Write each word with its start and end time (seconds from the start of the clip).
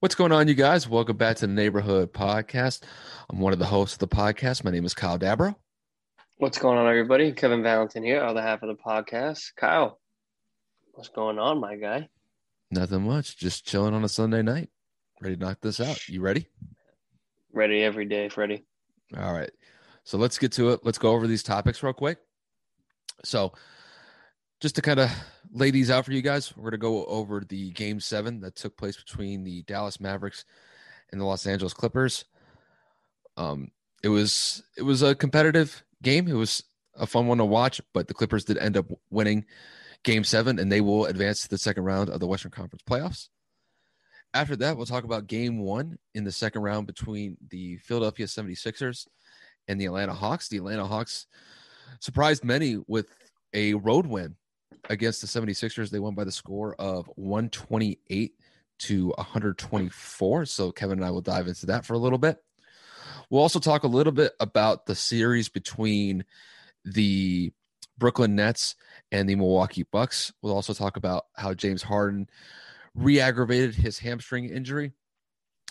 What's 0.00 0.14
going 0.14 0.32
on, 0.32 0.48
you 0.48 0.54
guys? 0.54 0.88
Welcome 0.88 1.18
back 1.18 1.36
to 1.36 1.46
the 1.46 1.52
Neighborhood 1.52 2.14
Podcast. 2.14 2.84
I'm 3.28 3.38
one 3.38 3.52
of 3.52 3.58
the 3.58 3.66
hosts 3.66 3.96
of 3.96 3.98
the 3.98 4.08
podcast. 4.08 4.64
My 4.64 4.70
name 4.70 4.86
is 4.86 4.94
Kyle 4.94 5.18
Dabro. 5.18 5.54
What's 6.38 6.56
going 6.56 6.78
on, 6.78 6.88
everybody? 6.88 7.32
Kevin 7.32 7.62
Valentin 7.62 8.02
here, 8.02 8.22
other 8.22 8.40
half 8.40 8.62
of 8.62 8.70
the 8.70 8.82
podcast. 8.82 9.54
Kyle, 9.58 10.00
what's 10.94 11.10
going 11.10 11.38
on, 11.38 11.60
my 11.60 11.76
guy? 11.76 12.08
Nothing 12.70 13.02
much. 13.02 13.36
Just 13.36 13.66
chilling 13.66 13.92
on 13.92 14.02
a 14.02 14.08
Sunday 14.08 14.40
night. 14.40 14.70
Ready 15.20 15.36
to 15.36 15.44
knock 15.44 15.58
this 15.60 15.80
out. 15.82 16.08
You 16.08 16.22
ready? 16.22 16.48
Ready 17.52 17.82
every 17.82 18.06
day, 18.06 18.30
Freddie. 18.30 18.64
All 19.18 19.34
right. 19.34 19.50
So 20.04 20.16
let's 20.16 20.38
get 20.38 20.52
to 20.52 20.70
it. 20.70 20.80
Let's 20.82 20.96
go 20.96 21.12
over 21.12 21.26
these 21.26 21.42
topics 21.42 21.82
real 21.82 21.92
quick. 21.92 22.16
So, 23.22 23.52
just 24.60 24.76
to 24.76 24.82
kind 24.82 25.00
of 25.00 25.10
lay 25.52 25.70
these 25.70 25.90
out 25.90 26.04
for 26.04 26.12
you 26.12 26.22
guys, 26.22 26.54
we're 26.56 26.70
going 26.70 26.72
to 26.72 26.78
go 26.78 27.04
over 27.06 27.40
the 27.40 27.70
game 27.70 27.98
seven 27.98 28.40
that 28.40 28.56
took 28.56 28.76
place 28.76 28.96
between 28.96 29.42
the 29.42 29.62
Dallas 29.62 30.00
Mavericks 30.00 30.44
and 31.10 31.20
the 31.20 31.24
Los 31.24 31.46
Angeles 31.46 31.74
Clippers. 31.74 32.26
Um, 33.36 33.70
it 34.02 34.08
was 34.08 34.62
it 34.76 34.82
was 34.82 35.02
a 35.02 35.14
competitive 35.14 35.82
game. 36.02 36.28
It 36.28 36.34
was 36.34 36.62
a 36.94 37.06
fun 37.06 37.26
one 37.26 37.38
to 37.38 37.44
watch, 37.44 37.80
but 37.94 38.06
the 38.06 38.14
Clippers 38.14 38.44
did 38.44 38.58
end 38.58 38.76
up 38.76 38.86
winning 39.10 39.46
game 40.04 40.24
seven, 40.24 40.58
and 40.58 40.70
they 40.70 40.80
will 40.80 41.06
advance 41.06 41.42
to 41.42 41.48
the 41.48 41.58
second 41.58 41.84
round 41.84 42.10
of 42.10 42.20
the 42.20 42.26
Western 42.26 42.50
Conference 42.50 42.82
playoffs. 42.88 43.28
After 44.32 44.56
that, 44.56 44.76
we'll 44.76 44.86
talk 44.86 45.04
about 45.04 45.26
game 45.26 45.58
one 45.58 45.98
in 46.14 46.24
the 46.24 46.32
second 46.32 46.62
round 46.62 46.86
between 46.86 47.36
the 47.48 47.78
Philadelphia 47.78 48.26
76ers 48.26 49.06
and 49.66 49.80
the 49.80 49.86
Atlanta 49.86 50.14
Hawks. 50.14 50.48
The 50.48 50.58
Atlanta 50.58 50.86
Hawks 50.86 51.26
surprised 51.98 52.44
many 52.44 52.78
with 52.86 53.08
a 53.52 53.74
road 53.74 54.06
win 54.06 54.36
against 54.88 55.20
the 55.20 55.26
76ers. 55.26 55.90
They 55.90 55.98
won 55.98 56.14
by 56.14 56.24
the 56.24 56.32
score 56.32 56.74
of 56.76 57.06
128 57.16 58.32
to 58.80 59.08
124. 59.08 60.46
So 60.46 60.72
Kevin 60.72 60.98
and 60.98 61.04
I 61.04 61.10
will 61.10 61.20
dive 61.20 61.48
into 61.48 61.66
that 61.66 61.84
for 61.84 61.94
a 61.94 61.98
little 61.98 62.18
bit. 62.18 62.42
We'll 63.28 63.42
also 63.42 63.60
talk 63.60 63.84
a 63.84 63.88
little 63.88 64.12
bit 64.12 64.32
about 64.40 64.86
the 64.86 64.94
series 64.94 65.48
between 65.48 66.24
the 66.84 67.52
Brooklyn 67.98 68.34
Nets 68.34 68.74
and 69.12 69.28
the 69.28 69.36
Milwaukee 69.36 69.84
Bucks. 69.90 70.32
We'll 70.42 70.54
also 70.54 70.72
talk 70.72 70.96
about 70.96 71.26
how 71.36 71.54
James 71.54 71.82
Harden 71.82 72.28
re-aggravated 72.94 73.74
his 73.74 73.98
hamstring 73.98 74.46
injury 74.46 74.92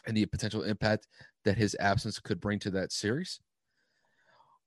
and 0.07 0.15
the 0.15 0.25
potential 0.25 0.63
impact 0.63 1.07
that 1.43 1.57
his 1.57 1.75
absence 1.79 2.19
could 2.19 2.39
bring 2.39 2.59
to 2.59 2.71
that 2.71 2.91
series. 2.91 3.39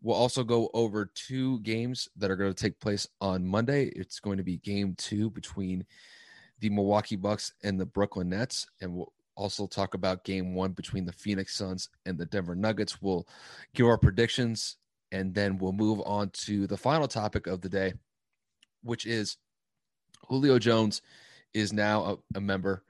We'll 0.02 0.16
also 0.16 0.42
go 0.42 0.68
over 0.74 1.06
two 1.06 1.60
games 1.60 2.08
that 2.16 2.30
are 2.30 2.36
going 2.36 2.52
to 2.52 2.62
take 2.62 2.80
place 2.80 3.06
on 3.20 3.46
Monday. 3.46 3.84
It's 3.94 4.18
going 4.18 4.36
to 4.38 4.42
be 4.42 4.56
game 4.58 4.94
two 4.98 5.30
between 5.30 5.86
the 6.58 6.70
Milwaukee 6.70 7.16
Bucks 7.16 7.52
and 7.62 7.78
the 7.78 7.86
Brooklyn 7.86 8.28
Nets. 8.28 8.66
And 8.80 8.94
we'll 8.94 9.12
also 9.36 9.66
talk 9.66 9.94
about 9.94 10.24
game 10.24 10.54
one 10.54 10.72
between 10.72 11.04
the 11.04 11.12
Phoenix 11.12 11.54
Suns 11.54 11.88
and 12.04 12.18
the 12.18 12.26
Denver 12.26 12.56
Nuggets. 12.56 13.00
We'll 13.00 13.28
give 13.74 13.86
our 13.86 13.98
predictions 13.98 14.76
and 15.12 15.34
then 15.34 15.58
we'll 15.58 15.72
move 15.72 16.00
on 16.04 16.30
to 16.30 16.66
the 16.66 16.76
final 16.76 17.06
topic 17.06 17.46
of 17.46 17.60
the 17.60 17.68
day, 17.68 17.92
which 18.82 19.06
is 19.06 19.36
Julio 20.28 20.58
Jones 20.58 21.02
is 21.54 21.72
now 21.72 22.04
a, 22.34 22.38
a 22.38 22.40
member 22.40 22.82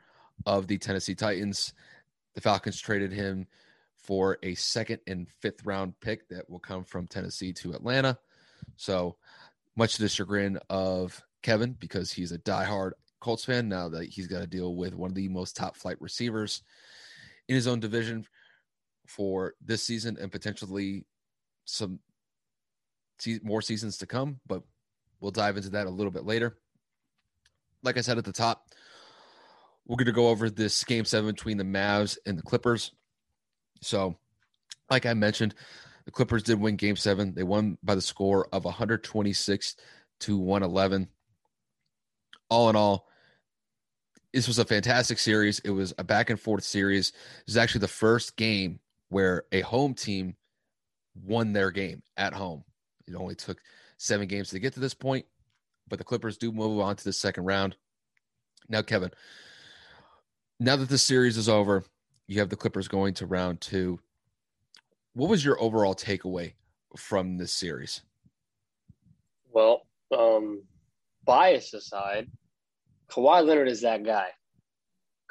of 0.47 0.67
the 0.67 0.79
Tennessee 0.79 1.15
Titans. 1.15 1.75
The 2.35 2.41
Falcons 2.41 2.81
traded 2.81 3.13
him 3.13 3.47
for 4.03 4.39
a 4.43 4.55
second 4.55 5.01
and 5.07 5.29
fifth 5.41 5.65
round 5.65 5.95
pick 6.01 6.29
that 6.29 6.49
will 6.51 6.59
come 6.59 6.85
from 6.85 7.07
Tennessee 7.07 7.53
to 7.55 7.73
Atlanta. 7.73 8.19
So 8.77 9.17
much 9.77 9.97
to 9.97 10.03
the 10.03 10.09
chagrin 10.09 10.59
of 10.69 11.23
Kevin 11.43 11.73
because 11.79 12.13
he's 12.13 12.33
a 12.33 12.39
diehard 12.39 12.93
Colts 13.21 13.45
fan 13.45 13.69
now 13.69 13.89
that 13.89 14.09
he's 14.09 14.27
got 14.27 14.41
to 14.41 14.47
deal 14.47 14.75
with 14.75 14.95
one 14.95 15.11
of 15.11 15.15
the 15.15 15.29
most 15.29 15.57
top 15.57 15.77
flight 15.77 15.97
receivers 16.01 16.63
in 17.49 17.55
his 17.55 17.69
own 17.69 17.79
division 17.79 18.27
for 19.07 19.55
this 19.65 19.83
season 19.83 20.17
and 20.21 20.33
potentially 20.33 21.05
some 21.65 22.01
more 23.43 23.63
seasons 23.63 23.99
to 23.99 24.07
come. 24.07 24.41
But 24.47 24.63
we'll 25.21 25.31
dive 25.31 25.57
into 25.57 25.71
that 25.71 25.87
a 25.87 25.91
little 25.91 26.11
bit 26.11 26.25
later. 26.25 26.57
Like 27.85 27.97
I 27.97 28.01
said 28.01 28.19
at 28.19 28.25
the 28.25 28.33
top, 28.33 28.67
we're 29.87 29.97
going 29.97 30.07
to 30.07 30.13
go 30.13 30.29
over 30.29 30.51
this 30.51 30.83
game 30.85 31.05
seven 31.05 31.33
between 31.33 31.59
the 31.59 31.65
Mavs 31.65 32.19
and 32.27 32.39
the 32.39 32.43
Clippers. 32.43 32.93
So, 33.83 34.17
like 34.91 35.07
I 35.07 35.15
mentioned, 35.15 35.55
the 36.05 36.11
Clippers 36.11 36.43
did 36.43 36.61
win 36.61 36.77
game 36.77 36.97
seven. 36.97 37.35
They 37.35 37.43
won 37.43 37.79
by 37.83 37.95
the 37.95 38.01
score 38.01 38.49
of 38.53 38.65
126 38.65 39.77
to 40.21 40.39
111. 40.39 41.09
All 42.49 42.71
in 42.71 42.77
all, 42.77 43.09
this 44.33 44.49
was 44.49 44.59
a 44.59 44.65
fantastic 44.65 45.19
series. 45.19 45.59
It 45.61 45.71
was 45.71 45.93
a 45.99 46.05
back 46.05 46.31
and 46.31 46.41
forth 46.41 46.65
series. 46.65 47.11
It 47.11 47.47
was 47.47 47.57
actually 47.57 47.81
the 47.81 47.89
first 47.89 48.37
game 48.37 48.81
where 49.09 49.45
a 49.53 49.61
home 49.61 49.95
team 49.95 50.37
won 51.15 51.53
their 51.53 51.71
game 51.71 52.03
at 52.17 52.33
home. 52.33 52.65
It 53.07 53.15
only 53.15 53.35
took 53.35 53.61
seven 53.99 54.27
games 54.27 54.51
to 54.51 54.59
get 54.59 54.75
to 54.75 54.81
this 54.81 54.95
point, 54.95 55.27
but 55.89 55.99
the 55.99 56.05
Clippers 56.05 56.39
do 56.39 56.51
move 56.51 56.81
on 56.81 56.97
to 56.97 57.05
the 57.05 57.13
second 57.13 57.45
round. 57.45 57.77
Now, 58.69 58.83
Kevin, 58.83 59.11
now 60.59 60.77
that 60.77 60.89
the 60.89 60.99
series 60.99 61.37
is 61.37 61.49
over, 61.49 61.85
you 62.33 62.41
have 62.41 62.49
the 62.49 62.57
Clippers 62.57 62.89
going 62.89 63.13
to 63.15 63.27
round 63.27 63.61
two. 63.61 64.01
What 65.13 65.29
was 65.29 65.45
your 65.45 65.61
overall 65.61 65.95
takeaway 65.95 66.55
from 66.97 67.37
this 67.37 67.53
series? 67.53 68.01
Well, 69.53 69.87
um, 70.17 70.63
bias 71.25 71.75
aside, 71.75 72.31
Kawhi 73.11 73.45
Leonard 73.45 73.69
is 73.69 73.83
that 73.83 74.05
guy. 74.05 74.29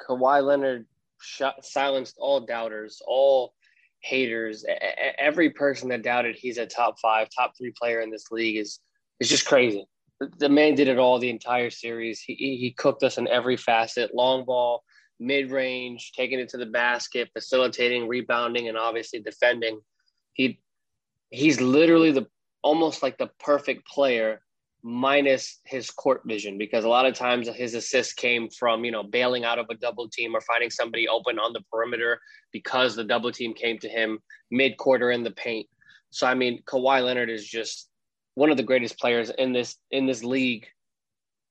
Kawhi 0.00 0.44
Leonard 0.44 0.86
shut, 1.20 1.64
silenced 1.64 2.16
all 2.18 2.40
doubters, 2.40 3.02
all 3.04 3.54
haters. 4.00 4.64
Every 5.18 5.50
person 5.50 5.88
that 5.88 6.04
doubted 6.04 6.36
he's 6.36 6.58
a 6.58 6.66
top 6.66 7.00
five, 7.00 7.28
top 7.36 7.54
three 7.58 7.72
player 7.76 8.00
in 8.00 8.10
this 8.10 8.30
league 8.30 8.58
is 8.58 8.78
is 9.18 9.28
just 9.28 9.46
crazy. 9.46 9.84
The 10.38 10.48
man 10.48 10.76
did 10.76 10.86
it 10.86 10.98
all 10.98 11.18
the 11.18 11.30
entire 11.30 11.70
series. 11.70 12.20
He 12.20 12.34
he 12.34 12.72
cooked 12.78 13.02
us 13.02 13.18
in 13.18 13.26
every 13.26 13.56
facet: 13.56 14.14
long 14.14 14.44
ball, 14.44 14.84
mid 15.20 15.50
range, 15.50 16.12
taking 16.12 16.38
it 16.38 16.48
to 16.50 16.56
the 16.56 16.66
basket, 16.66 17.30
facilitating, 17.32 18.08
rebounding, 18.08 18.68
and 18.68 18.76
obviously 18.76 19.20
defending. 19.20 19.80
He 20.32 20.60
he's 21.30 21.60
literally 21.60 22.12
the 22.12 22.26
almost 22.62 23.02
like 23.02 23.18
the 23.18 23.30
perfect 23.40 23.86
player 23.86 24.40
minus 24.84 25.60
his 25.64 25.90
court 25.90 26.22
vision 26.26 26.58
because 26.58 26.84
a 26.84 26.88
lot 26.88 27.06
of 27.06 27.14
times 27.14 27.48
his 27.48 27.74
assists 27.74 28.12
came 28.12 28.48
from 28.50 28.84
you 28.84 28.90
know 28.90 29.02
bailing 29.02 29.44
out 29.44 29.58
of 29.58 29.66
a 29.70 29.74
double 29.76 30.08
team 30.08 30.34
or 30.34 30.40
finding 30.40 30.70
somebody 30.70 31.06
open 31.06 31.38
on 31.38 31.52
the 31.52 31.60
perimeter 31.72 32.20
because 32.52 32.96
the 32.96 33.04
double 33.04 33.30
team 33.30 33.54
came 33.54 33.78
to 33.78 33.88
him 33.88 34.18
mid 34.50 34.76
quarter 34.76 35.12
in 35.12 35.22
the 35.22 35.30
paint. 35.32 35.68
So 36.10 36.26
I 36.26 36.34
mean 36.34 36.62
Kawhi 36.64 37.04
Leonard 37.04 37.30
is 37.30 37.46
just 37.46 37.88
one 38.34 38.50
of 38.50 38.56
the 38.56 38.62
greatest 38.62 38.98
players 38.98 39.30
in 39.30 39.52
this 39.52 39.76
in 39.92 40.06
this 40.06 40.24
league 40.24 40.66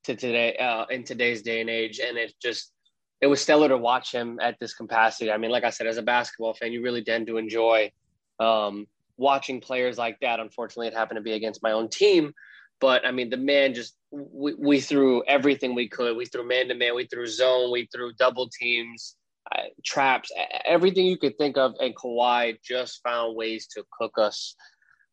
to 0.04 0.16
today 0.16 0.58
uh, 0.58 0.86
in 0.90 1.04
today's 1.04 1.42
day 1.42 1.62
and 1.62 1.70
age 1.70 2.00
and 2.00 2.18
it's 2.18 2.34
just 2.42 2.74
it 3.22 3.28
was 3.28 3.42
stellar 3.42 3.70
to 3.70 3.78
watch 3.78 4.12
him 4.12 4.40
at 4.42 4.60
this 4.60 4.74
capacity. 4.74 5.32
I 5.32 5.38
mean, 5.38 5.52
like 5.52 5.64
I 5.64 5.70
said, 5.70 5.88
as 5.88 5.98
a 5.98 6.02
basketball 6.02 6.54
fan, 6.56 6.72
you 6.72 6.82
really 6.82 7.04
tend 7.04 7.28
to 7.28 7.38
enjoy 7.38 7.92
um, 8.40 8.88
watching 9.18 9.62
players 9.62 9.98
like 9.98 10.20
that. 10.22 10.40
Unfortunately, 10.40 10.88
it 10.88 10.94
happened 10.94 11.18
to 11.18 11.22
be 11.22 11.34
against 11.34 11.62
my 11.62 11.72
own 11.72 11.88
team, 11.88 12.34
but 12.80 13.06
I 13.06 13.12
mean, 13.12 13.30
the 13.30 13.38
man 13.38 13.76
just 13.76 13.96
we, 14.10 14.56
we 14.56 14.82
threw 14.82 15.24
everything 15.26 15.76
we 15.76 15.88
could. 15.88 16.18
We 16.18 16.26
threw 16.26 16.48
man 16.48 16.68
to 16.70 16.76
man, 16.76 16.96
we 16.96 17.06
threw 17.06 17.28
zone, 17.28 17.72
we 17.72 17.88
threw 17.94 18.12
double 18.14 18.50
teams, 18.50 19.16
uh, 19.56 19.66
traps, 19.86 20.32
everything 20.66 21.06
you 21.06 21.18
could 21.18 21.38
think 21.38 21.58
of. 21.58 21.76
And 21.80 21.96
Kawhi 21.96 22.58
just 22.64 23.02
found 23.04 23.36
ways 23.36 23.68
to 23.76 23.86
cook 23.98 24.18
us. 24.18 24.56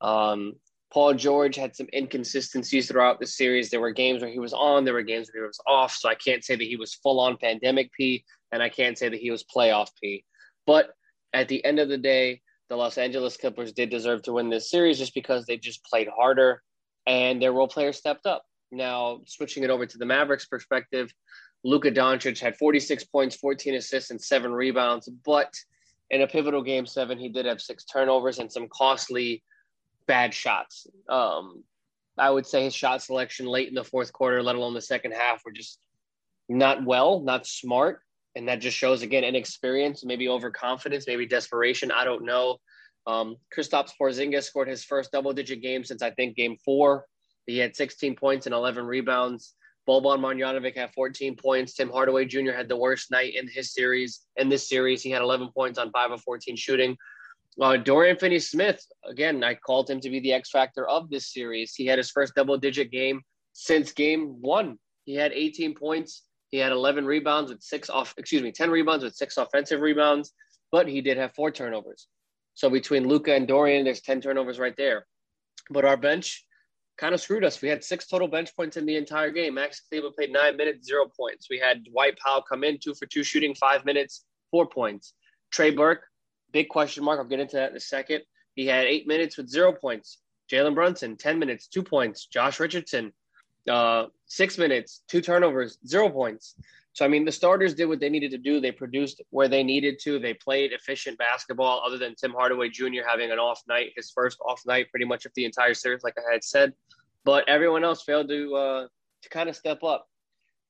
Um, 0.01 0.55
Paul 0.93 1.15
George 1.15 1.57
had 1.57 1.77
some 1.77 1.89
inconsistencies 1.93 2.89
throughout 2.89 3.21
the 3.21 3.27
series. 3.27 3.69
There 3.69 3.81
were 3.81 3.91
games 3.91 4.23
where 4.23 4.31
he 4.31 4.39
was 4.39 4.55
on, 4.55 4.85
there 4.85 4.95
were 4.95 5.03
games 5.03 5.29
where 5.33 5.45
he 5.45 5.47
was 5.47 5.61
off. 5.67 5.93
So 5.93 6.09
I 6.09 6.15
can't 6.15 6.45
say 6.45 6.57
that 6.57 6.65
he 6.65 6.77
was 6.77 6.95
full 6.95 7.21
on 7.21 7.37
pandemic 7.37 7.93
P, 7.93 8.25
and 8.53 8.63
I 8.63 8.69
can't 8.69 8.97
say 8.97 9.09
that 9.09 9.21
he 9.21 9.31
was 9.31 9.45
playoff 9.45 9.89
P. 10.03 10.25
But 10.67 10.91
at 11.35 11.49
the 11.49 11.63
end 11.65 11.79
of 11.79 11.89
the 11.89 11.99
day, 11.99 12.41
the 12.71 12.77
Los 12.77 12.99
Angeles 12.99 13.37
Clippers 13.37 13.73
did 13.73 13.91
deserve 13.91 14.23
to 14.23 14.33
win 14.33 14.49
this 14.49 14.71
series 14.71 14.99
just 14.99 15.15
because 15.15 15.45
they 15.47 15.57
just 15.57 15.85
played 15.85 16.09
harder 16.09 16.63
and 17.07 17.41
their 17.41 17.53
role 17.53 17.69
players 17.69 17.97
stepped 17.97 18.27
up. 18.27 18.45
Now, 18.71 19.21
switching 19.27 19.65
it 19.65 19.71
over 19.71 19.87
to 19.87 19.99
the 19.99 20.05
Mavericks 20.05 20.47
perspective, 20.47 21.13
Luka 21.65 21.91
Doncic 21.91 22.39
had 22.39 22.57
46 22.57 23.05
points, 23.05 23.37
14 23.37 23.75
assists, 23.75 24.11
and 24.11 24.21
seven 24.21 24.53
rebounds. 24.53 25.09
But 25.25 25.53
in 26.11 26.23
a 26.23 26.27
pivotal 26.27 26.63
game 26.63 26.87
seven, 26.87 27.19
he 27.19 27.29
did 27.29 27.47
have 27.47 27.61
six 27.61 27.85
turnovers 27.85 28.39
and 28.39 28.53
some 28.53 28.69
costly 28.71 29.43
bad 30.09 30.35
shots. 30.35 30.89
Um, 31.09 31.63
I 32.19 32.29
would 32.31 32.47
say 32.47 32.65
his 32.65 32.75
shot 32.75 33.01
selection 33.03 33.47
late 33.47 33.69
in 33.69 33.75
the 33.75 33.85
fourth 33.85 34.13
quarter, 34.13 34.43
let 34.43 34.57
alone 34.57 34.75
the 34.75 34.81
second 34.81 35.13
half, 35.13 35.43
were 35.45 35.53
just 35.53 35.79
not 36.49 36.85
well, 36.85 37.21
not 37.21 37.47
smart. 37.47 38.01
And 38.35 38.49
that 38.49 38.61
just 38.61 38.77
shows, 38.77 39.03
again, 39.03 39.25
inexperience, 39.25 40.05
maybe 40.05 40.29
overconfidence, 40.29 41.07
maybe 41.07 41.27
desperation. 41.27 41.93
I 41.93 42.05
don't 42.05 42.25
know. 42.25 42.59
Um, 43.07 43.37
Kristaps 43.57 43.93
Porzingis 44.01 44.45
scored 44.45 44.69
his 44.69 44.85
first 44.85 45.13
double 45.13 45.33
digit 45.33 45.63
game 45.63 45.85
since 45.85 46.03
I 46.03 46.11
think 46.11 46.37
game 46.37 46.57
four. 46.65 47.07
He 47.47 47.59
had 47.59 47.77
16 47.77 48.17
points 48.17 48.47
and 48.47 48.55
11 48.55 48.85
rebounds. 48.85 49.55
Boban 49.89 50.21
Marjanovic 50.21 50.77
had 50.77 50.93
14 50.93 51.37
points. 51.37 51.73
Tim 51.73 51.91
Hardaway 51.91 52.27
Jr. 52.27 52.53
had 52.53 52.69
the 52.69 52.77
worst 52.77 53.11
night 53.11 53.35
in 53.35 53.49
his 53.49 53.73
series. 53.73 54.21
In 54.37 54.51
this 54.51 54.69
series, 54.69 55.03
he 55.03 55.11
had 55.11 55.23
11 55.23 55.49
points 55.55 55.79
on 55.79 55.91
5 55.91 56.13
of 56.13 56.21
14 56.21 56.57
shooting. 56.57 56.97
Uh, 57.61 57.77
Dorian 57.77 58.17
Finney 58.17 58.39
Smith, 58.39 58.85
again, 59.05 59.43
I 59.43 59.55
called 59.55 59.91
him 59.91 60.01
to 60.01 60.11
be 60.11 60.21
the 60.21 60.33
X 60.33 60.51
factor 60.51 60.89
of 60.89 61.11
this 61.11 61.33
series. 61.33 61.75
He 61.75 61.87
had 61.87 61.99
his 61.99 62.11
first 62.11 62.35
double 62.35 62.57
digit 62.57 62.91
game 62.93 63.23
since 63.53 63.93
game 63.93 64.37
one. 64.41 64.79
He 65.05 65.15
had 65.15 65.33
18 65.33 65.75
points. 65.75 66.23
He 66.51 66.59
had 66.59 66.73
11 66.73 67.05
rebounds 67.05 67.51
with 67.51 67.63
six 67.63 67.91
off, 67.91 68.15
excuse 68.17 68.43
me, 68.43 68.53
10 68.53 68.71
rebounds 68.71 69.05
with 69.05 69.15
six 69.15 69.37
offensive 69.37 69.81
rebounds, 69.81 70.33
but 70.71 70.89
he 70.89 71.01
did 71.01 71.17
have 71.17 71.35
four 71.35 71.51
turnovers. 71.51 72.07
So 72.55 72.71
between 72.71 73.07
Luka 73.07 73.35
and 73.35 73.47
Dorian, 73.47 73.85
there's 73.85 74.01
10 74.01 74.21
turnovers 74.21 74.59
right 74.59 74.75
there. 74.77 75.07
But 75.71 75.85
our 75.85 75.97
bench 75.97 76.45
kind 76.97 77.15
of 77.15 77.21
screwed 77.21 77.45
us. 77.45 77.61
We 77.61 77.69
had 77.69 77.85
six 77.85 78.07
total 78.07 78.29
bench 78.29 78.55
points 78.57 78.77
in 78.77 78.87
the 78.87 78.97
entire 78.97 79.31
game. 79.31 79.55
Max 79.55 79.83
Kleber 79.89 80.11
played 80.11 80.33
nine 80.33 80.57
minutes, 80.57 80.87
zero 80.87 81.07
points. 81.17 81.49
We 81.51 81.59
had 81.59 81.85
Dwight 81.85 82.19
Powell 82.19 82.43
come 82.49 82.65
in, 82.65 82.79
two 82.79 82.95
for 82.95 83.07
two 83.07 83.23
shooting, 83.23 83.55
five 83.55 83.85
minutes, 83.85 84.25
four 84.51 84.67
points. 84.67 85.15
Trey 85.53 85.71
Burke, 85.71 86.03
big 86.53 86.69
question 86.69 87.05
mark. 87.05 87.19
I'll 87.19 87.27
get 87.27 87.41
into 87.41 87.57
that 87.57 87.71
in 87.71 87.77
a 87.77 87.81
second. 87.81 88.23
He 88.55 88.67
had 88.67 88.87
eight 88.87 89.07
minutes 89.07 89.37
with 89.37 89.49
zero 89.49 89.73
points. 89.73 90.19
Jalen 90.51 90.75
Brunson, 90.75 91.17
10 91.17 91.39
minutes, 91.39 91.67
two 91.67 91.83
points. 91.83 92.27
Josh 92.27 92.59
Richardson, 92.59 93.13
uh, 93.69 94.07
six 94.27 94.59
minutes, 94.59 95.03
two 95.09 95.21
turnovers, 95.21 95.79
zero 95.87 96.09
points. 96.09 96.55
So, 96.95 97.05
I 97.05 97.09
mean, 97.09 97.25
the 97.25 97.33
starters 97.33 97.75
did 97.75 97.85
what 97.85 98.01
they 98.01 98.09
needed 98.09 98.33
to 98.33 98.39
do. 98.39 98.61
They 98.61 98.73
produced 98.73 99.23
where 99.31 99.47
they 99.47 99.63
needed 99.63 100.01
to. 100.01 100.19
They 100.19 100.35
played 100.35 100.73
efficient 100.73 101.19
basketball, 101.19 101.83
other 101.87 101.99
than 101.99 102.15
Tim 102.17 102.33
Hardaway 102.33 102.71
Jr. 102.71 103.07
having 103.07 103.31
an 103.31 103.39
off 103.39 103.63
night, 103.69 103.93
his 103.95 104.11
first 104.11 104.39
off 104.45 104.63
night 104.67 104.91
pretty 104.91 105.07
much 105.07 105.25
of 105.25 105.33
the 105.37 105.45
entire 105.45 105.75
series, 105.75 106.03
like 106.03 106.17
I 106.19 106.33
had 106.33 106.43
said. 106.43 106.73
But 107.25 107.49
everyone 107.49 107.85
else 107.85 108.03
failed 108.03 108.29
to, 108.31 108.57
uh, 108.57 108.87
to 109.23 109.29
kind 109.29 109.49
of 109.49 109.55
step 109.55 109.85
up. 109.85 110.08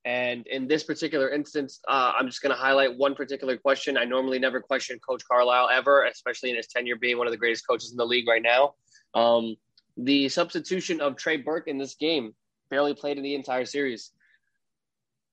And 0.09 0.47
in 0.47 0.67
this 0.67 0.85
particular 0.85 1.29
instance, 1.29 1.81
uh, 1.87 2.13
I'm 2.19 2.29
just 2.29 2.41
going 2.41 2.55
to 2.55 2.59
highlight 2.59 2.97
one 2.97 3.15
particular 3.15 3.59
question. 3.59 3.99
I 3.99 4.05
normally 4.05 4.39
never 4.39 4.59
question 4.59 4.99
Coach 5.07 5.23
Carlisle 5.31 5.69
ever, 5.69 6.07
especially 6.07 6.49
in 6.49 6.57
his 6.57 6.67
tenure 6.67 6.97
being 6.97 7.19
one 7.19 7.27
of 7.27 7.31
the 7.31 7.37
greatest 7.37 7.69
coaches 7.69 7.91
in 7.91 7.99
the 7.99 8.07
league 8.07 8.27
right 8.27 8.41
now. 8.41 8.73
Um, 9.13 9.57
the 9.99 10.31
substitution 10.31 11.03
of 11.03 11.17
Trey 11.17 11.37
Burke 11.37 11.69
in 11.69 11.77
this 11.77 11.95
game 11.95 12.33
barely 12.71 12.95
played 12.95 13.19
in 13.19 13.23
the 13.23 13.35
entire 13.35 13.67
series. 13.67 14.13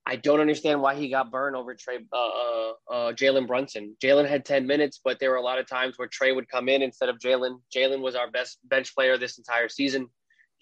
I 0.06 0.18
don't 0.18 0.42
understand 0.42 0.82
why 0.82 0.96
he 0.96 1.08
got 1.08 1.32
burned 1.32 1.56
over 1.56 1.74
Trey 1.74 2.00
uh, 2.12 2.18
uh, 2.18 2.72
uh, 2.92 3.14
Jalen 3.14 3.48
Brunson. 3.48 3.96
Jalen 4.04 4.28
had 4.28 4.44
10 4.44 4.68
minutes, 4.68 5.00
but 5.02 5.22
there 5.22 5.30
were 5.30 5.38
a 5.38 5.42
lot 5.42 5.58
of 5.58 5.70
times 5.70 5.98
where 5.98 6.10
Trey 6.10 6.34
would 6.34 6.50
come 6.50 6.68
in 6.68 6.82
instead 6.82 7.08
of 7.08 7.18
Jalen. 7.20 7.62
Jalen 7.74 8.02
was 8.02 8.16
our 8.16 8.30
best 8.30 8.58
bench 8.66 8.94
player 8.94 9.18
this 9.18 9.38
entire 9.38 9.70
season. 9.70 10.10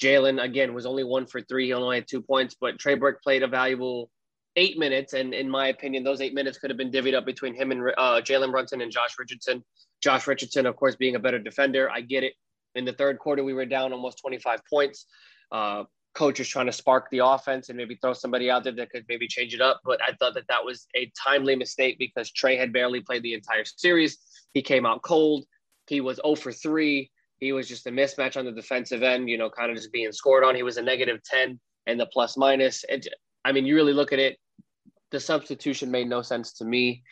Jalen 0.01 0.42
again 0.42 0.74
was 0.74 0.86
only 0.86 1.04
one 1.04 1.25
for 1.25 1.42
three. 1.42 1.68
He 1.68 1.74
only 1.74 1.98
had 1.98 2.07
two 2.07 2.22
points, 2.22 2.56
but 2.60 2.80
Trey 2.80 2.95
Burke 2.95 3.22
played 3.22 3.44
a 3.44 3.48
valuable 3.48 4.10
eight 4.56 4.78
minutes, 4.78 5.13
and 5.13 5.34
in 5.34 5.50
my 5.50 5.68
opinion, 5.68 6.04
those 6.04 6.22
eight 6.22 6.34
minutes 6.34 6.57
could 6.57 6.69
have 6.69 6.78
been 6.78 6.92
divvied 6.92 7.16
up 7.16 7.25
between 7.25 7.56
him 7.56 7.72
and 7.72 7.81
uh, 7.98 8.22
Jalen 8.22 8.51
Brunson 8.51 8.81
and 8.81 8.92
Josh 8.92 9.16
Richardson. 9.18 9.63
Josh 10.01 10.28
Richardson, 10.28 10.66
of 10.66 10.75
course, 10.75 10.95
being 10.95 11.16
a 11.16 11.19
better 11.19 11.40
defender, 11.40 11.90
I 11.90 12.01
get 12.01 12.24
it. 12.24 12.34
In 12.75 12.86
the 12.86 12.94
third 12.94 13.19
quarter, 13.19 13.44
we 13.44 13.54
were 13.54 13.66
down 13.66 13.94
almost 13.94 14.19
25 14.19 14.62
points. 14.69 15.06
Uh, 15.51 15.84
coach 16.13 16.40
is 16.40 16.48
trying 16.48 16.66
to 16.66 16.72
spark 16.72 17.10
the 17.10 17.19
offense 17.19 17.69
and 17.69 17.78
maybe 17.78 17.98
throw 18.01 18.13
somebody 18.13 18.50
out 18.50 18.63
there 18.63 18.74
that 18.74 18.90
could 18.92 19.06
maybe 19.10 19.28
change 19.28 19.54
it 19.54 19.62
up. 19.62 19.81
But 19.84 20.00
I 20.01 20.13
thought 20.13 20.34
that 20.36 20.48
that 20.48 20.63
was 20.63 20.88
a 20.95 21.12
timely 21.22 21.56
mistake 21.56 21.98
because 21.98 22.31
Trey 22.31 22.56
had 22.56 22.74
barely 22.74 23.01
played 23.01 23.24
the 23.24 23.34
entire 23.34 23.63
series. 23.66 24.18
He 24.54 24.62
came 24.62 24.86
out 24.86 25.01
cold. 25.01 25.45
He 25.88 26.01
was 26.01 26.19
0 26.24 26.36
for 26.36 26.51
3. 26.51 27.12
He 27.44 27.51
was 27.51 27.68
just 27.68 27.88
a 27.88 27.92
mismatch 27.92 28.38
on 28.38 28.45
the 28.45 28.54
defensive 28.54 29.04
end, 29.04 29.30
you 29.30 29.38
know, 29.38 29.50
kind 29.50 29.69
of 29.69 29.75
just 29.75 29.92
being 29.92 30.13
scored 30.13 30.45
on. 30.45 30.56
He 30.56 30.63
was 30.63 30.78
a 30.78 30.81
negative 30.81 31.22
10 31.24 31.60
and 31.88 32.00
the 32.00 32.06
plus 32.06 32.38
minus. 32.38 32.86
And 32.86 33.06
I 33.44 33.51
mean, 33.51 33.66
you 33.66 33.75
really 33.75 33.92
look 33.92 34.13
at 34.13 34.19
it, 34.19 34.38
the 35.12 35.19
substitution 35.19 35.92
made 35.92 36.07
no 36.07 36.22
sense 36.22 36.54
to 36.54 36.66
me. 36.66 37.04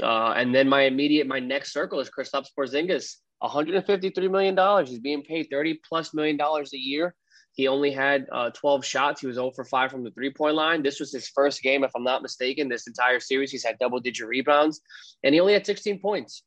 Uh, 0.00 0.32
and 0.36 0.54
then 0.54 0.68
my 0.68 0.82
immediate, 0.82 1.26
my 1.26 1.40
next 1.40 1.72
circle 1.72 1.98
is 1.98 2.08
Kristaps 2.08 2.50
Porzingis, 2.56 3.16
$153 3.42 4.30
million. 4.30 4.86
He's 4.86 5.00
being 5.00 5.22
paid 5.24 5.48
30 5.50 5.80
plus 5.88 6.14
million 6.14 6.36
dollars 6.36 6.72
a 6.72 6.78
year. 6.78 7.12
He 7.54 7.66
only 7.66 7.90
had 7.90 8.26
uh, 8.32 8.50
12 8.50 8.84
shots. 8.84 9.22
He 9.22 9.26
was 9.26 9.36
0 9.36 9.50
for 9.56 9.64
5 9.64 9.90
from 9.90 10.04
the 10.04 10.10
three 10.12 10.32
point 10.32 10.54
line. 10.54 10.84
This 10.84 11.00
was 11.00 11.12
his 11.12 11.28
first 11.28 11.62
game, 11.62 11.82
if 11.82 11.90
I'm 11.96 12.04
not 12.04 12.22
mistaken, 12.22 12.68
this 12.68 12.86
entire 12.86 13.18
series. 13.18 13.50
He's 13.50 13.64
had 13.64 13.78
double 13.80 13.98
digit 13.98 14.28
rebounds 14.28 14.80
and 15.24 15.34
he 15.34 15.40
only 15.40 15.52
had 15.52 15.66
16 15.66 16.00
points 16.00 16.44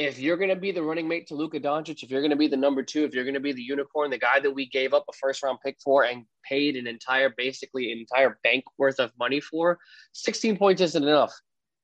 if 0.00 0.18
you're 0.18 0.38
going 0.38 0.48
to 0.48 0.56
be 0.56 0.72
the 0.72 0.82
running 0.82 1.06
mate 1.06 1.26
to 1.26 1.34
Luka 1.34 1.60
Doncic, 1.60 2.02
if 2.02 2.10
you're 2.10 2.22
going 2.22 2.30
to 2.30 2.36
be 2.36 2.48
the 2.48 2.56
number 2.56 2.82
two, 2.82 3.04
if 3.04 3.12
you're 3.12 3.24
going 3.24 3.34
to 3.34 3.40
be 3.40 3.52
the 3.52 3.60
unicorn, 3.60 4.10
the 4.10 4.16
guy 4.16 4.40
that 4.40 4.50
we 4.50 4.66
gave 4.66 4.94
up 4.94 5.04
a 5.10 5.12
first 5.12 5.42
round 5.42 5.58
pick 5.62 5.76
for 5.84 6.04
and 6.04 6.24
paid 6.42 6.76
an 6.76 6.86
entire, 6.86 7.34
basically 7.36 7.92
an 7.92 7.98
entire 7.98 8.38
bank 8.42 8.64
worth 8.78 8.98
of 8.98 9.12
money 9.18 9.40
for, 9.40 9.78
16 10.14 10.56
points 10.56 10.80
isn't 10.80 11.02
enough. 11.02 11.34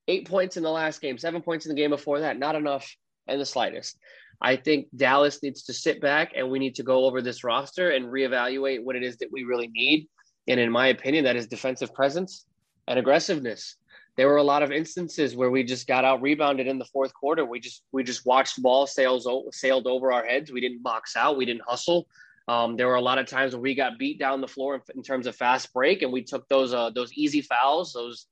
Eight 0.07 0.27
points 0.27 0.57
in 0.57 0.63
the 0.63 0.71
last 0.71 0.99
game, 0.99 1.19
seven 1.19 1.43
points 1.43 1.67
in 1.67 1.69
the 1.69 1.79
game 1.79 1.91
before 1.91 2.21
that, 2.21 2.39
not 2.39 2.55
enough 2.55 2.91
in 3.27 3.37
the 3.37 3.45
slightest. 3.45 3.99
I 4.41 4.55
think 4.55 4.87
Dallas 4.95 5.43
needs 5.43 5.61
to 5.63 5.73
sit 5.73 6.01
back 6.01 6.31
and 6.35 6.49
we 6.49 6.57
need 6.57 6.73
to 6.75 6.83
go 6.83 7.05
over 7.05 7.21
this 7.21 7.43
roster 7.43 7.91
and 7.91 8.05
reevaluate 8.05 8.83
what 8.83 8.95
it 8.95 9.03
is 9.03 9.17
that 9.17 9.31
we 9.31 9.43
really 9.43 9.67
need. 9.67 10.07
And 10.47 10.59
in 10.59 10.71
my 10.71 10.87
opinion, 10.87 11.23
that 11.25 11.35
is 11.35 11.45
defensive 11.45 11.93
presence 11.93 12.45
and 12.87 12.97
aggressiveness 12.97 13.75
there 14.17 14.27
were 14.27 14.37
a 14.37 14.43
lot 14.43 14.63
of 14.63 14.71
instances 14.71 15.35
where 15.35 15.51
we 15.51 15.63
just 15.63 15.87
got 15.87 16.03
out 16.03 16.21
rebounded 16.21 16.67
in 16.67 16.79
the 16.79 16.85
fourth 16.85 17.13
quarter. 17.13 17.45
We 17.45 17.59
just 17.59 17.83
we 17.91 18.03
just 18.03 18.25
watched 18.25 18.61
ball 18.61 18.87
sails 18.87 19.27
sailed 19.51 19.85
over 19.85 20.11
our 20.11 20.25
heads. 20.25 20.51
We 20.51 20.59
didn't 20.59 20.81
box 20.81 21.15
out. 21.15 21.37
We 21.37 21.45
didn't 21.45 21.61
hustle. 21.67 22.07
Um, 22.47 22.77
there 22.77 22.87
were 22.87 22.95
a 22.95 23.01
lot 23.01 23.19
of 23.19 23.27
times 23.27 23.53
where 23.53 23.61
we 23.61 23.75
got 23.75 23.99
beat 23.99 24.19
down 24.19 24.41
the 24.41 24.47
floor 24.47 24.75
in, 24.75 24.81
in 24.95 25.03
terms 25.03 25.27
of 25.27 25.35
fast 25.35 25.71
break, 25.73 26.01
and 26.01 26.11
we 26.11 26.23
took 26.23 26.47
those 26.47 26.73
uh, 26.73 26.89
those 26.89 27.13
easy 27.13 27.41
fouls. 27.41 27.93
Those 27.93 28.25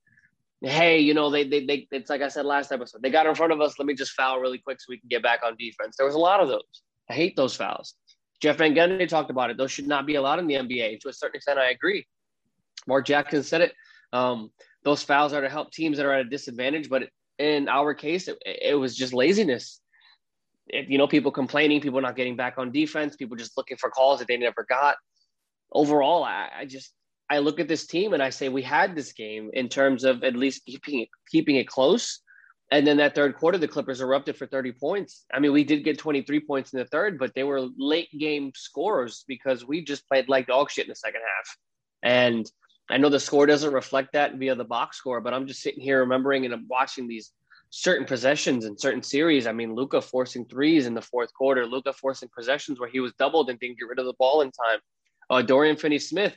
hey, 0.60 0.98
you 0.98 1.14
know 1.14 1.30
they, 1.30 1.44
they 1.44 1.64
they 1.64 1.86
it's 1.92 2.10
like 2.10 2.22
I 2.22 2.28
said 2.28 2.46
last 2.46 2.72
episode. 2.72 3.02
They 3.02 3.10
got 3.10 3.26
in 3.26 3.34
front 3.36 3.52
of 3.52 3.60
us. 3.60 3.78
Let 3.78 3.86
me 3.86 3.94
just 3.94 4.12
foul 4.12 4.40
really 4.40 4.58
quick 4.58 4.80
so 4.80 4.86
we 4.88 4.98
can 4.98 5.08
get 5.08 5.22
back 5.22 5.40
on 5.44 5.56
defense. 5.56 5.96
There 5.96 6.06
was 6.06 6.16
a 6.16 6.18
lot 6.20 6.40
of 6.40 6.48
those. 6.48 6.82
I 7.08 7.14
hate 7.14 7.36
those 7.36 7.54
fouls. 7.54 7.94
Jeff 8.42 8.56
Van 8.56 8.74
Gundy 8.74 9.08
talked 9.08 9.30
about 9.30 9.50
it. 9.50 9.56
Those 9.56 9.70
should 9.70 9.86
not 9.86 10.04
be 10.04 10.16
allowed 10.16 10.40
in 10.40 10.48
the 10.48 10.54
NBA. 10.54 11.00
To 11.00 11.08
a 11.08 11.12
certain 11.12 11.36
extent, 11.36 11.58
I 11.58 11.70
agree. 11.70 12.06
Mark 12.86 13.06
Jackson 13.06 13.42
said 13.42 13.60
it. 13.60 13.72
Um, 14.12 14.50
those 14.86 15.02
fouls 15.02 15.32
are 15.32 15.40
to 15.40 15.48
help 15.48 15.72
teams 15.72 15.96
that 15.96 16.06
are 16.06 16.12
at 16.12 16.26
a 16.26 16.28
disadvantage. 16.28 16.88
But 16.88 17.08
in 17.40 17.68
our 17.68 17.92
case, 17.92 18.28
it, 18.28 18.38
it 18.46 18.78
was 18.78 18.96
just 18.96 19.12
laziness. 19.12 19.80
You 20.72 20.96
know, 20.96 21.08
people 21.08 21.32
complaining, 21.32 21.80
people 21.80 22.00
not 22.00 22.14
getting 22.14 22.36
back 22.36 22.54
on 22.56 22.70
defense, 22.70 23.16
people 23.16 23.36
just 23.36 23.56
looking 23.56 23.78
for 23.78 23.90
calls 23.90 24.20
that 24.20 24.28
they 24.28 24.36
never 24.36 24.64
got. 24.68 24.94
Overall, 25.72 26.22
I, 26.22 26.48
I 26.60 26.64
just 26.66 26.92
I 27.28 27.40
look 27.40 27.58
at 27.58 27.66
this 27.66 27.88
team 27.88 28.12
and 28.12 28.22
I 28.22 28.30
say 28.30 28.48
we 28.48 28.62
had 28.62 28.94
this 28.94 29.12
game 29.12 29.50
in 29.52 29.68
terms 29.68 30.04
of 30.04 30.22
at 30.22 30.36
least 30.36 30.64
keeping 30.64 31.00
it, 31.00 31.08
keeping 31.32 31.56
it 31.56 31.66
close. 31.66 32.20
And 32.70 32.86
then 32.86 32.96
that 32.98 33.16
third 33.16 33.36
quarter, 33.36 33.58
the 33.58 33.66
Clippers 33.66 34.00
erupted 34.00 34.36
for 34.36 34.46
30 34.46 34.72
points. 34.72 35.24
I 35.34 35.40
mean, 35.40 35.52
we 35.52 35.64
did 35.64 35.82
get 35.82 35.98
23 35.98 36.40
points 36.46 36.72
in 36.72 36.78
the 36.78 36.86
third, 36.86 37.18
but 37.18 37.32
they 37.34 37.42
were 37.42 37.66
late 37.76 38.08
game 38.16 38.52
scorers 38.54 39.24
because 39.26 39.66
we 39.66 39.84
just 39.84 40.06
played 40.06 40.28
like 40.28 40.46
dog 40.46 40.70
shit 40.70 40.86
in 40.86 40.90
the 40.90 40.96
second 40.96 41.22
half. 41.22 41.56
And 42.04 42.50
I 42.88 42.98
know 42.98 43.08
the 43.08 43.18
score 43.20 43.46
doesn't 43.46 43.72
reflect 43.72 44.12
that 44.12 44.36
via 44.36 44.54
the 44.54 44.64
box 44.64 44.96
score, 44.96 45.20
but 45.20 45.34
I'm 45.34 45.46
just 45.46 45.60
sitting 45.60 45.82
here 45.82 46.00
remembering 46.00 46.44
and 46.44 46.68
watching 46.68 47.08
these 47.08 47.32
certain 47.70 48.06
possessions 48.06 48.64
in 48.64 48.78
certain 48.78 49.02
series. 49.02 49.46
I 49.46 49.52
mean, 49.52 49.74
Luka 49.74 50.00
forcing 50.00 50.44
threes 50.44 50.86
in 50.86 50.94
the 50.94 51.02
fourth 51.02 51.32
quarter, 51.34 51.66
Luka 51.66 51.92
forcing 51.92 52.28
possessions 52.34 52.78
where 52.78 52.88
he 52.88 53.00
was 53.00 53.12
doubled 53.14 53.50
and 53.50 53.58
didn't 53.58 53.78
get 53.78 53.88
rid 53.88 53.98
of 53.98 54.06
the 54.06 54.14
ball 54.18 54.42
in 54.42 54.50
time. 54.52 54.78
Uh, 55.28 55.42
Dorian 55.42 55.76
Finney 55.76 55.98
Smith 55.98 56.36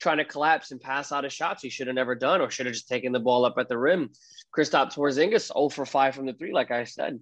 trying 0.00 0.18
to 0.18 0.24
collapse 0.24 0.70
and 0.70 0.80
pass 0.80 1.10
out 1.10 1.24
of 1.24 1.32
shots 1.32 1.62
he 1.62 1.68
should 1.68 1.88
have 1.88 1.96
never 1.96 2.14
done 2.14 2.40
or 2.40 2.50
should 2.50 2.66
have 2.66 2.74
just 2.74 2.88
taken 2.88 3.10
the 3.12 3.18
ball 3.18 3.44
up 3.44 3.56
at 3.58 3.68
the 3.68 3.76
rim. 3.76 4.10
Kristaps 4.56 4.94
Porzingis 4.94 5.52
0 5.52 5.68
for 5.68 5.84
5 5.84 6.14
from 6.14 6.26
the 6.26 6.32
three, 6.32 6.52
like 6.52 6.70
I 6.70 6.84
said. 6.84 7.18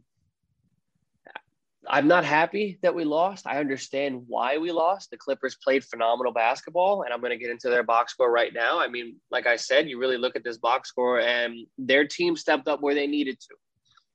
I'm 1.88 2.08
not 2.08 2.24
happy 2.24 2.78
that 2.82 2.94
we 2.94 3.04
lost. 3.04 3.46
I 3.46 3.58
understand 3.58 4.24
why 4.26 4.58
we 4.58 4.72
lost. 4.72 5.10
The 5.10 5.16
Clippers 5.16 5.56
played 5.62 5.84
phenomenal 5.84 6.32
basketball, 6.32 7.02
and 7.02 7.12
I'm 7.12 7.20
going 7.20 7.30
to 7.30 7.38
get 7.38 7.50
into 7.50 7.68
their 7.68 7.82
box 7.82 8.12
score 8.12 8.30
right 8.30 8.52
now. 8.52 8.80
I 8.80 8.88
mean, 8.88 9.16
like 9.30 9.46
I 9.46 9.56
said, 9.56 9.88
you 9.88 9.98
really 9.98 10.16
look 10.16 10.36
at 10.36 10.44
this 10.44 10.58
box 10.58 10.88
score, 10.88 11.20
and 11.20 11.66
their 11.78 12.06
team 12.06 12.36
stepped 12.36 12.68
up 12.68 12.80
where 12.80 12.94
they 12.94 13.06
needed 13.06 13.38
to. 13.40 13.54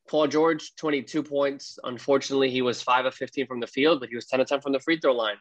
Paul 0.09 0.27
George, 0.27 0.75
22 0.75 1.23
points. 1.23 1.79
Unfortunately, 1.83 2.49
he 2.49 2.61
was 2.61 2.81
5 2.81 3.05
of 3.05 3.15
15 3.15 3.47
from 3.47 3.59
the 3.59 3.67
field, 3.67 3.99
but 3.99 4.09
he 4.09 4.15
was 4.15 4.25
10 4.25 4.41
of 4.41 4.47
10 4.47 4.61
from 4.61 4.73
the 4.73 4.79
free 4.79 4.99
throw 4.99 5.13
line. 5.13 5.37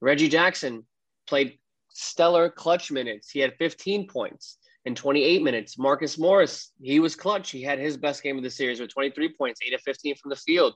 Reggie 0.00 0.28
Jackson 0.28 0.86
played 1.26 1.58
stellar 1.88 2.48
clutch 2.48 2.90
minutes. 2.90 3.30
He 3.30 3.40
had 3.40 3.54
15 3.58 4.06
points 4.08 4.58
in 4.86 4.94
28 4.94 5.42
minutes. 5.42 5.78
Marcus 5.78 6.16
Morris, 6.16 6.72
he 6.80 7.00
was 7.00 7.16
clutch. 7.16 7.50
He 7.50 7.62
had 7.62 7.78
his 7.78 7.96
best 7.96 8.22
game 8.22 8.38
of 8.38 8.44
the 8.44 8.50
series 8.50 8.80
with 8.80 8.92
23 8.92 9.34
points, 9.36 9.60
8 9.66 9.74
of 9.74 9.80
15 9.82 10.16
from 10.16 10.30
the 10.30 10.36
field. 10.36 10.74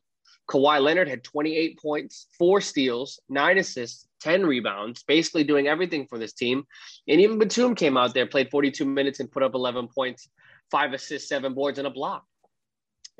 Kawhi 0.48 0.80
Leonard 0.80 1.08
had 1.08 1.22
28 1.22 1.78
points, 1.78 2.26
four 2.38 2.60
steals, 2.60 3.20
nine 3.28 3.58
assists, 3.58 4.08
10 4.20 4.44
rebounds, 4.44 5.02
basically 5.04 5.44
doing 5.44 5.68
everything 5.68 6.06
for 6.06 6.18
this 6.18 6.32
team. 6.32 6.64
And 7.08 7.20
even 7.20 7.38
Batum 7.38 7.74
came 7.74 7.96
out 7.96 8.14
there, 8.14 8.26
played 8.26 8.50
42 8.50 8.84
minutes, 8.84 9.20
and 9.20 9.30
put 9.30 9.42
up 9.42 9.54
11 9.54 9.88
points, 9.88 10.28
five 10.70 10.92
assists, 10.92 11.28
seven 11.28 11.54
boards, 11.54 11.78
and 11.78 11.86
a 11.86 11.90
block. 11.90 12.24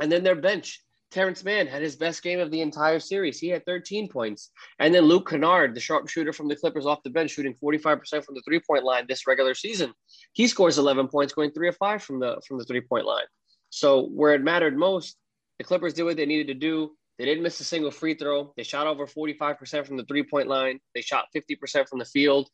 And 0.01 0.11
then 0.11 0.25
their 0.25 0.35
bench 0.35 0.83
Terance 1.11 1.43
Mann 1.43 1.67
had 1.67 1.83
his 1.83 1.97
best 1.97 2.23
game 2.23 2.39
of 2.39 2.51
the 2.51 2.61
entire 2.61 3.01
series. 3.01 3.41
He 3.41 3.49
had 3.49 3.67
13 3.67 4.09
points. 4.09 4.51
And 4.79 4.95
then 4.95 5.05
Luke 5.05 5.29
Kennard, 5.29 5.75
the 5.75 5.81
sharpshooter 5.81 6.33
from 6.33 6.49
the 6.49 6.55
Clippers 6.55 6.87
off 6.87 7.03
the 7.03 7.11
bench, 7.11 7.33
shooting 7.33 7.55
45% 7.55 8.25
from 8.25 8.35
the 8.35 8.43
three-point 8.43 8.85
line 8.85 9.07
this 9.09 9.27
regular 9.27 9.55
season. 9.55 9.93
He 10.33 10.47
scores 10.47 10.79
11 10.79 11.09
points, 11.09 11.33
going 11.33 11.51
three 11.51 11.69
of 11.69 11.77
five 11.77 12.03
from 12.03 12.21
the 12.21 12.41
from 12.47 12.59
the 12.59 12.65
three-point 12.65 13.07
line. 13.07 13.25
So 13.71 14.07
where 14.07 14.35
it 14.35 14.43
mattered 14.43 14.77
most, 14.77 15.17
the 15.59 15.65
Clippers 15.65 15.95
did 15.95 16.05
what 16.05 16.17
they 16.17 16.27
needed 16.27 16.47
to 16.49 16.55
do. 16.55 16.97
They 17.21 17.27
didn't 17.27 17.43
miss 17.43 17.61
a 17.61 17.65
single 17.65 17.91
free 17.91 18.15
throw. 18.15 18.55
They 18.57 18.63
shot 18.63 18.87
over 18.87 19.07
45% 19.07 19.87
from 19.87 19.99
the 19.99 20.05
three-point 20.05 20.49
line. 20.49 20.81
They 20.95 21.03
shot 21.03 21.27
50% 21.37 21.87
from 21.87 21.99
the 21.99 22.07
field. 22.07 22.49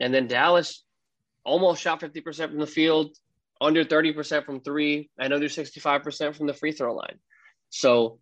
And 0.00 0.14
then 0.14 0.26
Dallas 0.26 0.84
almost 1.44 1.82
shot 1.82 2.00
50% 2.00 2.48
from 2.48 2.58
the 2.58 2.66
field, 2.66 3.14
under 3.60 3.84
30% 3.84 4.46
from 4.46 4.60
three, 4.60 5.10
and 5.18 5.34
under 5.34 5.48
65% 5.48 6.34
from 6.34 6.46
the 6.46 6.54
free 6.54 6.72
throw 6.72 6.94
line. 6.94 7.18
So 7.68 8.18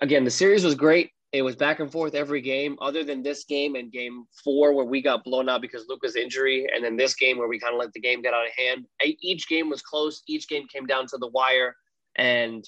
again, 0.00 0.22
the 0.24 0.30
series 0.30 0.64
was 0.64 0.76
great. 0.76 1.10
It 1.32 1.42
was 1.42 1.56
back 1.56 1.80
and 1.80 1.90
forth 1.90 2.14
every 2.14 2.40
game, 2.40 2.76
other 2.80 3.02
than 3.02 3.24
this 3.24 3.42
game 3.42 3.74
and 3.74 3.90
game 3.90 4.26
four, 4.44 4.72
where 4.72 4.84
we 4.84 5.02
got 5.02 5.24
blown 5.24 5.48
out 5.48 5.62
because 5.62 5.84
Luka's 5.88 6.14
injury, 6.14 6.68
and 6.72 6.84
then 6.84 6.96
this 6.96 7.16
game 7.16 7.38
where 7.38 7.48
we 7.48 7.58
kind 7.58 7.74
of 7.74 7.80
let 7.80 7.92
the 7.92 8.00
game 8.00 8.22
get 8.22 8.34
out 8.34 8.46
of 8.46 8.52
hand. 8.56 8.86
Each 9.20 9.48
game 9.48 9.68
was 9.68 9.82
close. 9.82 10.22
Each 10.28 10.46
game 10.46 10.68
came 10.72 10.86
down 10.86 11.08
to 11.08 11.18
the 11.18 11.26
wire, 11.26 11.74
and 12.14 12.64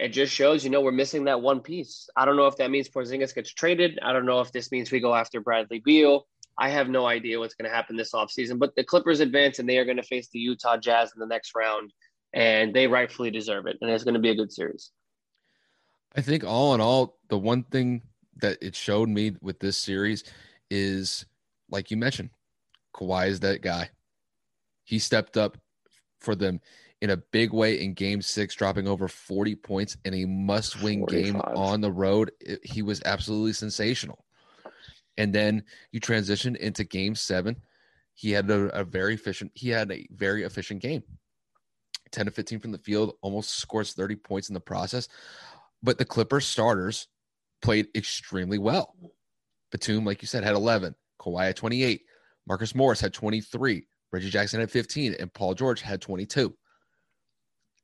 it 0.00 0.08
just 0.08 0.32
shows, 0.32 0.64
you 0.64 0.70
know, 0.70 0.80
we're 0.80 0.92
missing 0.92 1.24
that 1.24 1.42
one 1.42 1.60
piece. 1.60 2.08
I 2.16 2.24
don't 2.24 2.36
know 2.36 2.46
if 2.46 2.56
that 2.56 2.70
means 2.70 2.88
Porzingis 2.88 3.34
gets 3.34 3.52
traded. 3.52 3.98
I 4.02 4.12
don't 4.12 4.24
know 4.24 4.40
if 4.40 4.50
this 4.50 4.72
means 4.72 4.90
we 4.90 4.98
go 4.98 5.14
after 5.14 5.40
Bradley 5.40 5.80
Beal. 5.80 6.26
I 6.58 6.70
have 6.70 6.88
no 6.88 7.06
idea 7.06 7.38
what's 7.38 7.54
going 7.54 7.70
to 7.70 7.74
happen 7.74 7.96
this 7.96 8.12
offseason, 8.12 8.58
but 8.58 8.74
the 8.76 8.84
Clippers 8.84 9.20
advance 9.20 9.58
and 9.58 9.68
they 9.68 9.78
are 9.78 9.84
going 9.84 9.98
to 9.98 10.02
face 10.02 10.28
the 10.32 10.38
Utah 10.38 10.78
Jazz 10.78 11.12
in 11.14 11.20
the 11.20 11.26
next 11.26 11.52
round, 11.54 11.92
and 12.32 12.74
they 12.74 12.86
rightfully 12.86 13.30
deserve 13.30 13.66
it. 13.66 13.76
And 13.80 13.90
it's 13.90 14.04
going 14.04 14.14
to 14.14 14.20
be 14.20 14.30
a 14.30 14.34
good 14.34 14.52
series. 14.52 14.90
I 16.16 16.22
think 16.22 16.44
all 16.44 16.74
in 16.74 16.80
all, 16.80 17.18
the 17.28 17.38
one 17.38 17.62
thing 17.64 18.02
that 18.36 18.58
it 18.62 18.74
showed 18.74 19.08
me 19.08 19.36
with 19.42 19.60
this 19.60 19.76
series 19.76 20.24
is, 20.70 21.26
like 21.70 21.90
you 21.90 21.96
mentioned, 21.96 22.30
Kawhi 22.94 23.28
is 23.28 23.40
that 23.40 23.60
guy. 23.60 23.90
He 24.84 24.98
stepped 24.98 25.36
up 25.36 25.58
for 26.20 26.34
them 26.34 26.60
in 27.00 27.10
a 27.10 27.16
big 27.16 27.52
way 27.52 27.80
in 27.80 27.94
game 27.94 28.20
six, 28.20 28.54
dropping 28.54 28.86
over 28.86 29.08
40 29.08 29.56
points 29.56 29.96
in 30.04 30.14
a 30.14 30.26
must 30.26 30.82
win 30.82 31.04
game 31.06 31.40
on 31.40 31.80
the 31.80 31.90
road. 31.90 32.30
It, 32.40 32.60
he 32.64 32.82
was 32.82 33.00
absolutely 33.04 33.54
sensational. 33.54 34.24
And 35.16 35.34
then 35.34 35.64
you 35.92 36.00
transition 36.00 36.56
into 36.56 36.84
game 36.84 37.14
seven. 37.14 37.56
He 38.14 38.30
had 38.32 38.50
a, 38.50 38.66
a 38.78 38.84
very 38.84 39.14
efficient, 39.14 39.50
he 39.54 39.70
had 39.70 39.90
a 39.90 40.06
very 40.12 40.44
efficient 40.44 40.82
game. 40.82 41.02
10 42.12 42.26
to 42.26 42.32
15 42.32 42.60
from 42.60 42.72
the 42.72 42.78
field, 42.78 43.14
almost 43.22 43.50
scores 43.50 43.92
30 43.92 44.16
points 44.16 44.48
in 44.48 44.54
the 44.54 44.60
process. 44.60 45.08
But 45.82 45.96
the 45.96 46.04
Clippers 46.04 46.46
starters 46.46 47.06
played 47.62 47.86
extremely 47.94 48.58
well. 48.58 48.94
Batum, 49.70 50.04
like 50.04 50.20
you 50.20 50.28
said, 50.28 50.44
had 50.44 50.54
11. 50.54 50.94
Kawhi 51.20 51.46
had 51.46 51.56
28. 51.56 52.02
Marcus 52.46 52.74
Morris 52.74 53.00
had 53.00 53.14
23. 53.14 53.86
Reggie 54.12 54.30
Jackson 54.30 54.60
had 54.60 54.70
15. 54.70 55.14
And 55.18 55.32
Paul 55.32 55.54
George 55.54 55.80
had 55.80 56.00
22. 56.00 56.54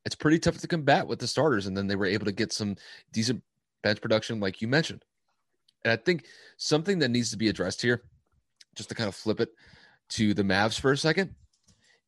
It's 0.06 0.14
pretty 0.14 0.38
tough 0.38 0.56
to 0.58 0.68
combat 0.68 1.06
with 1.06 1.18
the 1.18 1.26
starters. 1.26 1.66
And 1.66 1.76
then 1.76 1.88
they 1.88 1.96
were 1.96 2.06
able 2.06 2.24
to 2.24 2.32
get 2.32 2.52
some 2.52 2.76
decent 3.12 3.42
bench 3.82 4.00
production, 4.00 4.40
like 4.40 4.62
you 4.62 4.68
mentioned. 4.68 5.04
And 5.84 5.92
I 5.92 5.96
think 5.96 6.26
something 6.56 7.00
that 7.00 7.10
needs 7.10 7.30
to 7.32 7.36
be 7.36 7.48
addressed 7.48 7.82
here, 7.82 8.02
just 8.74 8.88
to 8.88 8.94
kind 8.94 9.08
of 9.08 9.14
flip 9.14 9.40
it 9.40 9.50
to 10.10 10.32
the 10.32 10.44
Mavs 10.44 10.80
for 10.80 10.92
a 10.92 10.96
second, 10.96 11.34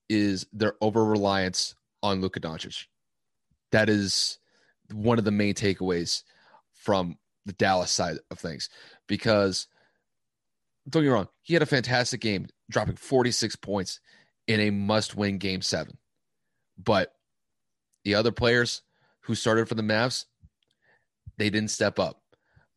is 0.09 0.47
their 0.53 0.75
over 0.81 1.05
reliance 1.05 1.75
on 2.03 2.21
Luka 2.21 2.41
Doncic. 2.41 2.87
That 3.73 3.91
is 3.91 4.39
one 4.93 5.19
of 5.19 5.25
the 5.25 5.31
main 5.31 5.55
takeaways 5.55 6.23
from 6.73 7.19
the 7.47 7.53
Dallas 7.55 7.91
side 7.91 8.19
of 8.31 8.39
things 8.39 8.71
because 9.09 9.67
don't 10.89 11.03
get 11.03 11.09
me 11.09 11.13
wrong, 11.13 11.29
he 11.43 11.55
had 11.55 11.63
a 11.63 11.67
fantastic 11.67 12.21
game, 12.21 12.47
dropping 12.71 12.97
46 12.97 13.57
points 13.57 14.01
in 14.47 14.61
a 14.61 14.71
must 14.71 15.17
win 15.17 15.39
game 15.39 15.63
seven. 15.63 15.99
But 16.83 17.13
the 18.09 18.15
other 18.15 18.33
players 18.33 18.81
who 19.21 19.35
started 19.35 19.69
for 19.69 19.75
the 19.75 19.83
Mavs, 19.83 20.25
they 21.37 21.51
didn't 21.51 21.71
step 21.71 21.99
up. 21.99 22.23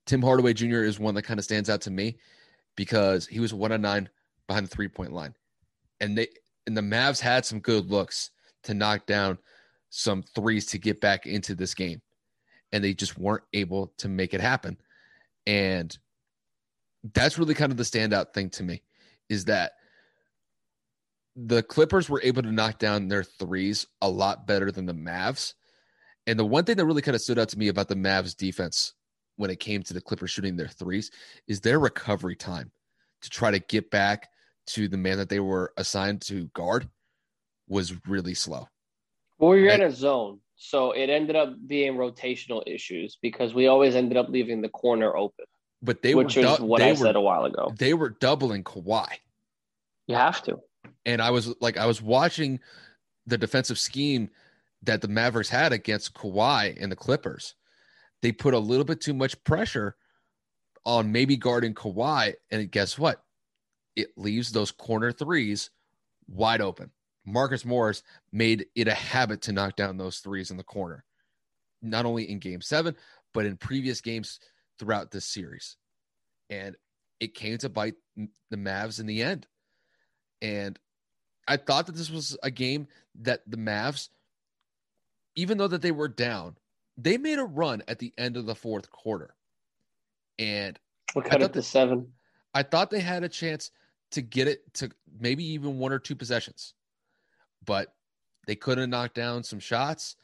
Tim 0.05 0.21
Hardaway 0.21 0.51
Jr. 0.51 0.83
is 0.83 0.99
one 0.99 1.15
that 1.15 1.21
kind 1.21 1.39
of 1.39 1.45
stands 1.45 1.69
out 1.69 1.79
to 1.81 1.89
me 1.89 2.17
because 2.75 3.27
he 3.27 3.39
was 3.39 3.53
one 3.53 3.71
on 3.71 3.81
nine 3.81 4.09
behind 4.45 4.65
the 4.65 4.69
three 4.69 4.89
point 4.89 5.13
line. 5.13 5.33
And 6.01 6.17
they 6.17 6.27
and 6.67 6.75
the 6.75 6.81
Mavs 6.81 7.21
had 7.21 7.45
some 7.45 7.61
good 7.61 7.89
looks 7.89 8.31
to 8.63 8.73
knock 8.73 9.05
down 9.05 9.37
some 9.89 10.21
threes 10.21 10.65
to 10.65 10.77
get 10.77 10.99
back 10.99 11.25
into 11.25 11.55
this 11.55 11.73
game. 11.73 12.01
And 12.73 12.83
they 12.83 12.93
just 12.93 13.17
weren't 13.17 13.43
able 13.53 13.93
to 13.99 14.09
make 14.09 14.33
it 14.33 14.41
happen. 14.41 14.75
And 15.47 15.97
that's 17.13 17.39
really 17.39 17.53
kind 17.53 17.71
of 17.71 17.77
the 17.77 17.83
standout 17.83 18.33
thing 18.33 18.49
to 18.49 18.63
me 18.63 18.81
is 19.29 19.45
that 19.45 19.75
the 21.35 21.63
Clippers 21.63 22.09
were 22.09 22.21
able 22.23 22.41
to 22.41 22.51
knock 22.51 22.79
down 22.79 23.07
their 23.07 23.23
threes 23.23 23.87
a 24.01 24.09
lot 24.09 24.47
better 24.47 24.71
than 24.71 24.85
the 24.85 24.93
Mavs. 24.93 25.53
And 26.27 26.37
the 26.37 26.45
one 26.45 26.65
thing 26.65 26.77
that 26.77 26.85
really 26.85 27.01
kind 27.01 27.15
of 27.15 27.21
stood 27.21 27.39
out 27.39 27.49
to 27.49 27.57
me 27.57 27.69
about 27.69 27.87
the 27.87 27.95
Mavs 27.95 28.35
defense 28.35 28.93
when 29.37 29.49
it 29.49 29.59
came 29.59 29.81
to 29.83 29.93
the 29.93 30.01
Clippers 30.01 30.31
shooting 30.31 30.55
their 30.55 30.67
threes 30.67 31.09
is 31.47 31.61
their 31.61 31.79
recovery 31.79 32.35
time 32.35 32.71
to 33.21 33.29
try 33.29 33.51
to 33.51 33.59
get 33.59 33.89
back 33.89 34.29
to 34.67 34.87
the 34.87 34.97
man 34.97 35.17
that 35.17 35.29
they 35.29 35.39
were 35.39 35.73
assigned 35.77 36.21
to 36.21 36.45
guard 36.53 36.87
was 37.67 37.93
really 38.07 38.33
slow. 38.33 38.67
Well, 39.39 39.57
you're 39.57 39.71
in 39.71 39.81
a 39.81 39.91
zone. 39.91 40.39
So 40.55 40.91
it 40.91 41.09
ended 41.09 41.35
up 41.35 41.55
being 41.65 41.95
rotational 41.95 42.61
issues 42.67 43.17
because 43.19 43.53
we 43.55 43.65
always 43.65 43.95
ended 43.95 44.15
up 44.15 44.29
leaving 44.29 44.61
the 44.61 44.69
corner 44.69 45.15
open. 45.15 45.45
But 45.81 46.03
they 46.03 46.13
which 46.13 46.35
were 46.35 46.43
is 46.43 46.59
what 46.59 46.81
I 46.83 46.91
were, 46.91 46.95
said 46.97 47.15
a 47.15 47.21
while 47.21 47.45
ago. 47.45 47.73
They 47.75 47.95
were 47.95 48.09
doubling 48.09 48.63
Kawhi. 48.63 49.07
You 50.05 50.15
have 50.15 50.43
to. 50.43 50.59
And 51.05 51.21
I 51.21 51.31
was 51.31 51.53
like, 51.61 51.77
I 51.77 51.85
was 51.85 52.01
watching 52.01 52.59
the 53.25 53.37
defensive 53.37 53.79
scheme 53.79 54.29
that 54.83 55.01
the 55.01 55.07
Mavericks 55.07 55.49
had 55.49 55.73
against 55.73 56.13
Kawhi 56.13 56.77
and 56.81 56.91
the 56.91 56.95
Clippers. 56.95 57.55
They 58.21 58.31
put 58.31 58.53
a 58.53 58.59
little 58.59 58.85
bit 58.85 59.01
too 59.01 59.13
much 59.13 59.41
pressure 59.43 59.95
on 60.85 61.11
maybe 61.11 61.37
guarding 61.37 61.73
Kawhi, 61.73 62.33
and 62.49 62.71
guess 62.71 62.97
what? 62.97 63.23
It 63.95 64.17
leaves 64.17 64.51
those 64.51 64.71
corner 64.71 65.11
threes 65.11 65.69
wide 66.27 66.61
open. 66.61 66.91
Marcus 67.25 67.65
Morris 67.65 68.01
made 68.31 68.65
it 68.75 68.87
a 68.87 68.93
habit 68.93 69.41
to 69.43 69.51
knock 69.51 69.75
down 69.75 69.97
those 69.97 70.19
threes 70.19 70.49
in 70.49 70.57
the 70.57 70.63
corner, 70.63 71.03
not 71.81 72.05
only 72.05 72.29
in 72.29 72.39
game 72.39 72.61
seven, 72.61 72.95
but 73.33 73.45
in 73.45 73.57
previous 73.57 74.01
games 74.01 74.39
throughout 74.79 75.11
this 75.11 75.25
series. 75.25 75.77
And 76.49 76.75
it 77.19 77.35
came 77.35 77.57
to 77.59 77.69
bite 77.69 77.95
the 78.15 78.57
Mavs 78.57 78.99
in 78.99 79.05
the 79.05 79.21
end. 79.21 79.45
And 80.41 80.79
I 81.51 81.57
thought 81.57 81.87
that 81.87 81.95
this 81.95 82.09
was 82.09 82.37
a 82.43 82.51
game 82.51 82.87
that 83.21 83.41
the 83.45 83.57
Mavs, 83.57 84.09
even 85.35 85.57
though 85.57 85.67
that 85.67 85.81
they 85.81 85.91
were 85.91 86.07
down, 86.07 86.57
they 86.97 87.17
made 87.17 87.39
a 87.39 87.43
run 87.43 87.83
at 87.87 87.99
the 87.99 88.13
end 88.17 88.37
of 88.37 88.45
the 88.45 88.55
fourth 88.55 88.89
quarter. 88.89 89.35
And 90.39 90.79
cut 91.13 91.41
it 91.41 91.53
to 91.53 91.61
seven. 91.61 92.13
I 92.53 92.63
thought 92.63 92.89
they 92.89 92.99
had 92.99 93.23
a 93.23 93.29
chance 93.29 93.71
to 94.11 94.21
get 94.21 94.47
it 94.47 94.73
to 94.75 94.91
maybe 95.19 95.43
even 95.43 95.77
one 95.77 95.91
or 95.91 95.99
two 95.99 96.15
possessions 96.15 96.73
but 97.65 97.93
they 98.47 98.55
couldn't 98.55 98.89
knock 98.89 99.13
down 99.13 99.43
some 99.43 99.59
shots. 99.59 100.15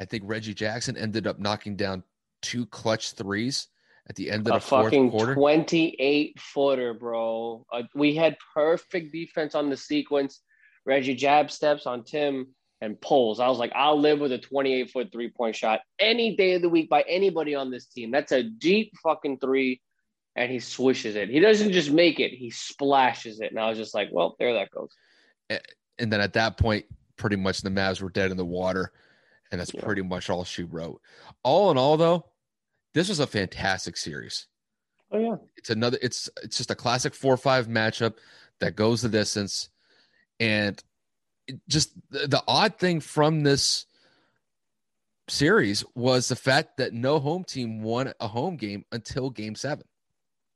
I 0.00 0.04
think 0.04 0.24
Reggie 0.26 0.54
Jackson 0.54 0.96
ended 0.96 1.26
up 1.26 1.38
knocking 1.38 1.76
down 1.76 2.02
two 2.40 2.66
clutch 2.66 3.12
threes 3.12 3.68
at 4.08 4.16
the 4.16 4.30
end 4.30 4.46
of 4.46 4.54
a 4.54 4.56
the 4.56 4.60
fourth 4.60 4.84
fucking 4.86 5.10
quarter. 5.10 5.34
28 5.34 6.40
footer, 6.40 6.94
bro. 6.94 7.64
Uh, 7.72 7.82
we 7.94 8.14
had 8.14 8.36
perfect 8.54 9.12
defense 9.12 9.54
on 9.54 9.70
the 9.70 9.76
sequence. 9.76 10.40
Reggie 10.84 11.14
jab 11.14 11.50
steps 11.50 11.86
on 11.86 12.04
Tim 12.04 12.48
and 12.80 13.00
pulls. 13.00 13.38
I 13.40 13.48
was 13.48 13.58
like, 13.58 13.72
I'll 13.74 13.98
live 13.98 14.18
with 14.18 14.32
a 14.32 14.38
28 14.38 14.90
foot 14.90 15.12
three 15.12 15.30
point 15.30 15.54
shot 15.54 15.80
any 15.98 16.36
day 16.36 16.54
of 16.54 16.62
the 16.62 16.68
week 16.68 16.88
by 16.90 17.02
anybody 17.08 17.54
on 17.54 17.70
this 17.70 17.86
team. 17.86 18.10
That's 18.10 18.32
a 18.32 18.42
deep 18.42 18.92
fucking 19.02 19.38
three. 19.38 19.80
And 20.34 20.50
he 20.50 20.60
swishes 20.60 21.14
it. 21.14 21.28
He 21.28 21.40
doesn't 21.40 21.72
just 21.72 21.90
make 21.90 22.18
it, 22.18 22.32
he 22.32 22.50
splashes 22.50 23.40
it. 23.40 23.50
And 23.50 23.60
I 23.60 23.68
was 23.68 23.78
just 23.78 23.94
like, 23.94 24.08
well, 24.10 24.34
there 24.38 24.54
that 24.54 24.70
goes. 24.70 24.90
And 25.98 26.10
then 26.10 26.22
at 26.22 26.32
that 26.32 26.56
point, 26.56 26.86
pretty 27.16 27.36
much 27.36 27.60
the 27.60 27.68
Mavs 27.68 28.00
were 28.00 28.08
dead 28.08 28.30
in 28.30 28.38
the 28.38 28.44
water. 28.44 28.92
And 29.50 29.60
that's 29.60 29.74
yeah. 29.74 29.82
pretty 29.84 30.00
much 30.00 30.30
all 30.30 30.44
she 30.44 30.62
wrote. 30.62 31.02
All 31.42 31.70
in 31.70 31.76
all, 31.76 31.98
though, 31.98 32.24
this 32.94 33.10
was 33.10 33.20
a 33.20 33.26
fantastic 33.26 33.98
series. 33.98 34.46
Oh 35.12 35.18
yeah. 35.18 35.36
It's 35.56 35.70
another 35.70 35.98
it's 36.00 36.30
it's 36.42 36.56
just 36.56 36.70
a 36.70 36.74
classic 36.74 37.14
four 37.14 37.36
five 37.36 37.68
matchup 37.68 38.14
that 38.60 38.76
goes 38.76 39.02
the 39.02 39.08
distance. 39.08 39.68
And 40.40 40.82
just 41.68 41.92
the, 42.10 42.42
odd 42.46 42.78
thing 42.78 43.00
from 43.00 43.42
this 43.42 43.86
series 45.28 45.84
was 45.94 46.28
the 46.28 46.36
fact 46.36 46.76
that 46.78 46.92
no 46.92 47.18
home 47.18 47.44
team 47.44 47.82
won 47.82 48.12
a 48.20 48.28
home 48.28 48.56
game 48.56 48.84
until 48.92 49.30
game 49.30 49.54
seven. 49.54 49.86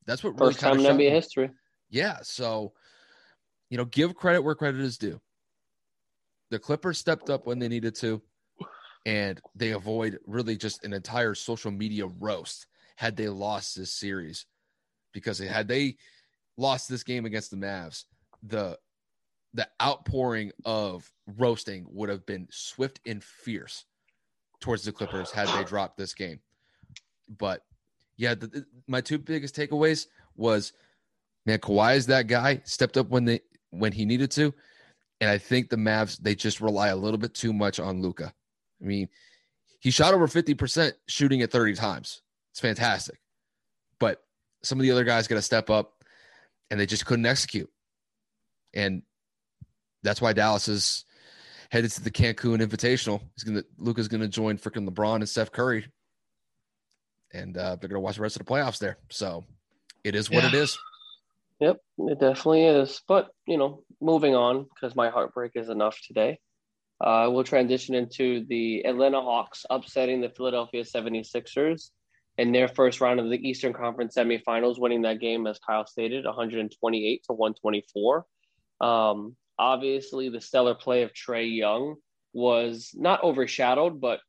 That's 0.07 0.23
what 0.23 0.39
first 0.39 0.63
really 0.63 0.77
time 0.77 0.87
in 0.87 0.97
NBA 0.99 1.11
history. 1.11 1.51
Yeah. 1.91 2.19
So, 2.23 2.73
you 3.71 3.77
know, 3.77 3.85
give 3.85 4.15
credit 4.15 4.43
where 4.43 4.55
credit 4.55 4.81
is 4.81 4.99
due. 4.99 5.21
The 6.51 6.59
Clippers 6.59 6.99
stepped 6.99 7.29
up 7.29 7.47
when 7.47 7.59
they 7.59 7.69
needed 7.69 7.97
to, 7.97 8.23
and 9.05 9.41
they 9.55 9.73
avoid 9.73 10.19
really 10.27 10.57
just 10.57 10.85
an 10.85 10.93
entire 10.93 11.35
social 11.35 11.71
media 11.71 12.07
roast 12.07 12.67
had 12.97 13.17
they 13.17 13.29
lost 13.29 13.77
this 13.77 13.93
series 13.93 14.47
because 15.13 15.39
had 15.39 15.69
they 15.69 15.97
lost 16.57 16.89
this 16.89 17.03
game 17.03 17.25
against 17.27 17.51
the 17.51 17.57
Mavs, 17.57 18.05
the 18.43 18.79
the 19.57 19.69
outpouring 19.83 20.53
of 20.67 21.11
roasting 21.39 21.87
would 21.89 22.11
have 22.11 22.27
been 22.27 22.47
swift 22.51 23.01
and 23.07 23.25
fierce 23.25 23.87
towards 24.61 24.85
the 24.85 24.93
Clippers 24.93 25.31
had 25.31 25.49
they 25.49 25.65
dropped 25.65 25.97
this 25.97 26.13
game. 26.13 26.41
But 27.39 27.63
yeah, 28.19 28.35
the, 28.35 28.67
my 28.87 29.01
two 29.01 29.19
biggest 29.19 29.57
takeaways 29.57 30.07
was 30.37 30.75
man, 31.47 31.59
Kawhi 31.59 31.97
is 31.97 32.07
that 32.07 32.27
guy, 32.27 32.61
stepped 32.65 32.99
up 32.99 33.09
when 33.09 33.25
they 33.25 33.41
when 33.71 33.93
he 33.93 34.05
needed 34.05 34.31
to. 34.33 34.53
And 35.23 35.31
I 35.31 35.39
think 35.39 35.71
the 35.71 35.77
Mavs, 35.77 36.19
they 36.19 36.35
just 36.35 36.61
rely 36.61 36.89
a 36.89 36.97
little 36.97 37.17
bit 37.17 37.33
too 37.33 37.55
much 37.55 37.81
on 37.81 38.03
Luka. 38.03 38.35
I 38.83 38.85
mean, 38.85 39.09
he 39.81 39.91
shot 39.91 40.13
over 40.13 40.27
50% 40.27 40.93
shooting 41.09 41.41
at 41.41 41.51
30 41.51 41.75
times. 41.75 42.21
It's 42.53 42.61
fantastic. 42.61 43.19
But 43.99 44.23
some 44.63 44.79
of 44.79 44.83
the 44.83 44.91
other 44.91 45.05
guys 45.05 45.27
got 45.27 45.37
to 45.37 45.43
step 45.43 45.71
up 45.71 46.05
and 46.71 46.79
they 46.79 46.85
just 46.85 47.07
couldn't 47.07 47.25
execute. 47.25 47.71
And 48.75 49.03
that's 50.07 50.21
why 50.21 50.33
Dallas 50.33 50.69
is 50.69 51.05
headed 51.71 51.91
to 51.91 52.03
the 52.03 52.11
Cancun 52.11 52.63
Invitational. 52.63 53.21
He's 53.35 53.45
gonna 53.45 53.65
Luka's 53.79 54.09
gonna 54.09 54.29
join 54.29 54.57
freaking 54.57 54.89
LeBron 54.89 55.17
and 55.17 55.29
Steph 55.29 55.53
Curry, 55.53 55.87
and 57.33 57.57
uh, 57.57 57.77
they're 57.77 57.89
gonna 57.89 58.01
watch 58.01 58.17
the 58.17 58.23
rest 58.23 58.37
of 58.37 58.47
the 58.47 58.53
playoffs 58.53 58.79
there. 58.79 58.99
So 59.11 59.45
it 60.05 60.15
is 60.15 60.31
what 60.31 60.45
yeah. 60.45 60.49
it 60.49 60.55
is. 60.55 60.79
Yep, 61.61 61.77
it 61.99 62.21
definitely 62.21 62.65
is. 62.65 63.03
But 63.09 63.29
you 63.47 63.59
know, 63.59 63.83
moving 64.01 64.35
on 64.35 64.65
because 64.75 64.95
my 64.95 65.11
heartbreak 65.11 65.53
is 65.55 65.69
enough 65.69 65.99
today. 66.07 66.39
Uh, 67.01 67.29
we'll 67.31 67.45
transition 67.45 67.95
into 67.95 68.47
the 68.49 68.87
Atlanta 68.87 69.21
Hawks 69.21 69.67
upsetting 69.69 70.23
the 70.23 70.31
Philadelphia 70.31 70.83
76ers 70.83 71.91
in 72.39 72.53
their 72.53 72.69
first 72.69 73.01
round 73.01 73.21
of 73.21 73.29
the 73.29 73.37
Eastern 73.37 73.73
Conference 73.73 74.15
semifinals, 74.17 74.79
winning 74.79 75.03
that 75.03 75.21
game, 75.21 75.47
as 75.47 75.59
Kyle 75.59 75.87
stated, 75.87 76.25
128 76.25 77.25
to 77.27 77.33
124. 77.33 78.25
Um, 78.81 79.37
obviously, 79.59 80.29
the 80.29 80.41
stellar 80.41 80.75
play 80.75 81.03
of 81.03 81.13
Trae 81.13 81.55
Young 81.55 81.97
was 82.33 82.91
not 82.95 83.23
overshadowed, 83.23 84.01
but 84.01 84.21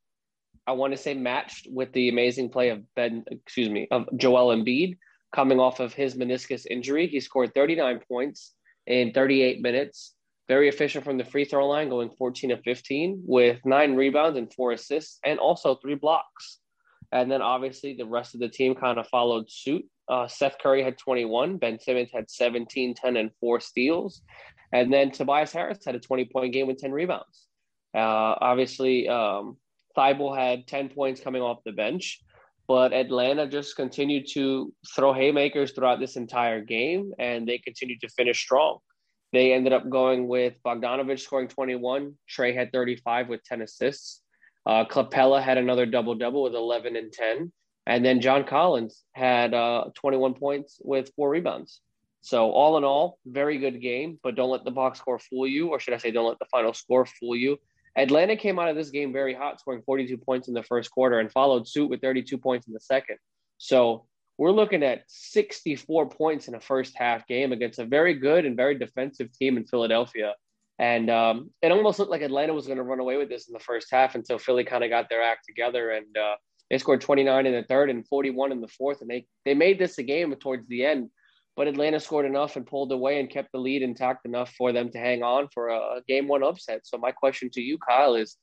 I 0.65 0.73
want 0.73 0.93
to 0.93 0.97
say 0.97 1.13
matched 1.13 1.67
with 1.71 1.93
the 1.93 2.09
amazing 2.09 2.49
play 2.49 2.69
of 2.69 2.83
Ben, 2.95 3.23
excuse 3.31 3.69
me, 3.69 3.87
of 3.91 4.07
Joel 4.17 4.55
Embiid 4.55 4.97
coming 5.33 5.59
off 5.59 5.79
of 5.79 5.93
his 5.93 6.15
meniscus 6.15 6.65
injury. 6.69 7.07
He 7.07 7.19
scored 7.19 7.53
39 7.53 8.01
points 8.07 8.53
in 8.85 9.11
38 9.11 9.61
minutes. 9.61 10.13
Very 10.47 10.69
efficient 10.69 11.03
from 11.03 11.17
the 11.17 11.25
free 11.25 11.43
throw 11.43 11.67
line, 11.67 11.89
going 11.89 12.09
14 12.17 12.51
of 12.51 12.61
15 12.63 13.23
with 13.25 13.59
nine 13.65 13.95
rebounds 13.95 14.37
and 14.37 14.51
four 14.53 14.71
assists, 14.71 15.19
and 15.25 15.39
also 15.39 15.75
three 15.75 15.95
blocks. 15.95 16.59
And 17.11 17.29
then 17.29 17.41
obviously 17.41 17.93
the 17.93 18.05
rest 18.05 18.33
of 18.33 18.39
the 18.39 18.49
team 18.49 18.75
kind 18.75 18.97
of 18.97 19.07
followed 19.07 19.51
suit. 19.51 19.85
Uh, 20.09 20.27
Seth 20.27 20.57
Curry 20.61 20.83
had 20.83 20.97
21, 20.97 21.57
Ben 21.57 21.79
Simmons 21.79 22.09
had 22.13 22.29
17, 22.29 22.95
10, 22.95 23.17
and 23.17 23.31
four 23.41 23.59
steals. 23.59 24.21
And 24.71 24.91
then 24.91 25.11
Tobias 25.11 25.53
Harris 25.53 25.85
had 25.85 25.95
a 25.95 25.99
20 25.99 26.25
point 26.25 26.53
game 26.53 26.67
with 26.67 26.77
10 26.77 26.91
rebounds. 26.91 27.47
Uh, 27.95 28.35
obviously, 28.41 29.07
um, 29.07 29.57
Thybulle 29.97 30.37
had 30.37 30.67
10 30.67 30.89
points 30.89 31.21
coming 31.21 31.41
off 31.41 31.63
the 31.65 31.71
bench, 31.71 32.19
but 32.67 32.93
Atlanta 32.93 33.47
just 33.47 33.75
continued 33.75 34.27
to 34.33 34.73
throw 34.95 35.13
haymakers 35.13 35.71
throughout 35.71 35.99
this 35.99 36.15
entire 36.17 36.61
game, 36.61 37.13
and 37.17 37.47
they 37.47 37.57
continued 37.57 38.01
to 38.01 38.09
finish 38.09 38.39
strong. 38.39 38.79
They 39.33 39.53
ended 39.53 39.73
up 39.73 39.89
going 39.89 40.27
with 40.27 40.53
Bogdanovich 40.65 41.21
scoring 41.21 41.47
21. 41.47 42.13
Trae 42.29 42.55
had 42.55 42.71
35 42.71 43.29
with 43.29 43.43
10 43.43 43.61
assists. 43.61 44.21
Uh, 44.65 44.85
Capela 44.85 45.41
had 45.41 45.57
another 45.57 45.85
double 45.85 46.15
double 46.15 46.43
with 46.43 46.55
11 46.55 46.95
and 46.95 47.11
10. 47.11 47.51
And 47.85 48.03
then 48.03 48.19
John 48.19 48.43
Collins 48.43 49.03
had 49.13 49.53
uh, 49.53 49.85
21 49.95 50.33
points 50.33 50.77
with 50.83 51.11
four 51.15 51.29
rebounds. 51.29 51.79
So, 52.27 52.51
all 52.51 52.77
in 52.77 52.83
all, 52.83 53.19
very 53.25 53.57
good 53.57 53.81
game, 53.81 54.19
but 54.21 54.35
don't 54.35 54.49
let 54.49 54.65
the 54.65 54.71
box 54.71 54.99
score 54.99 55.17
fool 55.17 55.47
you, 55.47 55.69
or 55.69 55.79
should 55.79 55.93
I 55.93 55.97
say, 55.97 56.11
don't 56.11 56.27
let 56.27 56.39
the 56.39 56.45
final 56.51 56.73
score 56.73 57.05
fool 57.05 57.37
you. 57.37 57.57
Atlanta 57.95 58.35
came 58.35 58.59
out 58.59 58.67
of 58.67 58.75
this 58.75 58.89
game 58.89 59.13
very 59.13 59.33
hot, 59.33 59.61
scoring 59.61 59.81
42 59.85 60.17
points 60.17 60.49
in 60.49 60.53
the 60.53 60.61
first 60.61 60.91
quarter 60.91 61.19
and 61.19 61.31
followed 61.31 61.69
suit 61.69 61.89
with 61.89 62.01
32 62.01 62.37
points 62.37 62.67
in 62.67 62.73
the 62.73 62.81
second. 62.81 63.15
So, 63.59 64.07
we're 64.37 64.51
looking 64.51 64.83
at 64.83 65.03
64 65.07 66.09
points 66.09 66.49
in 66.49 66.55
a 66.55 66.59
first 66.59 66.97
half 66.97 67.25
game 67.27 67.53
against 67.53 67.79
a 67.79 67.85
very 67.85 68.13
good 68.13 68.43
and 68.43 68.57
very 68.57 68.77
defensive 68.77 69.31
team 69.31 69.55
in 69.55 69.65
Philadelphia. 69.65 70.33
And 70.79 71.09
um, 71.09 71.51
it 71.61 71.71
almost 71.71 71.97
looked 71.97 72.11
like 72.11 72.23
Atlanta 72.23 72.53
was 72.53 72.65
going 72.67 72.75
to 72.75 72.83
run 72.83 72.99
away 72.99 73.15
with 73.15 73.29
this 73.29 73.47
in 73.47 73.53
the 73.53 73.59
first 73.61 73.87
half 73.89 74.15
until 74.15 74.37
Philly 74.37 74.65
kind 74.65 74.83
of 74.83 74.89
got 74.89 75.07
their 75.07 75.23
act 75.23 75.45
together 75.47 75.91
and 75.91 76.17
uh, 76.17 76.35
they 76.69 76.77
scored 76.77 76.99
29 76.99 77.45
in 77.45 77.53
the 77.53 77.63
third 77.63 77.89
and 77.89 78.05
41 78.05 78.51
in 78.51 78.59
the 78.59 78.67
fourth. 78.67 78.99
And 78.99 79.09
they, 79.09 79.25
they 79.45 79.53
made 79.53 79.79
this 79.79 79.97
a 79.97 80.03
game 80.03 80.35
towards 80.35 80.67
the 80.67 80.83
end, 80.83 81.09
but 81.57 81.67
Atlanta 81.67 81.99
scored 81.99 82.27
enough 82.27 82.55
and 82.55 82.67
pulled 82.67 82.91
away 82.91 83.19
and 83.19 83.31
kept 83.31 83.51
the 83.51 83.57
lead 83.57 83.81
intact 83.81 84.25
enough 84.25 84.53
for 84.53 84.71
them 84.71 84.91
to 84.91 84.99
hang 84.99 85.23
on 85.23 85.49
for 85.51 85.69
a, 85.69 86.01
game 86.07 86.27
one 86.27 86.43
upset. 86.43 86.81
So 86.83 86.99
my 86.99 87.11
question 87.11 87.49
to 87.53 87.61
you, 87.61 87.79
Kyle, 87.79 88.13
is 88.13 88.37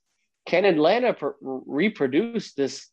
can 0.46 0.64
Atlanta 0.64 1.16
reproduce 1.40 2.52
this 2.54 2.88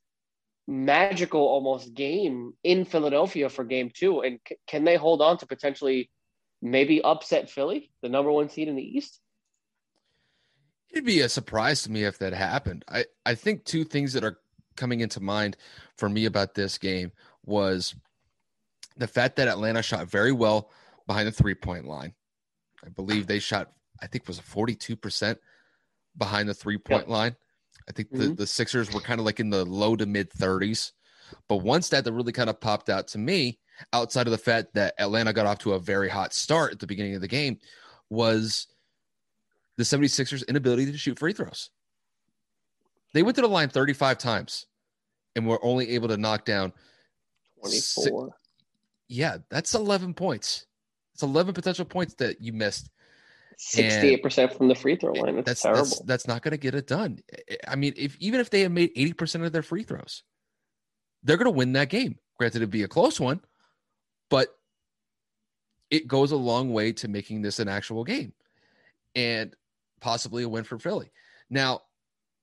magical 0.68 1.42
almost 1.42 1.96
game 1.96 2.54
in 2.64 2.86
Philadelphia 2.86 3.50
for 3.50 3.66
game 3.66 3.92
two? 3.94 4.22
And 4.22 4.40
c- 4.48 4.58
can 4.68 4.86
they 4.86 4.96
hold 4.96 5.24
on 5.24 5.40
to 5.40 5.48
potentially 5.48 6.12
maybe 6.62 7.02
upset 7.02 7.50
Philly, 7.50 7.92
the 8.04 8.10
number 8.10 8.32
one 8.32 8.48
seed 8.48 8.68
in 8.68 8.76
the 8.76 8.84
East? 8.84 9.20
It'd 10.92 11.04
be 11.04 11.22
a 11.22 11.30
surprise 11.30 11.82
to 11.84 11.92
me 11.92 12.04
if 12.04 12.20
that 12.20 12.34
happened. 12.34 12.86
I, 12.88 13.06
I 13.26 13.34
think 13.34 13.66
two 13.66 13.84
things 13.84 14.14
that 14.14 14.24
are 14.24 14.38
coming 14.76 15.00
into 15.00 15.20
mind 15.20 15.58
for 15.98 16.08
me 16.08 16.26
about 16.26 16.54
this 16.54 16.78
game 16.78 17.12
was 17.44 17.96
the 18.98 19.08
fact 19.08 19.36
that 19.38 19.48
Atlanta 19.48 19.82
shot 19.82 20.08
very 20.08 20.32
well 20.32 20.70
behind 21.08 21.28
the 21.28 21.32
three 21.32 21.56
point 21.56 21.86
line. 21.86 22.14
I 22.86 22.90
believe 22.90 23.28
they 23.28 23.40
shot, 23.40 23.72
I 24.02 24.08
think, 24.08 24.28
was 24.28 24.40
a 24.40 24.44
42% 24.44 25.38
behind 26.18 26.50
the 26.50 26.54
three 26.54 26.78
point 26.78 27.04
yep. 27.04 27.10
line. 27.10 27.36
I 27.90 27.92
think 27.92 28.12
the, 28.12 28.18
mm-hmm. 28.18 28.36
the 28.36 28.48
Sixers 28.48 28.94
were 28.94 29.02
kind 29.02 29.20
of 29.20 29.26
like 29.26 29.40
in 29.40 29.50
the 29.50 29.66
low 29.66 29.96
to 29.96 30.06
mid 30.06 30.30
30s. 30.32 30.92
But 31.48 31.58
one 31.58 31.82
stat 31.82 32.04
that 32.04 32.14
really 32.14 32.34
kind 32.34 32.50
of 32.50 32.60
popped 32.60 32.90
out 32.90 33.08
to 33.10 33.18
me, 33.18 33.60
outside 33.94 34.28
of 34.28 34.32
the 34.32 34.38
fact 34.38 34.74
that 34.74 34.94
Atlanta 35.00 35.34
got 35.34 35.46
off 35.46 35.60
to 35.60 35.74
a 35.74 35.80
very 35.80 36.10
hot 36.10 36.34
start 36.34 36.74
at 36.74 36.80
the 36.80 36.88
beginning 36.88 37.16
of 37.16 37.22
the 37.22 37.28
game, 37.28 37.58
was 38.10 38.68
the 39.78 39.84
76ers' 39.84 40.48
inability 40.48 40.92
to 40.92 40.98
shoot 40.98 41.18
free 41.18 41.34
throws. 41.34 41.70
They 43.14 43.24
went 43.24 43.36
to 43.36 43.42
the 43.42 43.48
line 43.48 43.70
35 43.70 44.18
times 44.18 44.68
and 45.36 45.48
were 45.48 45.64
only 45.64 45.92
able 45.92 46.10
to 46.10 46.18
knock 46.18 46.46
down 46.46 46.74
24. 47.60 48.36
Yeah, 49.12 49.40
that's 49.50 49.76
11 49.76 50.14
points. 50.14 50.66
It's 51.14 51.22
11 51.22 51.54
potential 51.54 51.84
points 51.84 52.14
that 52.16 52.40
you 52.40 52.54
missed 52.54 52.90
68% 53.60 54.56
from 54.56 54.70
the 54.70 54.76
free 54.76 54.96
throw 54.96 55.12
line. 55.12 55.36
That's, 55.36 55.46
that's 55.46 55.62
terrible. 55.64 55.84
That's, 55.84 56.02
that's 56.04 56.28
not 56.28 56.42
going 56.42 56.54
to 56.54 56.58
get 56.58 56.76
it 56.76 56.88
done. 56.88 57.20
I 57.68 57.76
mean, 57.76 57.94
if 57.98 58.16
even 58.20 58.40
if 58.40 58.50
they 58.50 58.62
had 58.62 58.72
made 58.72 58.96
80% 58.96 59.46
of 59.46 59.52
their 59.52 59.64
free 59.64 59.84
throws, 59.84 60.24
they're 61.24 61.36
going 61.36 61.52
to 61.52 61.58
win 61.58 61.74
that 61.74 61.90
game. 61.90 62.20
Granted, 62.38 62.60
it'd 62.60 62.70
be 62.70 62.84
a 62.84 62.88
close 62.88 63.20
one, 63.20 63.42
but 64.30 64.48
it 65.90 66.08
goes 66.08 66.32
a 66.32 66.38
long 66.38 66.72
way 66.72 66.94
to 66.94 67.10
making 67.10 67.42
this 67.42 67.60
an 67.60 67.68
actual 67.68 68.06
game 68.06 68.32
and 69.14 69.54
possibly 70.00 70.44
a 70.44 70.50
win 70.50 70.64
for 70.64 70.80
Philly. 70.80 71.12
Now, 71.50 71.82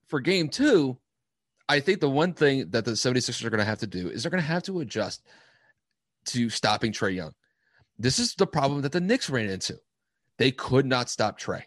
for 0.08 0.20
game 0.20 0.50
two, 0.50 0.98
I 1.66 1.80
think 1.80 2.00
the 2.00 2.10
one 2.10 2.34
thing 2.34 2.68
that 2.72 2.84
the 2.84 2.90
76ers 2.90 3.42
are 3.42 3.50
going 3.50 3.58
to 3.58 3.64
have 3.64 3.78
to 3.78 3.86
do 3.86 4.10
is 4.10 4.22
they're 4.22 4.30
going 4.30 4.42
to 4.42 4.46
have 4.46 4.64
to 4.64 4.80
adjust 4.80 5.22
to 6.28 6.50
stopping 6.50 6.92
Trae 6.92 7.14
Young. 7.14 7.32
This 7.98 8.18
is 8.18 8.34
the 8.34 8.46
problem 8.46 8.82
that 8.82 8.92
the 8.92 9.00
Knicks 9.00 9.28
ran 9.28 9.48
into. 9.48 9.78
They 10.38 10.52
could 10.52 10.86
not 10.86 11.10
stop 11.10 11.38
Trae. 11.38 11.64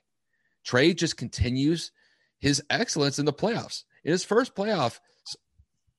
Trae 0.65 0.95
just 0.95 1.17
continues 1.17 1.91
his 2.39 2.63
excellence 2.69 3.19
in 3.19 3.25
the 3.25 3.33
playoffs. 3.33 3.83
In 4.03 4.11
his 4.11 4.23
first 4.23 4.55
playoff 4.55 4.99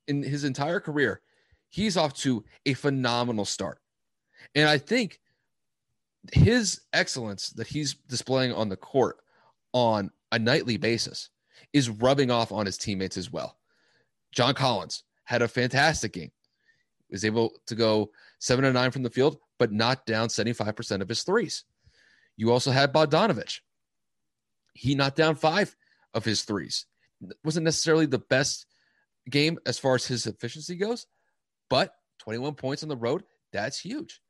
in 0.08 0.22
his 0.22 0.44
entire 0.44 0.80
career, 0.80 1.20
he's 1.68 1.96
off 1.96 2.14
to 2.14 2.44
a 2.66 2.74
phenomenal 2.74 3.44
start. 3.44 3.78
And 4.54 4.68
I 4.68 4.78
think 4.78 5.20
his 6.32 6.80
excellence 6.92 7.50
that 7.50 7.66
he's 7.66 7.94
displaying 7.94 8.52
on 8.52 8.68
the 8.68 8.76
court 8.76 9.18
on 9.72 10.10
a 10.30 10.38
nightly 10.38 10.76
basis 10.76 11.30
is 11.72 11.90
rubbing 11.90 12.30
off 12.30 12.52
on 12.52 12.66
his 12.66 12.78
teammates 12.78 13.16
as 13.16 13.30
well. 13.30 13.58
John 14.32 14.54
Collins 14.54 15.04
had 15.24 15.42
a 15.42 15.48
fantastic 15.48 16.12
game. 16.12 16.32
Was 17.10 17.24
able 17.26 17.52
to 17.66 17.74
go 17.74 18.10
seven 18.42 18.64
and 18.64 18.74
nine 18.74 18.90
from 18.90 19.04
the 19.04 19.10
field, 19.10 19.38
but 19.56 19.70
not 19.70 20.04
down 20.04 20.26
75% 20.26 21.00
of 21.00 21.08
his 21.08 21.22
threes. 21.22 21.62
You 22.36 22.50
also 22.50 22.72
had 22.72 22.92
Bogdanovich. 22.92 23.60
He 24.74 24.96
knocked 24.96 25.16
down 25.16 25.36
five 25.36 25.76
of 26.12 26.24
his 26.24 26.42
threes. 26.42 26.86
Wasn't 27.44 27.62
necessarily 27.62 28.06
the 28.06 28.18
best 28.18 28.66
game 29.30 29.60
as 29.64 29.78
far 29.78 29.94
as 29.94 30.06
his 30.06 30.26
efficiency 30.26 30.74
goes, 30.74 31.06
but 31.70 31.94
21 32.18 32.54
points 32.54 32.82
on 32.82 32.88
the 32.88 32.96
road, 32.96 33.22
that's 33.52 33.78
huge. 33.78 34.20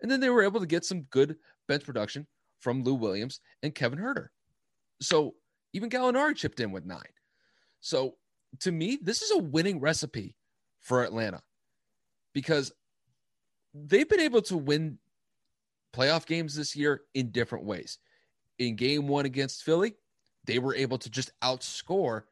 And 0.00 0.10
then 0.10 0.20
they 0.20 0.30
were 0.30 0.44
able 0.44 0.60
to 0.60 0.66
get 0.66 0.86
some 0.86 1.02
good 1.02 1.36
bench 1.66 1.84
production 1.84 2.26
from 2.60 2.84
Lou 2.84 2.94
Williams 2.94 3.40
and 3.62 3.74
Kevin 3.74 3.98
Huerter. 3.98 4.28
So 5.02 5.34
even 5.74 5.90
Gallinari 5.90 6.34
chipped 6.34 6.60
in 6.60 6.72
with 6.72 6.86
nine. 6.86 7.02
So 7.80 8.14
to 8.60 8.72
me, 8.72 8.98
this 9.02 9.20
is 9.20 9.30
a 9.32 9.38
winning 9.38 9.78
recipe 9.78 10.36
for 10.80 11.04
Atlanta 11.04 11.42
because 12.32 12.72
they've 13.86 14.08
been 14.08 14.20
able 14.20 14.42
to 14.42 14.56
win 14.56 14.98
playoff 15.92 16.26
games 16.26 16.54
this 16.54 16.76
year 16.76 17.02
in 17.14 17.30
different 17.30 17.64
ways. 17.64 17.98
In 18.58 18.76
game 18.76 19.06
one 19.06 19.26
against 19.26 19.62
Philly, 19.62 19.94
they 20.44 20.58
were 20.58 20.74
able 20.74 20.98
to 20.98 21.10
just 21.10 21.30
outscore 21.42 22.22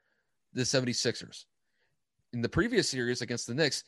the 0.53 0.63
76ers. 0.63 1.45
In 2.33 2.43
the 2.43 2.49
previous 2.49 2.89
series 2.89 3.23
against 3.23 3.47
the 3.47 3.55
Knicks, 3.55 3.85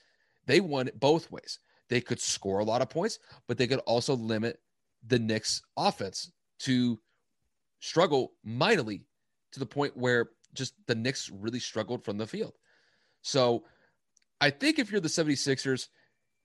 they 0.47 0.61
won 0.61 0.89
it 0.89 1.01
both 1.01 1.31
ways. 1.31 1.59
They 1.89 2.01
could 2.01 2.21
score 2.21 2.59
a 2.61 2.65
lot 2.65 2.83
of 2.83 2.91
points, 2.91 3.19
but 3.47 3.59
they 3.59 3.67
could 3.67 3.81
also 3.81 4.15
limit 4.15 4.61
the 5.07 5.19
Knicks 5.19 5.63
offense 5.77 6.33
to 6.61 6.99
struggle 7.81 8.33
mightily 8.45 9.05
to 9.53 9.59
the 9.61 9.67
point 9.67 9.97
where 9.97 10.31
just 10.55 10.75
the 10.87 10.95
Knicks 10.95 11.31
really 11.31 11.61
struggled 11.61 12.05
from 12.05 12.19
the 12.19 12.27
field. 12.27 12.55
So 13.23 13.65
I 14.41 14.51
think 14.51 14.79
if 14.79 14.91
you're 14.91 15.01
the 15.01 15.09
76ers, 15.09 15.89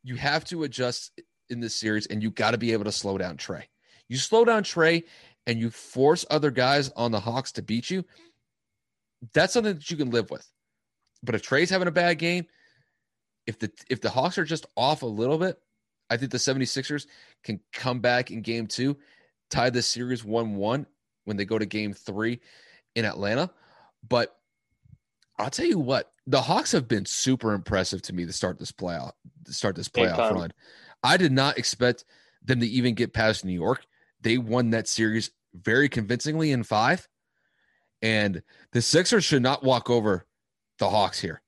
you 0.03 0.15
have 0.15 0.43
to 0.45 0.63
adjust 0.63 1.19
in 1.49 1.59
this 1.59 1.75
series 1.75 2.05
and 2.07 2.21
you 2.21 2.29
got 2.31 2.51
to 2.51 2.57
be 2.57 2.73
able 2.73 2.85
to 2.85 2.91
slow 2.91 3.17
down 3.17 3.37
Trae. 3.37 3.63
You 4.09 4.17
slow 4.17 4.45
down 4.45 4.63
Trae 4.63 5.03
and 5.47 5.59
you 5.59 5.69
force 5.69 6.25
other 6.29 6.51
guys 6.51 6.91
on 6.95 7.11
the 7.11 7.19
Hawks 7.19 7.51
to 7.53 7.61
beat 7.61 7.89
you. 7.89 8.03
That's 9.33 9.53
something 9.53 9.73
that 9.73 9.89
you 9.89 9.97
can 9.97 10.11
live 10.11 10.29
with. 10.29 10.47
But 11.23 11.35
if 11.35 11.47
Trae's 11.47 11.69
having 11.69 11.87
a 11.87 11.91
bad 11.91 12.19
game, 12.19 12.45
if 13.47 13.59
the 13.59 13.71
if 13.89 14.01
the 14.01 14.09
Hawks 14.09 14.37
are 14.37 14.45
just 14.45 14.65
off 14.75 15.01
a 15.01 15.07
little 15.07 15.37
bit, 15.37 15.57
I 16.09 16.17
think 16.17 16.31
the 16.31 16.37
76ers 16.37 17.07
can 17.43 17.59
come 17.71 17.99
back 17.99 18.31
in 18.31 18.41
game 18.41 18.67
2, 18.67 18.97
tie 19.49 19.69
the 19.69 19.81
series 19.81 20.23
1-1 20.23 20.85
when 21.25 21.37
they 21.37 21.45
go 21.45 21.57
to 21.57 21.65
game 21.65 21.93
3 21.93 22.39
in 22.95 23.05
Atlanta. 23.05 23.49
But 24.07 24.35
I'll 25.37 25.49
tell 25.49 25.65
you 25.65 25.79
what, 25.79 26.11
the 26.27 26.41
Hawks 26.41 26.71
have 26.73 26.87
been 26.87 27.05
super 27.05 27.53
impressive 27.53 28.01
to 28.03 28.13
me 28.13 28.25
to 28.25 28.33
start 28.33 28.59
this 28.59 28.71
playoff 28.71 29.13
start 29.47 29.75
this 29.75 29.89
playoff 29.89 30.31
run. 30.31 30.53
I 31.03 31.17
did 31.17 31.31
not 31.31 31.57
expect 31.57 32.05
them 32.43 32.59
to 32.59 32.67
even 32.67 32.93
get 32.93 33.13
past 33.13 33.45
New 33.45 33.53
York. 33.53 33.85
They 34.21 34.37
won 34.37 34.69
that 34.71 34.87
series 34.87 35.31
very 35.53 35.89
convincingly 35.89 36.51
in 36.51 36.63
5. 36.63 37.07
And 38.01 38.41
the 38.71 38.81
Sixers 38.81 39.23
should 39.23 39.43
not 39.43 39.63
walk 39.63 39.89
over 39.89 40.25
the 40.79 40.89
Hawks 40.89 41.19
here. 41.19 41.41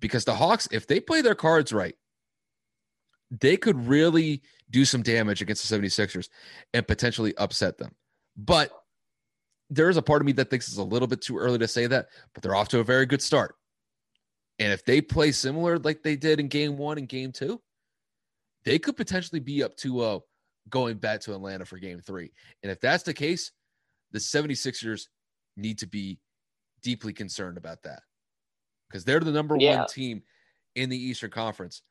Because 0.00 0.24
the 0.24 0.34
Hawks 0.34 0.68
if 0.70 0.86
they 0.86 1.00
play 1.00 1.22
their 1.22 1.34
cards 1.34 1.72
right, 1.72 1.94
they 3.30 3.56
could 3.56 3.86
really 3.86 4.42
do 4.70 4.84
some 4.84 5.02
damage 5.02 5.42
against 5.42 5.68
the 5.68 5.78
76ers 5.78 6.28
and 6.74 6.86
potentially 6.86 7.36
upset 7.36 7.78
them. 7.78 7.94
But 8.36 8.70
there 9.70 9.90
is 9.90 9.96
a 9.96 10.02
part 10.02 10.22
of 10.22 10.26
me 10.26 10.32
that 10.32 10.50
thinks 10.50 10.68
it's 10.68 10.78
a 10.78 10.82
little 10.82 11.08
bit 11.08 11.20
too 11.20 11.36
early 11.38 11.58
to 11.58 11.68
say 11.68 11.86
that, 11.86 12.08
but 12.34 12.42
they're 12.42 12.54
off 12.54 12.68
to 12.68 12.78
a 12.78 12.84
very 12.84 13.06
good 13.06 13.22
start. 13.22 13.56
And 14.58 14.72
if 14.72 14.84
they 14.84 15.00
play 15.00 15.32
similar 15.32 15.78
like 15.78 16.02
they 16.02 16.16
did 16.16 16.40
in 16.40 16.48
game 16.48 16.76
one 16.76 16.98
and 16.98 17.08
game 17.08 17.32
two, 17.32 17.60
they 18.64 18.78
could 18.78 18.96
potentially 18.96 19.40
be 19.40 19.62
up 19.62 19.76
2 19.76 19.98
0 19.98 20.24
going 20.68 20.96
back 20.96 21.20
to 21.22 21.34
Atlanta 21.34 21.64
for 21.64 21.78
game 21.78 22.00
three. 22.00 22.32
And 22.62 22.72
if 22.72 22.80
that's 22.80 23.02
the 23.02 23.14
case, 23.14 23.52
the 24.12 24.18
76ers 24.18 25.08
need 25.56 25.78
to 25.78 25.86
be 25.86 26.18
deeply 26.82 27.12
concerned 27.12 27.58
about 27.58 27.82
that 27.82 28.00
because 28.88 29.04
they're 29.04 29.20
the 29.20 29.32
number 29.32 29.56
yeah. 29.58 29.78
one 29.78 29.88
team 29.88 30.22
in 30.74 30.88
the 30.88 30.96
Eastern 30.96 31.30
Conference. 31.30 31.82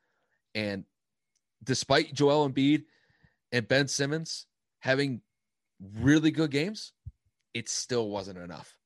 And 0.54 0.84
despite 1.62 2.14
Joel 2.14 2.48
Embiid 2.48 2.84
and 3.52 3.68
Ben 3.68 3.88
Simmons 3.88 4.46
having 4.80 5.20
really 6.00 6.30
good 6.30 6.50
games, 6.50 6.92
it 7.56 7.70
still 7.70 8.10
wasn't 8.10 8.38
enough. 8.38 8.76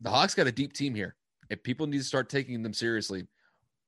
The 0.00 0.08
Hawks 0.08 0.34
got 0.34 0.46
a 0.46 0.52
deep 0.52 0.72
team 0.72 0.94
here, 0.94 1.16
and 1.50 1.62
people 1.62 1.86
need 1.86 1.98
to 1.98 2.04
start 2.04 2.30
taking 2.30 2.62
them 2.62 2.72
seriously 2.72 3.26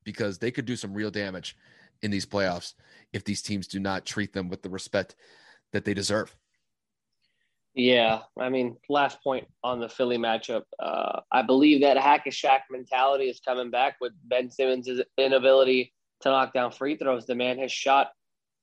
because 0.05 0.37
they 0.37 0.51
could 0.51 0.67
do 0.67 0.77
some 0.77 0.93
real 0.93 1.11
damage 1.11 1.57
in 2.03 2.11
these 2.11 2.27
playoffs 2.27 2.75
if 3.15 3.25
these 3.25 3.41
teams 3.41 3.67
do 3.67 3.81
not 3.81 4.05
treat 4.05 4.35
them 4.35 4.51
with 4.51 4.63
the 4.63 4.69
respect 4.69 5.17
that 5.73 5.87
they 5.87 5.95
deserve. 5.95 6.37
Yeah, 7.75 8.21
I 8.39 8.51
mean, 8.51 8.77
last 8.91 9.23
point 9.25 9.49
on 9.65 9.81
the 9.81 9.89
Philly 9.89 10.19
matchup. 10.19 10.65
Uh, 10.79 11.21
I 11.33 11.41
believe 11.41 11.81
that 11.81 11.97
hack 11.97 12.27
a 12.27 12.31
Shaq 12.31 12.61
mentality 12.71 13.31
is 13.31 13.41
coming 13.41 13.71
back 13.71 13.97
with 13.99 14.13
Ben 14.25 14.51
Simmons' 14.51 15.01
inability 15.17 15.95
to 16.21 16.29
knock 16.29 16.53
down 16.53 16.71
free 16.71 16.97
throws. 16.97 17.25
The 17.25 17.35
man 17.35 17.59
has 17.61 17.73
shot 17.73 18.11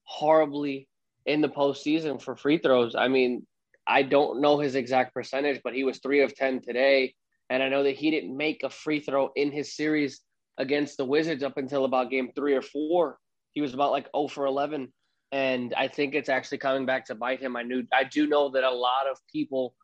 horribly 0.03 0.87
in 1.25 1.41
the 1.41 1.49
postseason 1.49 2.21
for 2.21 2.35
free 2.35 2.59
throws. 2.59 2.95
I 2.95 3.07
mean, 3.07 3.47
I 3.91 4.03
don't 4.03 4.39
know 4.39 4.57
his 4.57 4.75
exact 4.75 5.13
percentage, 5.13 5.59
but 5.65 5.73
he 5.73 5.83
was 5.83 5.99
three 5.99 6.21
of 6.21 6.33
10 6.33 6.61
today. 6.61 7.13
And 7.49 7.61
I 7.61 7.67
know 7.67 7.83
that 7.83 7.97
he 7.97 8.09
didn't 8.09 8.35
make 8.35 8.63
a 8.63 8.69
free 8.69 9.01
throw 9.01 9.31
in 9.35 9.51
his 9.51 9.75
series 9.75 10.21
against 10.57 10.95
the 10.95 11.03
Wizards 11.03 11.43
up 11.43 11.57
until 11.57 11.83
about 11.83 12.09
game 12.09 12.31
three 12.33 12.55
or 12.55 12.61
four. 12.61 13.17
He 13.51 13.59
was 13.59 13.73
about 13.73 13.91
like 13.91 14.07
0 14.15 14.29
for 14.29 14.45
11. 14.45 14.93
And 15.33 15.73
I 15.75 15.89
think 15.89 16.15
it's 16.15 16.29
actually 16.29 16.59
coming 16.59 16.85
back 16.85 17.05
to 17.07 17.15
bite 17.15 17.41
him. 17.41 17.57
I 17.57 17.63
knew, 17.63 17.85
I 17.91 18.05
do 18.05 18.27
know 18.27 18.49
that 18.51 18.63
a 18.63 18.71
lot 18.71 19.07
of 19.11 19.17
people 19.29 19.75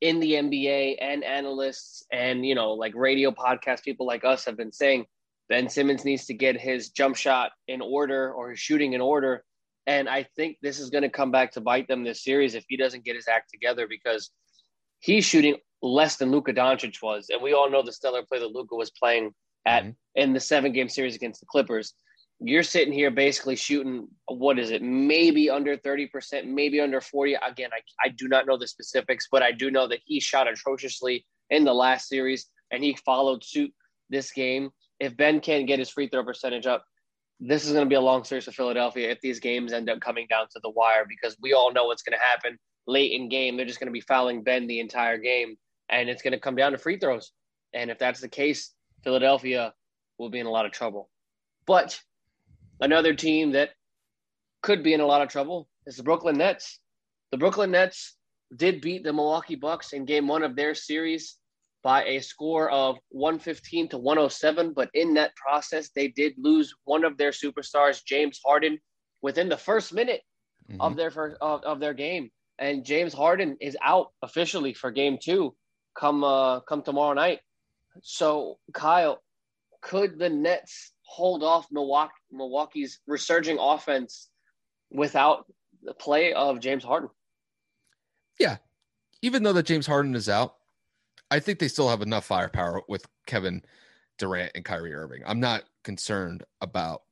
in 0.00 0.20
the 0.20 0.34
NBA 0.34 0.98
and 1.00 1.24
analysts 1.24 2.04
and, 2.12 2.46
you 2.46 2.54
know, 2.54 2.74
like 2.74 2.94
radio 2.94 3.32
podcast 3.32 3.82
people 3.82 4.06
like 4.06 4.24
us 4.24 4.44
have 4.44 4.56
been 4.56 4.72
saying 4.72 5.06
Ben 5.48 5.68
Simmons 5.68 6.04
needs 6.04 6.26
to 6.26 6.34
get 6.34 6.60
his 6.60 6.90
jump 6.90 7.16
shot 7.16 7.50
in 7.66 7.80
order 7.80 8.32
or 8.32 8.50
his 8.50 8.60
shooting 8.60 8.92
in 8.92 9.00
order 9.00 9.42
and 9.88 10.06
I 10.06 10.26
think 10.36 10.58
this 10.60 10.78
is 10.78 10.90
going 10.90 11.02
to 11.02 11.08
come 11.08 11.32
back 11.32 11.52
to 11.52 11.62
bite 11.62 11.88
them 11.88 12.04
this 12.04 12.22
series 12.22 12.54
if 12.54 12.64
he 12.68 12.76
doesn't 12.76 13.06
get 13.06 13.16
his 13.16 13.26
act 13.26 13.48
together 13.50 13.88
because 13.88 14.30
he's 15.00 15.24
shooting 15.24 15.56
less 15.80 16.16
than 16.16 16.30
Luka 16.30 16.52
Doncic 16.52 17.02
was. 17.02 17.30
And 17.30 17.42
we 17.42 17.54
all 17.54 17.70
know 17.70 17.82
the 17.82 17.90
stellar 17.90 18.22
play 18.22 18.38
that 18.38 18.52
Luka 18.52 18.76
was 18.76 18.90
playing 18.90 19.32
at 19.64 19.84
mm-hmm. 19.84 19.92
in 20.14 20.34
the 20.34 20.40
seven 20.40 20.72
game 20.72 20.90
series 20.90 21.16
against 21.16 21.40
the 21.40 21.46
Clippers. 21.46 21.94
You're 22.38 22.64
sitting 22.64 22.92
here 22.92 23.10
basically 23.10 23.56
shooting, 23.56 24.08
what 24.26 24.58
is 24.58 24.70
it, 24.70 24.82
maybe 24.82 25.48
under 25.48 25.78
30%, 25.78 26.44
maybe 26.44 26.80
under 26.82 27.00
40. 27.00 27.34
Again, 27.34 27.70
I, 27.72 28.06
I 28.06 28.10
do 28.10 28.28
not 28.28 28.46
know 28.46 28.58
the 28.58 28.68
specifics, 28.68 29.28
but 29.32 29.42
I 29.42 29.52
do 29.52 29.70
know 29.70 29.88
that 29.88 30.00
he 30.04 30.20
shot 30.20 30.48
atrociously 30.48 31.24
in 31.48 31.64
the 31.64 31.74
last 31.74 32.08
series 32.08 32.46
and 32.70 32.84
he 32.84 32.94
followed 33.06 33.42
suit 33.42 33.72
this 34.10 34.30
game. 34.32 34.68
If 35.00 35.16
Ben 35.16 35.40
can't 35.40 35.66
get 35.66 35.78
his 35.78 35.88
free 35.88 36.08
throw 36.08 36.24
percentage 36.24 36.66
up, 36.66 36.84
this 37.40 37.64
is 37.64 37.72
going 37.72 37.84
to 37.84 37.88
be 37.88 37.94
a 37.94 38.00
long 38.00 38.24
series 38.24 38.44
for 38.44 38.52
Philadelphia 38.52 39.10
if 39.10 39.20
these 39.20 39.38
games 39.38 39.72
end 39.72 39.88
up 39.88 40.00
coming 40.00 40.26
down 40.28 40.46
to 40.50 40.60
the 40.62 40.70
wire 40.70 41.06
because 41.08 41.36
we 41.40 41.52
all 41.52 41.72
know 41.72 41.84
what's 41.84 42.02
going 42.02 42.18
to 42.18 42.24
happen 42.24 42.58
late 42.86 43.12
in 43.12 43.28
game. 43.28 43.56
They're 43.56 43.66
just 43.66 43.78
going 43.78 43.88
to 43.88 43.92
be 43.92 44.00
fouling 44.00 44.42
Ben 44.42 44.66
the 44.66 44.80
entire 44.80 45.18
game, 45.18 45.56
and 45.88 46.08
it's 46.08 46.22
going 46.22 46.32
to 46.32 46.40
come 46.40 46.56
down 46.56 46.72
to 46.72 46.78
free 46.78 46.98
throws. 46.98 47.32
And 47.72 47.90
if 47.90 47.98
that's 47.98 48.20
the 48.20 48.28
case, 48.28 48.74
Philadelphia 49.04 49.72
will 50.18 50.30
be 50.30 50.40
in 50.40 50.46
a 50.46 50.50
lot 50.50 50.66
of 50.66 50.72
trouble. 50.72 51.08
But 51.66 52.00
another 52.80 53.14
team 53.14 53.52
that 53.52 53.70
could 54.62 54.82
be 54.82 54.94
in 54.94 55.00
a 55.00 55.06
lot 55.06 55.22
of 55.22 55.28
trouble 55.28 55.68
is 55.86 55.96
the 55.96 56.02
Brooklyn 56.02 56.38
Nets. 56.38 56.80
The 57.30 57.38
Brooklyn 57.38 57.70
Nets 57.70 58.16
did 58.56 58.80
beat 58.80 59.04
the 59.04 59.12
Milwaukee 59.12 59.54
Bucks 59.54 59.92
in 59.92 60.04
game 60.04 60.26
one 60.26 60.42
of 60.42 60.56
their 60.56 60.74
series 60.74 61.36
by 61.82 62.04
a 62.04 62.20
score 62.20 62.70
of 62.70 62.98
115 63.10 63.88
to 63.90 63.98
107. 63.98 64.72
But 64.72 64.90
in 64.94 65.14
that 65.14 65.34
process, 65.36 65.90
they 65.94 66.08
did 66.08 66.34
lose 66.36 66.74
one 66.84 67.04
of 67.04 67.16
their 67.16 67.30
superstars, 67.30 68.04
James 68.04 68.40
Harden, 68.44 68.78
within 69.22 69.48
the 69.48 69.56
first 69.56 69.92
minute 69.92 70.22
mm-hmm. 70.70 70.80
of 70.80 70.96
their 70.96 71.10
first, 71.10 71.36
of, 71.40 71.62
of 71.64 71.80
their 71.80 71.94
game. 71.94 72.30
And 72.58 72.84
James 72.84 73.14
Harden 73.14 73.56
is 73.60 73.76
out 73.82 74.08
officially 74.22 74.74
for 74.74 74.90
game 74.90 75.18
two 75.22 75.54
come 75.98 76.24
uh, 76.24 76.60
come 76.60 76.82
tomorrow 76.82 77.14
night. 77.14 77.40
So 78.02 78.58
Kyle, 78.72 79.22
could 79.82 80.18
the 80.18 80.28
Nets 80.28 80.92
hold 81.02 81.42
off 81.42 81.66
Milwaukee, 81.70 82.12
Milwaukee's 82.30 83.00
resurging 83.06 83.58
offense 83.60 84.28
without 84.90 85.46
the 85.82 85.94
play 85.94 86.32
of 86.32 86.60
James 86.60 86.84
Harden? 86.84 87.10
Yeah. 88.38 88.56
Even 89.22 89.42
though 89.42 89.52
that 89.52 89.66
James 89.66 89.86
Harden 89.86 90.14
is 90.14 90.28
out, 90.28 90.54
I 91.30 91.40
think 91.40 91.58
they 91.58 91.68
still 91.68 91.88
have 91.88 92.02
enough 92.02 92.24
firepower 92.24 92.82
with 92.88 93.06
Kevin 93.26 93.62
Durant 94.18 94.52
and 94.54 94.64
Kyrie 94.64 94.94
Irving. 94.94 95.22
I'm 95.26 95.40
not 95.40 95.64
concerned 95.84 96.44
about 96.60 97.02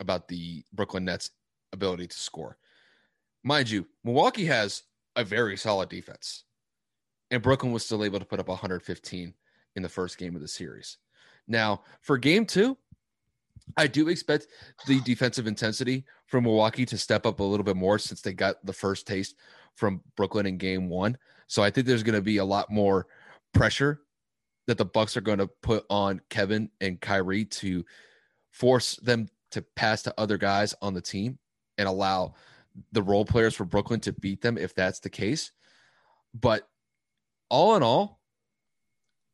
about 0.00 0.28
the 0.28 0.64
Brooklyn 0.72 1.04
Nets 1.04 1.30
ability 1.72 2.06
to 2.06 2.18
score. 2.18 2.56
Mind 3.42 3.70
you, 3.70 3.86
Milwaukee 4.02 4.46
has 4.46 4.84
a 5.16 5.24
very 5.24 5.56
solid 5.56 5.88
defense. 5.88 6.44
And 7.30 7.42
Brooklyn 7.42 7.72
was 7.72 7.84
still 7.84 8.04
able 8.04 8.18
to 8.18 8.24
put 8.24 8.40
up 8.40 8.48
115 8.48 9.34
in 9.76 9.82
the 9.82 9.88
first 9.88 10.18
game 10.18 10.34
of 10.34 10.40
the 10.40 10.48
series. 10.48 10.98
Now, 11.46 11.82
for 12.00 12.18
game 12.18 12.44
2, 12.44 12.76
I 13.76 13.86
do 13.86 14.08
expect 14.08 14.48
the 14.86 15.00
defensive 15.00 15.46
intensity 15.46 16.04
from 16.26 16.44
Milwaukee 16.44 16.86
to 16.86 16.98
step 16.98 17.26
up 17.26 17.40
a 17.40 17.44
little 17.44 17.64
bit 17.64 17.76
more 17.76 17.98
since 17.98 18.20
they 18.20 18.32
got 18.32 18.64
the 18.64 18.72
first 18.72 19.06
taste 19.06 19.36
from 19.76 20.00
Brooklyn 20.16 20.46
in 20.46 20.56
game 20.56 20.88
1. 20.88 21.16
So 21.46 21.62
I 21.62 21.70
think 21.70 21.86
there's 21.86 22.02
going 22.02 22.16
to 22.16 22.22
be 22.22 22.38
a 22.38 22.44
lot 22.44 22.70
more 22.70 23.06
pressure 23.52 24.00
that 24.66 24.78
the 24.78 24.84
Bucks 24.84 25.16
are 25.16 25.22
going 25.22 25.38
to 25.38 25.48
put 25.62 25.84
on 25.90 26.20
Kevin 26.30 26.70
and 26.80 27.00
Kyrie 27.00 27.44
to 27.46 27.84
force 28.50 28.96
them 28.96 29.28
to 29.50 29.62
pass 29.74 30.02
to 30.02 30.14
other 30.18 30.38
guys 30.38 30.74
on 30.80 30.94
the 30.94 31.00
team 31.00 31.38
and 31.78 31.88
allow 31.88 32.34
the 32.92 33.02
role 33.02 33.24
players 33.24 33.54
for 33.54 33.64
Brooklyn 33.64 34.00
to 34.00 34.12
beat 34.12 34.42
them 34.42 34.56
if 34.56 34.74
that's 34.74 35.00
the 35.00 35.10
case. 35.10 35.52
But 36.34 36.68
all 37.48 37.74
in 37.76 37.82
all, 37.82 38.20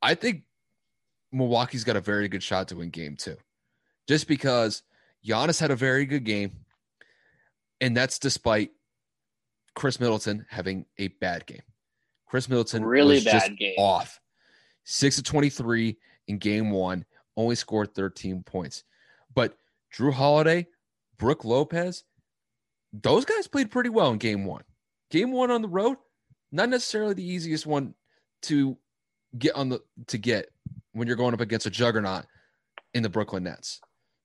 I 0.00 0.14
think 0.14 0.42
Milwaukee's 1.32 1.84
got 1.84 1.96
a 1.96 2.00
very 2.00 2.28
good 2.28 2.42
shot 2.42 2.68
to 2.68 2.76
win 2.76 2.90
game 2.90 3.16
two. 3.16 3.36
Just 4.08 4.28
because 4.28 4.82
Giannis 5.26 5.60
had 5.60 5.70
a 5.70 5.76
very 5.76 6.06
good 6.06 6.24
game, 6.24 6.52
and 7.80 7.96
that's 7.96 8.18
despite 8.18 8.70
Khris 9.74 10.00
Middleton 10.00 10.46
having 10.48 10.86
a 10.98 11.08
bad 11.08 11.44
game. 11.46 11.62
Khris 12.26 12.48
Middleton 12.48 12.84
really 12.84 13.20
bad 13.20 13.56
game. 13.56 13.74
off. 13.78 14.20
Six 14.84 15.18
of 15.18 15.24
23 15.24 15.96
in 16.28 16.38
game 16.38 16.70
one, 16.70 17.04
only 17.36 17.54
scored 17.54 17.94
13 17.94 18.42
points. 18.42 18.84
But 19.34 19.56
Jrue 19.94 20.12
Holiday, 20.12 20.66
Brook 21.18 21.44
Lopez, 21.44 22.04
those 22.92 23.24
guys 23.24 23.46
played 23.46 23.70
pretty 23.70 23.90
well 23.90 24.10
in 24.12 24.18
game 24.18 24.44
one. 24.44 24.62
Game 25.10 25.32
one 25.32 25.50
on 25.50 25.62
the 25.62 25.68
road, 25.68 25.98
not 26.52 26.68
necessarily 26.68 27.14
the 27.14 27.28
easiest 27.28 27.66
one 27.66 27.94
to 28.42 28.76
get 29.38 29.54
on 29.54 29.68
the 29.68 29.82
to 30.06 30.18
get 30.18 30.50
when 30.92 31.06
you're 31.06 31.16
going 31.16 31.34
up 31.34 31.40
against 31.40 31.66
a 31.66 31.70
juggernaut 31.70 32.26
in 32.94 33.02
the 33.02 33.08
Brooklyn 33.08 33.44
Nets. 33.44 33.80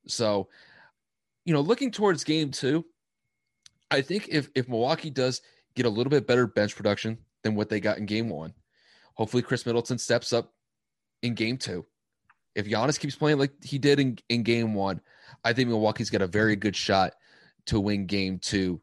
So, 0.08 0.48
you 1.46 1.54
know, 1.54 1.62
looking 1.62 1.92
towards 1.92 2.24
game 2.24 2.52
two, 2.52 2.86
I 3.90 4.02
think 4.02 4.28
if 4.30 4.50
if 4.56 4.68
Milwaukee 4.70 5.10
does 5.10 5.42
get 5.76 5.86
a 5.86 5.90
little 5.90 6.10
bit 6.10 6.28
better 6.28 6.48
bench 6.48 6.76
production 6.76 7.18
than 7.44 7.56
what 7.56 7.70
they 7.70 7.80
got 7.80 7.98
in 7.98 8.06
game 8.06 8.30
one, 8.30 8.54
hopefully 9.16 9.44
Khris 9.44 9.66
Middleton 9.66 9.98
steps 9.98 10.34
up 10.34 10.54
in 11.22 11.34
game 11.34 11.58
two. 11.58 11.86
If 12.56 12.68
Giannis 12.68 13.00
keeps 13.00 13.16
playing 13.16 13.40
like 13.40 13.64
he 13.64 13.78
did 13.78 14.00
in, 14.00 14.18
in 14.30 14.44
game 14.44 14.74
one, 14.74 15.02
I 15.44 15.54
think 15.54 15.70
Milwaukee's 15.70 16.10
got 16.10 16.22
a 16.22 16.28
very 16.28 16.56
good 16.56 16.76
shot 16.76 17.14
to 17.68 17.80
win 17.80 18.06
game 18.06 18.40
two 18.40 18.82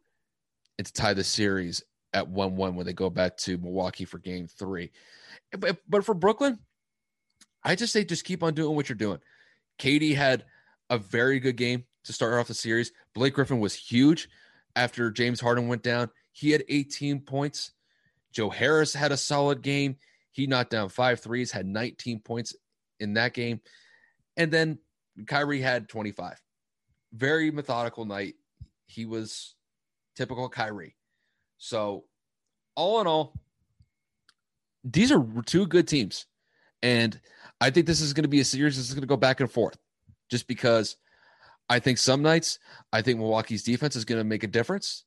and 0.78 0.86
to 0.86 0.92
tie 0.92 1.14
the 1.14 1.24
series 1.24 1.82
at 2.14 2.28
1 2.28 2.56
1 2.56 2.74
when 2.74 2.86
they 2.86 2.92
go 2.92 3.10
back 3.10 3.36
to 3.38 3.58
Milwaukee 3.58 4.04
for 4.04 4.18
game 4.18 4.46
three. 4.46 4.90
But, 5.56 5.78
but 5.88 6.04
for 6.04 6.14
Brooklyn, 6.14 6.58
I 7.62 7.74
just 7.74 7.92
say 7.92 8.04
just 8.04 8.24
keep 8.24 8.42
on 8.42 8.54
doing 8.54 8.74
what 8.74 8.88
you're 8.88 8.96
doing. 8.96 9.18
Katie 9.78 10.14
had 10.14 10.44
a 10.90 10.98
very 10.98 11.40
good 11.40 11.56
game 11.56 11.84
to 12.04 12.12
start 12.12 12.34
off 12.34 12.48
the 12.48 12.54
series. 12.54 12.92
Blake 13.14 13.34
Griffin 13.34 13.60
was 13.60 13.74
huge 13.74 14.28
after 14.76 15.10
James 15.10 15.40
Harden 15.40 15.68
went 15.68 15.82
down. 15.82 16.10
He 16.32 16.50
had 16.50 16.64
18 16.68 17.20
points. 17.20 17.72
Joe 18.38 18.50
Harris 18.50 18.94
had 18.94 19.10
a 19.10 19.16
solid 19.16 19.62
game. 19.62 19.96
He 20.30 20.46
knocked 20.46 20.70
down 20.70 20.90
five 20.90 21.18
threes, 21.18 21.50
had 21.50 21.66
19 21.66 22.20
points 22.20 22.54
in 23.00 23.14
that 23.14 23.34
game. 23.34 23.60
And 24.36 24.52
then 24.52 24.78
Kyrie 25.26 25.60
had 25.60 25.88
25. 25.88 26.40
Very 27.12 27.50
methodical 27.50 28.04
night. 28.04 28.36
He 28.86 29.06
was 29.06 29.56
typical 30.14 30.48
Kyrie. 30.48 30.94
So, 31.56 32.04
all 32.76 33.00
in 33.00 33.08
all, 33.08 33.34
these 34.84 35.10
are 35.10 35.26
two 35.44 35.66
good 35.66 35.88
teams. 35.88 36.26
And 36.80 37.20
I 37.60 37.70
think 37.70 37.86
this 37.86 38.00
is 38.00 38.12
going 38.12 38.22
to 38.22 38.28
be 38.28 38.38
a 38.38 38.44
series 38.44 38.76
that's 38.76 38.94
going 38.94 39.00
to 39.00 39.08
go 39.08 39.16
back 39.16 39.40
and 39.40 39.50
forth 39.50 39.76
just 40.30 40.46
because 40.46 40.94
I 41.68 41.80
think 41.80 41.98
some 41.98 42.22
nights, 42.22 42.60
I 42.92 43.02
think 43.02 43.18
Milwaukee's 43.18 43.64
defense 43.64 43.96
is 43.96 44.04
going 44.04 44.20
to 44.20 44.24
make 44.24 44.44
a 44.44 44.46
difference. 44.46 45.02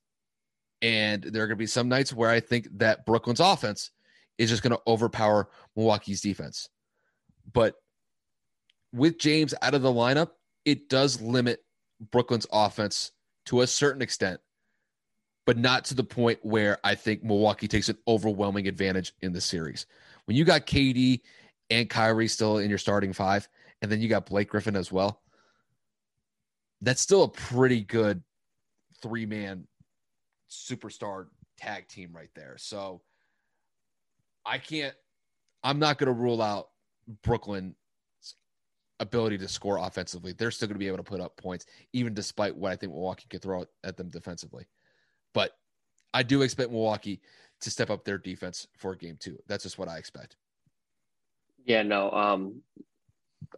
And 0.82 1.24
there 1.24 1.44
are 1.44 1.48
going 1.48 1.58
to 1.58 1.62
be 1.62 1.68
some 1.68 1.90
nights 1.90 2.14
where 2.14 2.30
I 2.30 2.40
think 2.40 2.68
that 2.78 3.06
Brooklyn's 3.06 3.40
offense 3.40 3.92
is 4.38 4.50
just 4.50 4.64
going 4.64 4.76
to 4.76 4.82
overpower 4.88 5.50
Milwaukee's 5.76 6.22
defense. 6.22 6.70
But 7.54 7.76
with 8.94 9.20
James 9.20 9.54
out 9.62 9.74
of 9.74 9.82
the 9.82 9.92
lineup, 9.92 10.32
it 10.66 10.90
does 10.90 11.22
limit 11.22 11.64
Brooklyn's 12.12 12.48
offense 12.52 13.12
to 13.46 13.62
a 13.62 13.68
certain 13.68 14.02
extent, 14.02 14.40
but 15.46 15.58
not 15.58 15.86
to 15.86 15.96
the 15.96 16.04
point 16.04 16.40
where 16.42 16.80
I 16.84 16.96
think 16.96 17.24
Milwaukee 17.24 17.68
takes 17.68 17.90
an 17.90 17.98
overwhelming 18.08 18.68
advantage 18.68 19.14
in 19.22 19.34
the 19.34 19.42
series. 19.42 19.86
When 20.26 20.38
you 20.38 20.46
got 20.46 20.66
KD 20.66 21.22
and 21.70 21.90
Kyrie 21.90 22.28
still 22.28 22.58
in 22.58 22.70
your 22.70 22.80
starting 22.80 23.14
five, 23.14 23.48
and 23.82 23.92
then 23.92 24.02
you 24.02 24.08
got 24.08 24.26
Blake 24.26 24.50
Griffin 24.50 24.76
as 24.76 24.92
well, 24.92 25.22
that's 26.82 27.02
still 27.02 27.24
a 27.24 27.30
pretty 27.30 27.82
good 27.82 28.24
three 29.02 29.26
man 29.26 29.68
superstar 30.52 31.28
tag 31.58 31.88
team 31.88 32.12
right 32.14 32.30
there. 32.36 32.56
So 32.58 33.02
I 34.46 34.58
can't, 34.58 34.94
I'm 35.64 35.80
not 35.80 35.98
going 35.98 36.08
to 36.08 36.14
rule 36.14 36.42
out 36.42 36.70
Brooklyn's 37.24 37.76
ability 39.00 39.38
to 39.40 39.48
score 39.48 39.78
offensively. 39.78 40.34
They're 40.34 40.52
still 40.52 40.68
going 40.68 40.76
to 40.76 40.80
be 40.80 40.88
able 40.88 40.98
to 40.98 41.04
put 41.04 41.22
up 41.22 41.38
points, 41.38 41.66
even 41.94 42.14
despite 42.14 42.56
what 42.56 42.72
I 42.72 42.76
think 42.76 42.92
Milwaukee 42.92 43.28
could 43.30 43.42
throw 43.42 43.66
at 43.84 43.98
them 43.98 44.10
defensively. 44.10 44.68
But 45.34 45.52
I 46.14 46.24
do 46.24 46.42
expect 46.42 46.72
Milwaukee 46.72 47.22
to 47.62 47.72
step 47.72 47.90
up 47.90 48.04
their 48.04 48.18
defense 48.18 48.68
for 48.78 48.96
game 48.96 49.18
two. 49.20 49.38
That's 49.48 49.64
just 49.64 49.78
what 49.78 49.88
I 49.88 49.98
expect. 49.98 50.36
Yeah, 51.64 51.84
no. 51.84 52.12
Um, 52.12 52.62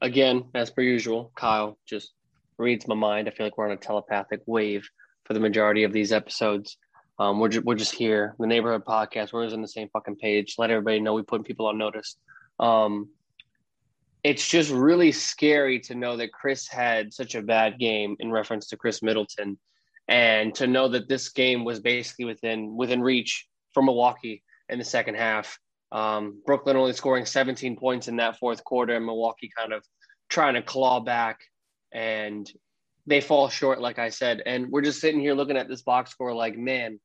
again, 0.01 0.45
as 0.53 0.69
per 0.69 0.81
usual, 0.81 1.31
Kyle 1.35 1.77
just 1.85 2.13
reads 2.57 2.87
my 2.87 2.95
mind. 2.95 3.27
I 3.27 3.31
feel 3.31 3.45
like 3.45 3.57
we're 3.57 3.65
on 3.65 3.71
a 3.71 3.77
telepathic 3.77 4.41
wave 4.45 4.87
for 5.23 5.33
the 5.33 5.39
majority 5.39 5.83
of 5.83 5.93
these 5.93 6.11
episodes. 6.11 6.77
Um, 7.19 7.39
we're, 7.39 7.49
ju- 7.49 7.61
we're 7.63 7.75
just 7.75 7.93
here, 7.93 8.35
the 8.39 8.47
neighborhood 8.47 8.85
podcast. 8.85 9.33
We're 9.33 9.43
just 9.43 9.55
on 9.55 9.61
the 9.61 9.67
same 9.67 9.89
fucking 9.89 10.15
page. 10.15 10.55
Let 10.57 10.71
everybody 10.71 10.99
know 10.99 11.13
we 11.13 11.21
put 11.21 11.43
people 11.43 11.67
on 11.67 11.77
notice. 11.77 12.17
Um, 12.59 13.09
it's 14.23 14.47
just 14.47 14.71
really 14.71 15.11
scary 15.11 15.79
to 15.81 15.95
know 15.95 16.17
that 16.17 16.31
Khris 16.31 16.67
had 16.67 17.13
such 17.13 17.35
a 17.35 17.41
bad 17.41 17.77
game 17.77 18.15
in 18.19 18.31
reference 18.31 18.67
to 18.67 18.77
Khris 18.77 19.03
Middleton, 19.03 19.57
and 20.07 20.55
to 20.55 20.65
know 20.65 20.87
that 20.87 21.09
this 21.09 21.29
game 21.29 21.65
was 21.65 21.79
basically 21.79 22.25
within 22.25 22.75
within 22.75 23.01
reach 23.01 23.47
for 23.73 23.83
Milwaukee 23.83 24.43
in 24.69 24.79
the 24.79 24.85
second 24.85 25.15
half. 25.15 25.59
Um, 25.91 26.41
Brooklyn 26.45 26.77
only 26.77 26.93
scoring 26.93 27.25
17 27.25 27.77
points 27.77 28.07
in 28.07 28.15
that 28.15 28.39
fourth 28.39 28.63
quarter, 28.63 28.95
and 28.95 29.05
Milwaukee 29.05 29.51
kind 29.55 29.73
of 29.73 29.83
trying 30.29 30.55
to 30.55 30.61
claw 30.61 30.99
back, 31.01 31.41
and 31.91 32.49
they 33.05 33.21
fall 33.21 33.49
short, 33.49 33.81
like 33.81 33.99
I 33.99 34.09
said. 34.09 34.41
And 34.45 34.69
we're 34.69 34.81
just 34.81 35.01
sitting 35.01 35.19
here 35.19 35.33
looking 35.33 35.57
at 35.57 35.67
this 35.67 35.81
box 35.81 36.11
score, 36.11 36.33
like, 36.33 36.57
man, 36.57 36.99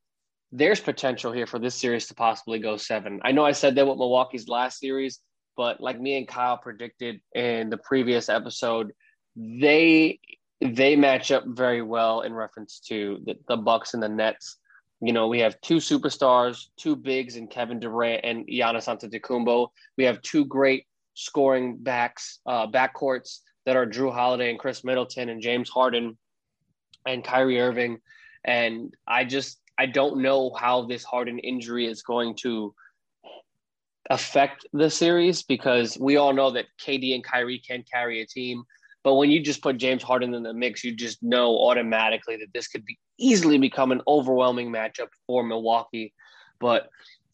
there's 0.53 0.81
potential 0.81 1.33
here 1.33 1.47
for 1.47 1.59
this 1.59 1.75
series 1.75 2.07
to 2.07 2.15
possibly 2.15 2.59
go 2.59 2.77
seven. 2.77 3.21
I 3.23 3.33
know 3.33 3.45
I 3.45 3.53
said 3.53 3.75
that 3.75 3.87
with 3.87 3.99
Milwaukee's 3.99 4.49
last 4.49 4.79
series, 4.79 5.21
but 5.57 5.81
like 5.81 6.01
me 6.01 6.17
and 6.17 6.29
Kyle 6.29 6.57
predicted 6.57 7.21
in 7.35 7.69
the 7.69 7.77
previous 7.77 8.29
episode, 8.29 8.93
they 9.37 10.21
they 10.61 10.97
match 10.97 11.31
up 11.31 11.45
very 11.47 11.83
well 11.83 12.23
in 12.23 12.33
reference 12.33 12.81
to 12.81 13.21
the, 13.25 13.37
the 13.49 13.57
Bucks 13.57 13.95
and 13.95 14.03
the 14.03 14.09
Nets. 14.09 14.57
You 15.01 15.13
know, 15.13 15.29
we 15.29 15.39
have 15.41 15.61
two 15.61 15.77
superstars, 15.77 16.67
two 16.77 16.97
bigs, 16.97 17.37
and 17.37 17.49
Kevin 17.49 17.79
Durant 17.79 18.25
and 18.25 18.47
Giannis 18.49 18.89
Antetokounmpo. 18.89 19.69
We 19.97 20.05
have 20.05 20.21
two 20.23 20.45
great 20.47 20.87
scoring 21.15 21.77
backs, 21.77 22.41
uh, 22.47 22.67
backcourts 22.67 23.39
that 23.69 23.77
are 23.77 23.85
Jrue 23.85 24.11
Holiday 24.11 24.49
and 24.49 24.59
Khris 24.59 24.83
Middleton 24.83 25.29
and 25.29 25.43
James 25.43 25.69
Harden 25.69 26.17
and 27.07 27.23
Kyrie 27.23 27.61
Irving. 27.61 27.99
And 28.43 28.95
I 29.07 29.27
just 29.27 29.61
I 29.79 29.85
don't 29.85 30.23
know 30.23 30.55
how 30.59 30.87
this 30.87 31.05
Harden 31.05 31.39
injury 31.39 31.85
is 31.85 32.03
going 32.03 32.35
to 32.37 32.75
affect 34.09 34.65
the 34.73 34.89
series 34.89 35.43
because 35.43 35.99
we 36.01 36.17
all 36.17 36.33
know 36.33 36.51
that 36.53 36.65
KD 36.81 37.15
and 37.15 37.23
Kyrie 37.23 37.59
can 37.59 37.85
carry 37.93 38.23
a 38.23 38.27
team. 38.27 38.65
But 39.05 39.17
when 39.17 39.31
you 39.31 39.39
just 39.39 39.61
put 39.61 39.77
James 39.77 40.03
Harden 40.03 40.33
in 40.33 40.45
the 40.45 40.55
mix, 40.55 40.83
you 40.83 40.97
just 40.97 41.23
know 41.23 41.59
automatically 41.59 42.37
that 42.37 42.55
this 42.55 42.69
could 42.69 42.87
be 42.87 42.99
easily 43.19 43.59
become 43.59 43.93
an 43.93 44.01
overwhelming 44.09 44.73
matchup 44.73 45.09
for 45.27 45.43
Milwaukee. 45.45 46.15
But 46.59 46.89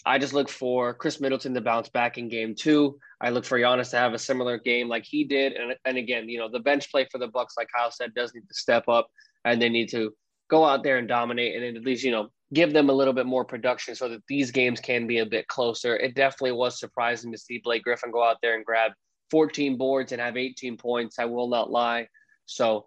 I 0.05 0.19
just 0.19 0.35
look 0.35 0.49
for 0.49 0.95
Khris 0.95 1.21
Middleton 1.21 1.55
to 1.55 1.61
bounce 1.61 1.91
back 1.91 2.19
in 2.19 2.29
game 2.29 2.57
two. 2.57 2.99
I 3.25 3.31
look 3.31 3.47
for 3.47 3.59
Giannis 3.59 3.91
to 3.91 3.97
have 3.97 4.13
a 4.13 4.19
similar 4.19 4.59
game 4.59 4.87
like 4.87 5.05
he 5.05 5.25
did. 5.25 5.55
And, 5.55 5.75
and 5.87 5.97
again, 5.97 6.29
you 6.29 6.39
know, 6.39 6.51
the 6.51 6.61
bench 6.61 6.91
play 6.91 7.07
for 7.11 7.17
the 7.17 7.27
Bucks, 7.27 7.55
like 7.57 7.69
Kyle 7.75 7.91
said, 7.91 8.13
does 8.15 8.35
need 8.35 8.47
to 8.47 8.55
step 8.55 8.87
up 8.87 9.09
and 9.47 9.61
they 9.61 9.71
need 9.71 9.89
to 9.91 10.13
go 10.51 10.63
out 10.63 10.85
there 10.85 10.99
and 10.99 11.09
dominate 11.09 11.57
and 11.57 11.77
at 11.77 11.85
least, 11.85 12.05
you 12.05 12.11
know, 12.11 12.29
give 12.53 12.75
them 12.75 12.91
a 12.91 12.93
little 12.93 13.15
bit 13.15 13.25
more 13.25 13.45
production 13.45 13.95
so 13.95 14.11
that 14.11 14.23
these 14.29 14.51
games 14.51 14.79
can 14.79 15.07
be 15.07 15.21
a 15.21 15.27
bit 15.27 15.49
closer. 15.49 15.97
It 15.97 16.15
definitely 16.15 16.53
was 16.53 16.79
surprising 16.79 17.33
to 17.33 17.39
see 17.39 17.63
Blake 17.65 17.83
Griffin 17.83 18.11
go 18.11 18.23
out 18.23 18.37
there 18.43 18.57
and 18.57 18.65
grab 18.65 18.93
14 19.31 19.79
boards 19.79 20.13
and 20.13 20.21
have 20.21 20.37
18 20.37 20.77
points. 20.77 21.19
I 21.19 21.25
will 21.25 21.49
not 21.49 21.71
lie. 21.71 22.09
So 22.45 22.87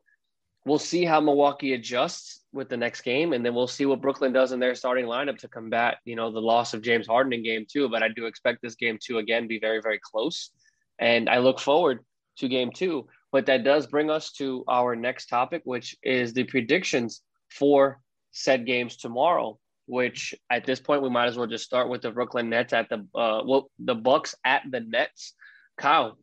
we'll 0.68 0.80
see 0.80 1.06
how 1.06 1.20
Milwaukee 1.22 1.74
adjusts 1.74 2.42
with 2.52 2.70
the 2.70 2.78
next 2.78 3.02
game, 3.02 3.34
and 3.34 3.46
then 3.46 3.54
we'll 3.54 3.68
see 3.68 3.86
what 3.86 4.02
Brooklyn 4.02 4.34
does 4.34 4.52
in 4.52 4.60
their 4.60 4.76
starting 4.76 5.06
lineup 5.06 5.38
to 5.40 5.48
combat, 5.48 5.98
you 6.06 6.16
know, 6.16 6.32
the 6.32 6.42
loss 6.42 6.74
of 6.74 6.82
James 6.82 7.08
Harden 7.08 7.34
in 7.34 7.44
game 7.44 7.66
two. 7.72 7.90
But 7.90 8.04
I 8.04 8.10
do 8.10 8.26
expect 8.26 8.62
this 8.62 8.76
game 8.76 8.98
to 9.06 9.20
again 9.20 9.48
be 9.48 9.60
very, 9.60 9.82
very 9.82 10.00
close. 10.00 10.52
And 11.00 11.30
I 11.30 11.38
look 11.40 11.60
forward 11.60 12.00
to 12.40 12.48
game 12.48 12.72
two. 12.72 13.08
But 13.32 13.46
that 13.48 13.64
does 13.64 13.88
bring 13.88 14.10
us 14.10 14.32
to 14.34 14.64
our 14.68 14.96
next 14.96 15.28
topic, 15.28 15.62
which 15.66 15.96
is 16.02 16.34
the 16.34 16.44
predictions 16.44 17.22
for 17.50 18.00
said 18.32 18.66
games 18.66 18.98
tomorrow. 18.98 19.60
Which 19.86 20.36
at 20.50 20.66
this 20.66 20.82
point 20.82 21.02
we 21.02 21.10
might 21.10 21.28
as 21.28 21.38
well 21.38 21.48
just 21.48 21.64
start 21.64 21.88
with 21.88 22.02
the 22.02 22.12
Brooklyn 22.12 22.50
Nets 22.50 22.74
at 22.74 22.90
the 22.90 23.08
uh, 23.16 23.42
well 23.46 23.70
the 23.80 23.96
Bucks 23.96 24.36
at 24.44 24.64
the 24.70 24.82
Nets. 24.82 25.34
Kyle, 25.78 26.18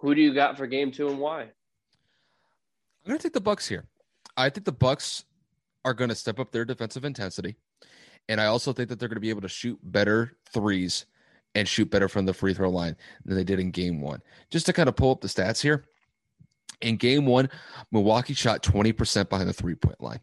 who 0.00 0.14
do 0.14 0.20
you 0.20 0.34
got 0.34 0.58
for 0.58 0.66
game 0.66 0.92
two 0.92 1.08
and 1.08 1.18
why? 1.18 1.50
I'm 3.06 3.12
gonna 3.12 3.20
take 3.20 3.32
the 3.32 3.40
Bucks 3.40 3.68
here. 3.68 3.84
I 4.36 4.50
think 4.50 4.66
the 4.66 4.72
Bucks 4.72 5.24
are 5.84 5.94
going 5.94 6.10
to 6.10 6.16
step 6.16 6.40
up 6.40 6.50
their 6.50 6.64
defensive 6.64 7.04
intensity, 7.04 7.56
and 8.28 8.40
I 8.40 8.46
also 8.46 8.72
think 8.72 8.88
that 8.88 8.98
they're 8.98 9.08
going 9.08 9.16
to 9.16 9.20
be 9.20 9.30
able 9.30 9.42
to 9.42 9.48
shoot 9.48 9.78
better 9.82 10.36
threes 10.52 11.06
and 11.54 11.66
shoot 11.66 11.90
better 11.90 12.08
from 12.08 12.26
the 12.26 12.34
free 12.34 12.52
throw 12.52 12.68
line 12.68 12.96
than 13.24 13.36
they 13.36 13.44
did 13.44 13.60
in 13.60 13.70
game 13.70 14.00
one. 14.00 14.20
Just 14.50 14.66
to 14.66 14.72
kind 14.72 14.88
of 14.88 14.96
pull 14.96 15.12
up 15.12 15.20
the 15.20 15.28
stats 15.28 15.60
here. 15.62 15.84
In 16.82 16.96
game 16.96 17.24
one, 17.24 17.48
Milwaukee 17.90 18.34
shot 18.34 18.62
20% 18.62 19.30
behind 19.30 19.48
the 19.48 19.54
three 19.54 19.74
point 19.74 20.00
line. 20.00 20.20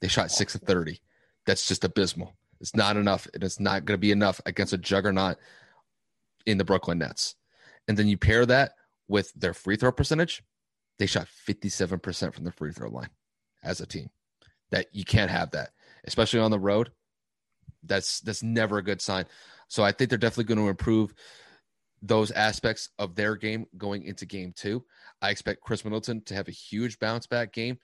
They 0.00 0.08
shot 0.08 0.30
6 0.30 0.54
of 0.54 0.60
30. 0.62 1.00
That's 1.46 1.66
just 1.66 1.84
abysmal. 1.84 2.36
It's 2.60 2.76
not 2.76 2.98
enough. 2.98 3.26
And 3.32 3.42
It 3.42 3.46
is 3.46 3.58
not 3.58 3.86
going 3.86 3.96
to 3.96 4.00
be 4.00 4.12
enough 4.12 4.40
against 4.44 4.74
a 4.74 4.78
juggernaut 4.78 5.38
in 6.44 6.58
the 6.58 6.64
Brooklyn 6.64 6.98
Nets. 6.98 7.36
And 7.88 7.96
then 7.96 8.08
you 8.08 8.18
pair 8.18 8.44
that 8.44 8.72
with 9.08 9.32
their 9.32 9.54
free 9.54 9.76
throw 9.76 9.92
percentage, 9.92 10.42
they 10.98 11.06
shot 11.06 11.28
57% 11.48 12.34
from 12.34 12.44
the 12.44 12.52
free 12.52 12.72
throw 12.72 12.88
line 12.88 13.10
as 13.62 13.80
a 13.80 13.86
team. 13.86 14.08
That 14.70 14.86
you 14.92 15.04
can't 15.04 15.30
have 15.30 15.52
that, 15.52 15.70
especially 16.04 16.40
on 16.40 16.50
the 16.50 16.58
road. 16.58 16.90
That's 17.84 18.20
that's 18.20 18.42
never 18.42 18.78
a 18.78 18.82
good 18.82 19.00
sign. 19.00 19.26
So 19.68 19.84
I 19.84 19.92
think 19.92 20.10
they're 20.10 20.18
definitely 20.18 20.52
going 20.54 20.64
to 20.64 20.70
improve 20.70 21.14
those 22.02 22.30
aspects 22.32 22.88
of 22.98 23.14
their 23.14 23.36
game 23.36 23.66
going 23.76 24.02
into 24.04 24.26
game 24.26 24.52
two. 24.54 24.84
I 25.22 25.30
expect 25.30 25.62
Khris 25.62 25.84
Middleton 25.84 26.22
to 26.24 26.34
have 26.34 26.48
a 26.48 26.52
huge 26.52 26.98
bounce 26.98 27.26
back 27.26 27.52
game. 27.52 27.78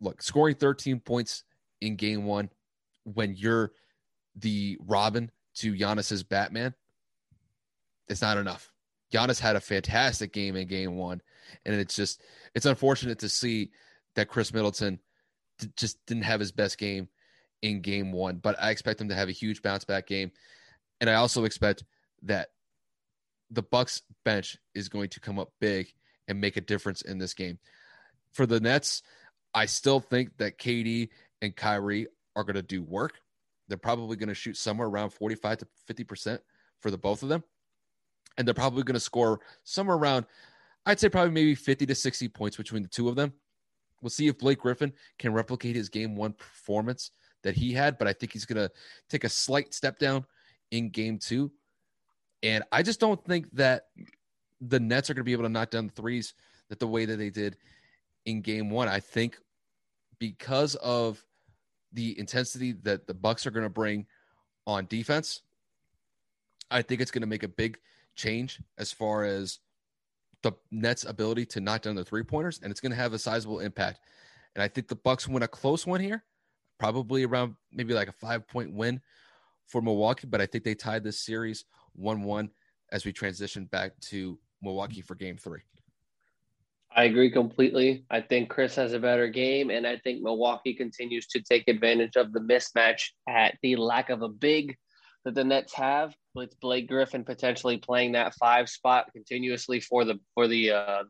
Look, 0.00 0.22
scoring 0.22 0.56
13 0.56 1.00
points 1.00 1.44
in 1.80 1.96
game 1.96 2.24
one 2.24 2.50
when 3.04 3.34
you're 3.34 3.72
the 4.36 4.78
Robin 4.80 5.30
to 5.56 5.74
Giannis's 5.74 6.24
Batman, 6.24 6.74
it's 8.08 8.22
not 8.22 8.38
enough. 8.38 8.73
Giannis 9.14 9.38
had 9.38 9.56
a 9.56 9.60
fantastic 9.60 10.32
game 10.32 10.56
in 10.56 10.66
game 10.66 10.96
one. 10.96 11.22
And 11.64 11.74
it's 11.74 11.94
just, 11.94 12.20
it's 12.54 12.66
unfortunate 12.66 13.20
to 13.20 13.28
see 13.28 13.70
that 14.16 14.28
Khris 14.28 14.52
Middleton 14.52 14.98
t- 15.60 15.68
just 15.76 16.04
didn't 16.06 16.24
have 16.24 16.40
his 16.40 16.52
best 16.52 16.78
game 16.78 17.08
in 17.62 17.80
game 17.80 18.10
one. 18.10 18.36
But 18.36 18.56
I 18.60 18.70
expect 18.70 19.00
him 19.00 19.08
to 19.10 19.14
have 19.14 19.28
a 19.28 19.32
huge 19.32 19.62
bounce 19.62 19.84
back 19.84 20.06
game. 20.06 20.32
And 21.00 21.08
I 21.08 21.14
also 21.14 21.44
expect 21.44 21.84
that 22.22 22.48
the 23.50 23.62
Bucks 23.62 24.02
bench 24.24 24.56
is 24.74 24.88
going 24.88 25.10
to 25.10 25.20
come 25.20 25.38
up 25.38 25.52
big 25.60 25.92
and 26.26 26.40
make 26.40 26.56
a 26.56 26.62
difference 26.62 27.02
in 27.02 27.18
this 27.18 27.34
game. 27.34 27.58
For 28.32 28.46
the 28.46 28.58
Nets, 28.58 29.02
I 29.52 29.66
still 29.66 30.00
think 30.00 30.36
that 30.38 30.58
KD 30.58 31.10
and 31.40 31.54
Kyrie 31.54 32.08
are 32.34 32.42
going 32.42 32.56
to 32.56 32.62
do 32.62 32.82
work. 32.82 33.20
They're 33.68 33.78
probably 33.78 34.16
going 34.16 34.28
to 34.28 34.34
shoot 34.34 34.56
somewhere 34.56 34.88
around 34.88 35.10
45 35.10 35.58
to 35.58 35.66
50% 35.88 36.38
for 36.80 36.90
the 36.90 36.98
both 36.98 37.22
of 37.22 37.28
them 37.28 37.44
and 38.36 38.46
they're 38.46 38.54
probably 38.54 38.82
going 38.82 38.94
to 38.94 39.00
score 39.00 39.40
somewhere 39.62 39.96
around, 39.96 40.26
I'd 40.86 41.00
say 41.00 41.08
probably 41.08 41.32
maybe 41.32 41.54
50 41.54 41.86
to 41.86 41.94
60 41.94 42.28
points 42.28 42.56
between 42.56 42.82
the 42.82 42.88
two 42.88 43.08
of 43.08 43.16
them. 43.16 43.32
We'll 44.02 44.10
see 44.10 44.26
if 44.26 44.38
Blake 44.38 44.60
Griffin 44.60 44.92
can 45.18 45.32
replicate 45.32 45.76
his 45.76 45.88
game 45.88 46.14
one 46.14 46.34
performance 46.34 47.10
that 47.42 47.54
he 47.54 47.72
had, 47.72 47.98
but 47.98 48.06
I 48.06 48.12
think 48.12 48.32
he's 48.32 48.44
going 48.44 48.68
to 48.68 48.70
take 49.08 49.24
a 49.24 49.28
slight 49.28 49.72
step 49.72 49.98
down 49.98 50.26
in 50.70 50.90
game 50.90 51.18
two. 51.18 51.50
And 52.42 52.64
I 52.70 52.82
just 52.82 53.00
don't 53.00 53.22
think 53.24 53.50
that 53.52 53.86
the 54.60 54.80
Nets 54.80 55.08
are 55.08 55.14
going 55.14 55.22
to 55.22 55.24
be 55.24 55.32
able 55.32 55.44
to 55.44 55.48
knock 55.48 55.70
down 55.70 55.86
the 55.86 55.92
threes 55.92 56.34
that 56.68 56.80
the 56.80 56.86
way 56.86 57.06
that 57.06 57.16
they 57.16 57.30
did 57.30 57.56
in 58.26 58.42
game 58.42 58.70
one. 58.70 58.88
I 58.88 59.00
think 59.00 59.38
because 60.18 60.74
of 60.76 61.24
the 61.92 62.18
intensity 62.18 62.72
that 62.82 63.06
the 63.06 63.14
Bucks 63.14 63.46
are 63.46 63.50
going 63.50 63.64
to 63.64 63.70
bring 63.70 64.06
on 64.66 64.86
defense, 64.86 65.40
I 66.70 66.82
think 66.82 67.00
it's 67.00 67.10
going 67.10 67.22
to 67.22 67.26
make 67.26 67.42
a 67.42 67.48
big– 67.48 67.78
change 68.14 68.60
as 68.78 68.92
far 68.92 69.24
as 69.24 69.58
the 70.42 70.52
Nets' 70.70 71.04
ability 71.04 71.46
to 71.46 71.60
knock 71.60 71.82
down 71.82 71.94
the 71.94 72.04
three 72.04 72.22
pointers, 72.22 72.60
and 72.62 72.70
it's 72.70 72.80
going 72.80 72.92
to 72.92 72.96
have 72.96 73.12
a 73.12 73.18
sizable 73.18 73.60
impact. 73.60 74.00
And 74.54 74.62
I 74.62 74.68
think 74.68 74.88
the 74.88 74.96
Bucks 74.96 75.26
win 75.26 75.42
a 75.42 75.48
close 75.48 75.86
one 75.86 76.00
here, 76.00 76.22
probably 76.78 77.24
around 77.24 77.56
maybe 77.72 77.94
like 77.94 78.08
a 78.08 78.12
five 78.12 78.46
point 78.46 78.72
win 78.72 79.00
for 79.66 79.80
Milwaukee. 79.80 80.26
But 80.26 80.40
I 80.40 80.46
think 80.46 80.64
they 80.64 80.74
tied 80.74 81.02
this 81.02 81.20
series 81.20 81.64
one 81.94 82.22
one 82.22 82.50
as 82.92 83.04
we 83.04 83.12
transition 83.12 83.64
back 83.64 83.98
to 84.00 84.38
Milwaukee 84.62 85.00
for 85.00 85.14
Game 85.14 85.36
Three. 85.36 85.62
I 86.96 87.04
agree 87.04 87.30
completely. 87.30 88.04
I 88.10 88.20
think 88.20 88.48
Khris 88.48 88.76
has 88.76 88.92
a 88.92 89.00
better 89.00 89.26
game, 89.26 89.70
and 89.70 89.84
I 89.84 89.96
think 89.96 90.22
Milwaukee 90.22 90.74
continues 90.74 91.26
to 91.28 91.40
take 91.40 91.66
advantage 91.66 92.14
of 92.14 92.32
the 92.32 92.38
mismatch 92.38 93.10
at 93.28 93.58
the 93.62 93.74
lack 93.74 94.10
of 94.10 94.22
a 94.22 94.28
big 94.28 94.76
that 95.24 95.34
the 95.34 95.42
Nets 95.42 95.74
have 95.74 96.14
with 96.34 96.58
Blake 96.60 96.88
Griffin 96.88 97.24
potentially 97.24 97.78
playing 97.78 98.12
that 98.12 98.34
five 98.34 98.68
spot 98.68 99.12
continuously 99.12 99.80
for 99.80 100.04
the 100.04 100.18
for 100.34 100.48
the 100.48 100.70
uh, 100.70 101.02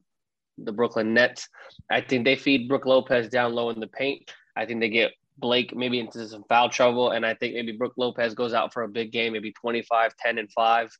the 0.58 0.72
Brooklyn 0.72 1.14
Nets. 1.14 1.48
I 1.90 2.00
think 2.00 2.24
they 2.24 2.36
feed 2.36 2.68
Brook 2.68 2.86
Lopez 2.86 3.28
down 3.28 3.54
low 3.54 3.70
in 3.70 3.80
the 3.80 3.86
paint. 3.86 4.30
I 4.56 4.66
think 4.66 4.80
they 4.80 4.88
get 4.88 5.12
Blake 5.38 5.74
maybe 5.74 5.98
into 5.98 6.28
some 6.28 6.44
foul 6.48 6.68
trouble, 6.68 7.10
and 7.10 7.26
I 7.26 7.34
think 7.34 7.54
maybe 7.54 7.72
Brook 7.72 7.94
Lopez 7.96 8.34
goes 8.34 8.54
out 8.54 8.72
for 8.72 8.82
a 8.82 8.88
big 8.88 9.12
game, 9.12 9.32
maybe 9.32 9.52
25, 9.52 10.14
10, 10.16 10.38
and 10.38 10.52
5. 10.52 10.90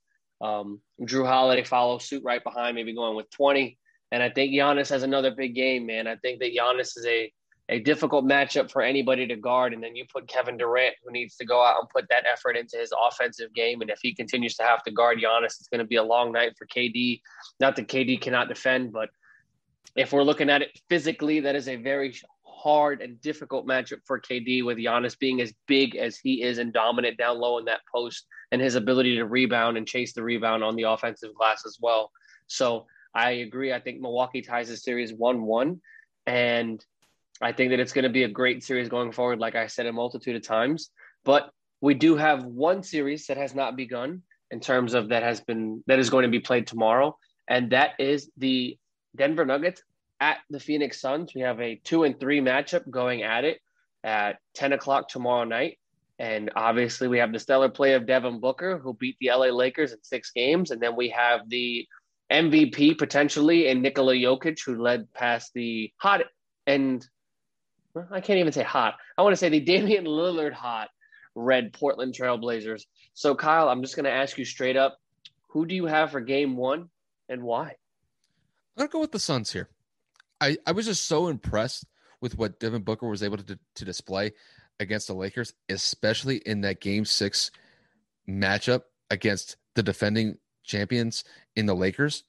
Um, 0.41 0.81
Jrue 1.03 1.27
Holiday 1.27 1.63
follows 1.63 2.05
suit 2.05 2.23
right 2.25 2.43
behind, 2.43 2.75
maybe 2.75 2.95
going 2.95 3.17
with 3.17 3.31
20. 3.31 3.79
And 4.11 4.23
I 4.23 4.31
think 4.31 4.53
Giannis 4.53 4.91
has 4.91 5.03
another 5.03 5.35
big 5.35 5.55
game, 5.55 5.87
man. 5.87 6.07
I 6.07 6.17
think 6.17 6.41
that 6.41 6.53
Giannis 6.55 6.97
is 6.97 7.07
a 7.07 7.33
a 7.69 7.79
difficult 7.81 8.25
matchup 8.25 8.71
for 8.71 8.83
anybody 8.83 9.27
to 9.27 9.37
guard. 9.37 9.73
And 9.73 9.83
then 9.83 9.97
you 9.97 10.05
put 10.13 10.29
Kevin 10.29 10.57
Durant, 10.59 10.95
who 11.03 11.13
needs 11.13 11.37
to 11.37 11.47
go 11.47 11.65
out 11.65 11.81
and 11.81 11.89
put 11.89 12.07
that 12.11 12.25
effort 12.31 12.57
into 12.57 12.77
his 12.77 12.93
offensive 13.07 13.55
game. 13.55 13.81
And 13.81 13.91
if 13.91 14.01
he 14.03 14.15
continues 14.15 14.55
to 14.57 14.65
have 14.65 14.83
to 14.85 14.91
guard 14.91 15.19
Giannis, 15.19 15.59
it's 15.59 15.69
going 15.69 15.79
to 15.79 15.87
be 15.87 15.97
a 15.97 16.03
long 16.03 16.31
night 16.33 16.53
for 16.59 16.67
KD. 16.67 17.23
Not 17.61 17.77
that 17.77 17.89
KD 17.89 18.21
cannot 18.21 18.49
defend, 18.49 18.93
but 18.93 19.09
if 19.97 20.13
we're 20.13 20.25
looking 20.25 20.51
at 20.51 20.61
it 20.63 20.79
physically, 20.89 21.41
that 21.41 21.57
is 21.57 21.69
a 21.69 21.77
very 21.77 22.15
hard 22.45 23.01
and 23.01 23.21
difficult 23.21 23.67
matchup 23.67 24.01
for 24.05 24.21
KD 24.21 24.65
with 24.65 24.79
Giannis 24.79 25.19
being 25.19 25.41
as 25.41 25.53
big 25.67 25.97
as 25.97 26.17
he 26.17 26.43
is 26.43 26.59
and 26.59 26.73
dominant 26.73 27.17
down 27.17 27.39
low 27.39 27.59
in 27.59 27.65
that 27.67 27.81
post 27.91 28.27
and 28.53 28.61
his 28.61 28.75
ability 28.75 29.17
to 29.17 29.25
rebound 29.25 29.77
and 29.77 29.87
chase 29.87 30.13
the 30.13 30.23
rebound 30.23 30.63
on 30.63 30.77
the 30.77 30.85
offensive 30.85 31.35
glass 31.35 31.65
as 31.67 31.79
well. 31.81 32.11
So 32.47 32.87
I 33.15 33.31
agree. 33.31 33.73
I 33.73 33.81
think 33.81 34.01
Milwaukee 34.01 34.43
ties 34.43 34.69
the 34.69 34.77
series 34.77 35.13
1 35.13 35.43
1. 35.43 35.81
And 36.27 36.85
I 37.45 37.53
think 37.53 37.71
that 37.71 37.81
it's 37.81 37.93
going 37.93 38.05
to 38.05 38.09
be 38.11 38.25
a 38.25 38.29
great 38.29 38.65
series 38.65 38.89
going 38.89 39.13
forward, 39.13 39.39
like 39.39 39.55
I 39.55 39.67
said 39.67 39.87
a 39.87 39.93
multitude 39.93 40.37
of 40.37 40.43
times. 40.43 40.91
But 41.25 41.51
we 41.81 41.95
do 41.95 42.17
have 42.17 42.45
one 42.45 42.83
series 42.83 43.27
that 43.27 43.37
has 43.37 43.55
not 43.55 43.77
begun 43.77 44.23
in 44.51 44.61
terms 44.61 44.95
of 44.95 45.11
that 45.11 45.23
has 45.23 45.41
been 45.41 45.85
that 45.87 45.99
is 45.99 46.11
going 46.11 46.23
to 46.23 46.31
be 46.31 46.41
played 46.41 46.67
tomorrow, 46.67 47.17
and 47.47 47.71
that 47.71 47.93
is 47.99 48.31
the 48.39 48.79
Denver 49.15 49.45
Nuggets 49.45 49.83
at 50.21 50.39
the 50.49 50.61
Phoenix 50.61 51.01
Suns. 51.01 51.35
We 51.35 51.43
have 51.43 51.61
a 51.61 51.77
two 51.85 52.05
and 52.05 52.19
three 52.19 52.41
matchup 52.41 52.89
going 52.91 53.23
at 53.23 53.45
it 53.45 53.59
at 54.03 54.39
10 54.55 54.73
o'clock 54.73 55.09
tomorrow 55.09 55.45
night. 55.45 55.79
And 56.19 56.51
obviously, 56.55 57.09
we 57.09 57.19
have 57.19 57.33
the 57.33 57.39
stellar 57.39 57.69
play 57.69 57.95
of 57.95 58.07
Devin 58.07 58.41
Booker, 58.41 58.79
who 58.79 58.95
beat 58.95 59.17
the 59.21 59.31
LA 59.31 59.47
Lakers 59.47 59.93
in 59.93 59.99
six 60.03 60.31
games. 60.31 60.71
And 60.71 60.81
then 60.81 60.95
we 60.97 61.09
have 61.09 61.49
the 61.49 61.87
MVP 62.33 62.97
potentially 62.97 63.67
in 63.67 63.83
Nikola 63.83 64.15
Jokic, 64.15 64.61
who 64.65 64.81
led 64.81 65.13
past 65.13 65.51
the 65.55 65.93
hot 65.99 66.23
and 66.67 67.07
I 68.11 68.21
can't 68.21 68.39
even 68.39 68.53
say 68.53 68.63
hot. 68.63 68.97
I 69.17 69.23
want 69.23 69.33
to 69.33 69.37
say 69.37 69.49
the 69.49 69.61
Damian 69.65 70.05
Lillard 70.05 70.53
hot 70.53 70.89
red 71.35 71.73
Portland 71.73 72.15
Trailblazers. 72.15 72.83
So, 73.15 73.35
Kyle, 73.35 73.69
I'm 73.69 73.83
just 73.83 73.97
going 73.97 74.05
to 74.05 74.11
ask 74.11 74.39
you 74.39 74.45
straight 74.45 74.77
up 74.77 74.99
who 75.49 75.67
do 75.67 75.75
you 75.75 75.87
have 75.87 76.11
for 76.11 76.21
game 76.21 76.57
one 76.57 76.89
and 77.29 77.43
why? 77.43 77.67
I'm 77.67 78.79
going 78.79 78.89
to 78.89 78.93
go 78.93 79.01
with 79.01 79.13
the 79.13 79.21
Suns 79.21 79.53
here. 79.53 79.69
I, 80.41 80.57
I 80.67 80.73
was 80.73 80.87
just 80.87 81.07
so 81.07 81.29
impressed 81.29 81.87
with 82.21 82.37
what 82.37 82.59
Devin 82.59 82.83
Booker 82.83 83.09
was 83.09 83.23
able 83.23 83.37
to, 83.37 83.59
to 83.77 83.85
display 83.85 84.33
against 84.81 85.07
the 85.07 85.15
Lakers, 85.15 85.53
especially 85.69 86.39
in 86.39 86.63
that 86.63 86.81
game 86.81 87.05
six 87.05 87.53
matchup 88.29 88.83
against 89.11 89.57
the 89.75 89.83
defending 89.83 90.39
champions 90.65 91.25
in 91.55 91.67
the 91.67 91.75
Lakers. 91.75 92.25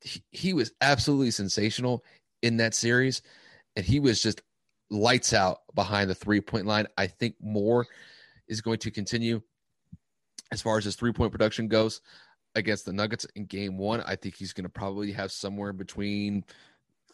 He, 0.00 0.22
he 0.30 0.52
was 0.52 0.72
absolutely 0.82 1.30
sensational 1.30 2.04
in 2.42 2.58
that 2.58 2.74
series, 2.74 3.22
and 3.74 3.86
he 3.86 4.00
was 4.00 4.22
just 4.22 4.42
lights 4.94 5.32
out 5.32 5.60
behind 5.74 6.08
the 6.08 6.14
three 6.14 6.40
point 6.40 6.66
line. 6.66 6.86
I 6.96 7.06
think 7.06 7.36
more 7.40 7.86
is 8.48 8.60
going 8.60 8.78
to 8.78 8.90
continue 8.90 9.42
as 10.52 10.62
far 10.62 10.78
as 10.78 10.84
his 10.84 10.96
three 10.96 11.12
point 11.12 11.32
production 11.32 11.68
goes 11.68 12.00
against 12.54 12.86
the 12.86 12.92
Nuggets 12.92 13.26
in 13.34 13.46
game 13.46 13.76
one. 13.76 14.00
I 14.02 14.16
think 14.16 14.36
he's 14.36 14.52
going 14.52 14.64
to 14.64 14.70
probably 14.70 15.12
have 15.12 15.32
somewhere 15.32 15.72
between 15.72 16.44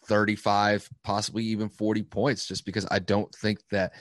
35, 0.05 0.89
possibly 1.03 1.43
even 1.45 1.69
40 1.69 2.03
points, 2.03 2.47
just 2.47 2.65
because 2.65 2.87
I 2.91 2.99
don't 2.99 3.33
think 3.35 3.59
that 3.69 3.93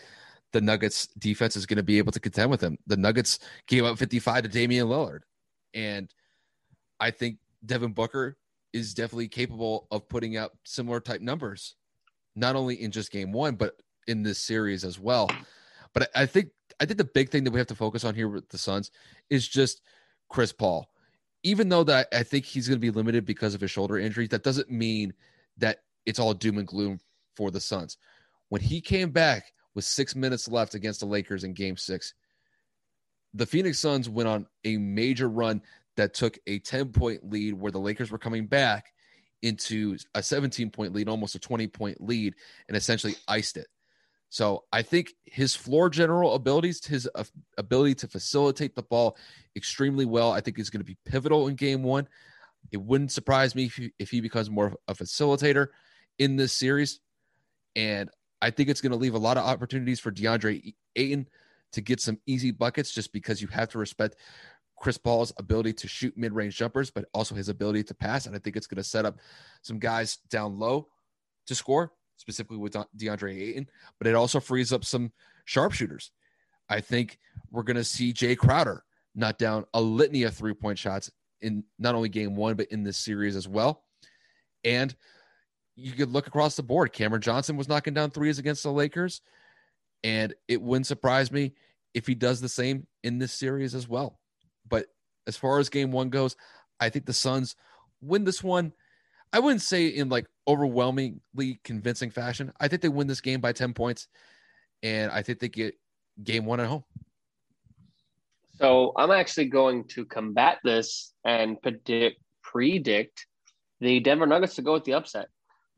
the 0.52 0.60
Nuggets 0.60 1.06
defense 1.18 1.56
is 1.56 1.66
going 1.66 1.76
to 1.76 1.82
be 1.82 1.98
able 1.98 2.12
to 2.12 2.20
contend 2.20 2.50
with 2.50 2.60
him. 2.60 2.78
The 2.86 2.96
Nuggets 2.96 3.38
gave 3.66 3.84
up 3.84 3.98
55 3.98 4.42
to 4.42 4.48
Damian 4.48 4.88
Lillard. 4.88 5.20
And 5.72 6.12
I 6.98 7.10
think 7.10 7.38
Devin 7.64 7.92
Booker 7.92 8.36
is 8.72 8.94
definitely 8.94 9.28
capable 9.28 9.86
of 9.90 10.08
putting 10.08 10.36
up 10.36 10.52
similar 10.64 11.00
type 11.00 11.20
numbers 11.20 11.76
not 12.36 12.56
only 12.56 12.80
in 12.80 12.90
just 12.90 13.10
game 13.10 13.32
one, 13.32 13.56
but 13.56 13.80
in 14.06 14.22
this 14.22 14.38
series 14.38 14.84
as 14.84 14.98
well. 14.98 15.30
But 15.92 16.10
I, 16.14 16.26
think 16.26 16.50
I 16.80 16.86
think 16.86 16.98
the 16.98 17.04
big 17.04 17.30
thing 17.30 17.44
that 17.44 17.50
we 17.50 17.58
have 17.58 17.66
to 17.68 17.74
focus 17.74 18.04
on 18.04 18.14
here 18.14 18.28
with 18.28 18.48
the 18.48 18.58
Suns 18.58 18.90
is 19.28 19.46
just 19.46 19.82
Chris 20.28 20.52
Paul. 20.52 20.88
Even 21.42 21.68
though 21.68 21.84
that 21.84 22.08
I 22.12 22.22
think 22.22 22.44
he's 22.44 22.68
going 22.68 22.76
to 22.76 22.80
be 22.80 22.90
limited 22.90 23.24
because 23.24 23.54
of 23.54 23.60
his 23.60 23.70
shoulder 23.70 23.98
injury, 23.98 24.26
that 24.28 24.42
doesn't 24.42 24.70
mean 24.70 25.14
that 25.56 25.78
it's 26.06 26.18
all 26.18 26.34
doom 26.34 26.58
and 26.58 26.66
gloom 26.66 27.00
for 27.34 27.50
the 27.50 27.60
Suns. 27.60 27.96
When 28.50 28.60
he 28.60 28.80
came 28.80 29.10
back 29.10 29.52
with 29.74 29.84
six 29.84 30.14
minutes 30.14 30.48
left 30.48 30.74
against 30.74 31.00
the 31.00 31.06
Lakers 31.06 31.44
in 31.44 31.54
game 31.54 31.76
six, 31.76 32.14
the 33.32 33.46
Phoenix 33.46 33.78
Suns 33.78 34.08
went 34.08 34.28
on 34.28 34.46
a 34.64 34.76
major 34.76 35.28
run 35.28 35.62
that 35.96 36.14
took 36.14 36.38
a 36.46 36.58
10 36.58 36.92
point 36.92 37.30
lead 37.30 37.54
where 37.54 37.72
the 37.72 37.78
Lakers 37.78 38.10
were 38.10 38.18
coming 38.18 38.46
back 38.46 38.92
into 39.42 39.96
a 40.14 40.22
17 40.22 40.70
point 40.70 40.92
lead, 40.92 41.08
almost 41.08 41.34
a 41.34 41.38
20 41.38 41.66
point 41.68 42.00
lead, 42.00 42.34
and 42.68 42.76
essentially 42.76 43.14
iced 43.28 43.56
it. 43.56 43.66
So 44.28 44.64
I 44.72 44.82
think 44.82 45.14
his 45.24 45.56
floor 45.56 45.90
general 45.90 46.34
abilities, 46.34 46.84
his 46.86 47.08
ability 47.58 47.96
to 47.96 48.08
facilitate 48.08 48.76
the 48.76 48.82
ball 48.82 49.16
extremely 49.56 50.04
well, 50.04 50.30
I 50.30 50.40
think 50.40 50.58
is 50.58 50.70
going 50.70 50.80
to 50.80 50.84
be 50.84 50.96
pivotal 51.04 51.48
in 51.48 51.56
game 51.56 51.82
one. 51.82 52.06
It 52.70 52.76
wouldn't 52.76 53.10
surprise 53.10 53.56
me 53.56 53.64
if 53.64 53.74
he, 53.74 53.92
if 53.98 54.10
he 54.10 54.20
becomes 54.20 54.48
more 54.48 54.66
of 54.66 54.76
a 54.86 54.94
facilitator 54.94 55.68
in 56.20 56.36
this 56.36 56.52
series. 56.52 57.00
And 57.74 58.08
I 58.40 58.50
think 58.50 58.68
it's 58.68 58.80
going 58.80 58.92
to 58.92 58.98
leave 58.98 59.14
a 59.14 59.18
lot 59.18 59.36
of 59.36 59.44
opportunities 59.44 59.98
for 59.98 60.12
DeAndre 60.12 60.74
Ayton 60.94 61.26
to 61.72 61.80
get 61.80 62.00
some 62.00 62.18
easy 62.26 62.52
buckets 62.52 62.92
just 62.92 63.12
because 63.12 63.42
you 63.42 63.48
have 63.48 63.70
to 63.70 63.78
respect 63.78 64.16
Chris 64.80 64.98
Paul's 64.98 65.32
ability 65.36 65.74
to 65.74 65.86
shoot 65.86 66.16
mid 66.16 66.32
range 66.32 66.56
jumpers, 66.56 66.90
but 66.90 67.04
also 67.12 67.34
his 67.34 67.48
ability 67.48 67.84
to 67.84 67.94
pass. 67.94 68.26
And 68.26 68.34
I 68.34 68.38
think 68.38 68.56
it's 68.56 68.66
going 68.66 68.78
to 68.78 68.84
set 68.84 69.04
up 69.04 69.18
some 69.62 69.78
guys 69.78 70.16
down 70.30 70.58
low 70.58 70.88
to 71.46 71.54
score, 71.54 71.92
specifically 72.16 72.56
with 72.56 72.72
DeAndre 72.96 73.40
Ayton, 73.40 73.68
but 73.98 74.08
it 74.08 74.14
also 74.14 74.40
frees 74.40 74.72
up 74.72 74.84
some 74.84 75.12
sharpshooters. 75.44 76.10
I 76.68 76.80
think 76.80 77.18
we're 77.50 77.62
going 77.62 77.76
to 77.76 77.84
see 77.84 78.12
Jay 78.12 78.34
Crowder 78.34 78.84
knock 79.14 79.38
down 79.38 79.66
a 79.74 79.80
litany 79.80 80.22
of 80.22 80.34
three 80.34 80.54
point 80.54 80.78
shots 80.78 81.10
in 81.42 81.64
not 81.78 81.94
only 81.94 82.08
game 82.08 82.34
one, 82.34 82.54
but 82.54 82.68
in 82.68 82.82
this 82.82 82.96
series 82.96 83.36
as 83.36 83.46
well. 83.46 83.84
And 84.64 84.94
you 85.76 85.92
could 85.92 86.10
look 86.10 86.26
across 86.26 86.56
the 86.56 86.62
board. 86.62 86.92
Cameron 86.92 87.22
Johnson 87.22 87.56
was 87.56 87.68
knocking 87.68 87.94
down 87.94 88.10
threes 88.10 88.38
against 88.38 88.62
the 88.62 88.72
Lakers. 88.72 89.20
And 90.04 90.34
it 90.48 90.62
wouldn't 90.62 90.86
surprise 90.86 91.30
me 91.30 91.52
if 91.92 92.06
he 92.06 92.14
does 92.14 92.40
the 92.40 92.48
same 92.48 92.86
in 93.02 93.18
this 93.18 93.32
series 93.32 93.74
as 93.74 93.88
well. 93.88 94.19
But 94.68 94.86
as 95.26 95.36
far 95.36 95.58
as 95.58 95.68
game 95.68 95.92
one 95.92 96.10
goes, 96.10 96.36
I 96.78 96.88
think 96.88 97.06
the 97.06 97.12
Suns 97.12 97.56
win 98.00 98.24
this 98.24 98.42
one. 98.42 98.72
I 99.32 99.38
wouldn't 99.38 99.62
say 99.62 99.86
in 99.86 100.08
like 100.08 100.26
overwhelmingly 100.48 101.60
convincing 101.62 102.10
fashion. 102.10 102.52
I 102.60 102.68
think 102.68 102.82
they 102.82 102.88
win 102.88 103.06
this 103.06 103.20
game 103.20 103.40
by 103.40 103.52
10 103.52 103.74
points. 103.74 104.08
And 104.82 105.12
I 105.12 105.22
think 105.22 105.38
they 105.38 105.48
get 105.48 105.74
game 106.22 106.46
one 106.46 106.60
at 106.60 106.66
home. 106.66 106.84
So 108.58 108.92
I'm 108.96 109.10
actually 109.10 109.46
going 109.46 109.84
to 109.88 110.04
combat 110.04 110.58
this 110.64 111.12
and 111.24 111.60
predict 111.62 112.20
predict 112.42 113.26
the 113.80 114.00
Denver 114.00 114.26
Nuggets 114.26 114.56
to 114.56 114.62
go 114.62 114.74
with 114.74 114.84
the 114.84 114.94
upset. 114.94 115.28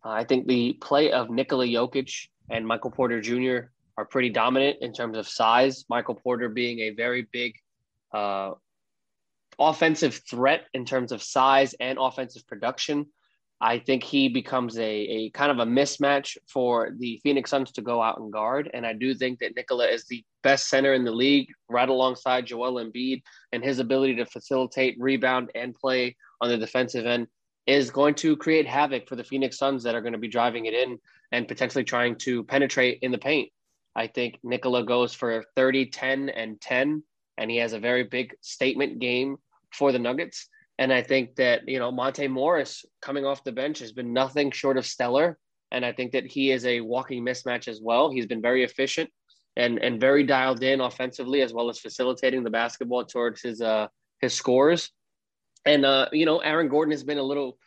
Uh, 0.05 0.11
I 0.11 0.25
think 0.25 0.49
the 0.49 0.73
play 0.81 1.13
of 1.13 1.31
Nikola 1.31 1.67
Jokic 1.67 2.29
and 2.51 2.67
Michael 2.67 2.91
Porter 2.91 3.21
Jr 3.21 3.69
are 3.97 4.05
pretty 4.05 4.31
dominant 4.31 4.79
in 4.81 4.93
terms 4.93 5.17
of 5.17 5.29
size. 5.29 5.85
Michael 5.89 6.15
Porter 6.15 6.49
being 6.49 6.81
a 6.81 6.91
very 6.91 7.27
big 7.33 7.55
uh, 8.13 8.53
offensive 9.59 10.21
threat 10.29 10.67
in 10.75 10.85
terms 10.85 11.13
of 11.13 11.23
size 11.23 11.75
and 11.81 11.99
offensive 12.01 12.47
production. 12.47 13.07
I 13.61 13.79
think 13.79 14.03
he 14.03 14.29
becomes 14.29 14.77
a, 14.77 14.83
a 14.83 15.31
kind 15.31 15.53
of 15.53 15.61
a 15.61 15.71
mismatch 15.71 16.37
for 16.49 16.91
the 16.99 17.21
Phoenix 17.23 17.51
Suns 17.51 17.71
to 17.73 17.83
go 17.83 18.03
out 18.03 18.19
and 18.19 18.33
guard. 18.33 18.69
And 18.75 18.85
I 18.85 18.93
do 18.93 19.15
think 19.15 19.39
that 19.39 19.55
Nikola 19.55 19.87
is 19.87 20.05
the 20.07 20.25
best 20.43 20.69
center 20.69 20.95
in 20.95 21.05
the 21.05 21.13
league, 21.13 21.47
right 21.69 21.89
alongside 21.89 22.47
Joel 22.47 22.85
Embiid, 22.85 23.23
and 23.53 23.63
his 23.63 23.79
ability 23.79 24.17
to 24.17 24.27
facilitate, 24.27 24.97
rebound, 24.99 25.53
and 25.55 25.77
play 25.77 26.17
on 26.41 26.49
the 26.49 26.59
defensive 26.59 27.07
end 27.07 27.29
is 27.69 27.91
going 27.91 28.17
to 28.17 28.37
create 28.37 28.67
havoc 28.67 29.09
for 29.09 29.15
the 29.15 29.23
Phoenix 29.23 29.57
Suns 29.59 29.85
that 29.85 29.95
are 29.95 30.01
going 30.01 30.13
to 30.13 30.19
be 30.19 30.29
driving 30.29 30.67
it 30.67 30.75
in 30.75 30.99
and 31.31 31.47
potentially 31.47 31.85
trying 31.85 32.17
to 32.17 32.43
penetrate 32.45 32.99
in 33.03 33.13
the 33.13 33.19
paint. 33.19 33.51
I 33.95 34.07
think 34.07 34.39
Nikola 34.43 34.85
goes 34.85 35.15
for 35.15 35.45
30, 35.55 35.87
10, 35.87 36.29
and 36.31 36.61
10, 36.61 37.03
and 37.39 37.51
he 37.51 37.59
has 37.59 37.73
a 37.73 37.79
very 37.79 38.05
big 38.05 38.35
statement 38.41 38.99
game 38.99 39.37
for 39.73 39.93
the 39.93 39.99
Nuggets. 39.99 40.49
And 40.79 40.93
I 40.93 41.03
think 41.03 41.37
that, 41.37 41.69
you 41.69 41.79
know, 41.79 41.93
Monte 41.93 42.29
Morris 42.29 42.85
coming 43.01 43.25
off 43.25 43.45
the 43.45 43.53
bench 43.53 43.79
has 43.81 43.93
been 43.93 44.13
nothing 44.13 44.51
short 44.51 44.77
of 44.77 44.87
stellar. 44.87 45.39
And 45.71 45.85
I 45.85 45.93
think 45.93 46.13
that 46.13 46.27
he 46.27 46.51
is 46.51 46.65
a 46.67 46.81
walking 46.81 47.25
mismatch 47.25 47.69
as 47.69 47.81
well. 47.81 48.11
He's 48.11 48.27
been 48.27 48.43
very 48.43 48.65
efficient 48.65 49.11
and, 49.57 49.79
and 49.79 50.01
very 50.01 50.25
dialed 50.25 50.63
in 50.63 50.81
offensively, 50.81 51.43
as 51.43 51.53
well 51.53 51.71
as 51.71 51.79
facilitating 51.79 52.43
the 52.43 52.51
basketball 52.51 53.05
towards 53.05 53.43
his, 53.43 53.61
uh, 53.61 53.89
his 54.21 54.35
scores. 54.35 54.91
And, 55.65 55.85
uh, 55.85 56.09
you 56.13 56.27
know, 56.27 56.39
Aaron 56.39 56.69
Gordon 56.69 56.93
has 56.93 57.05
been 57.05 57.19
a 57.19 57.23
little– 57.23 57.59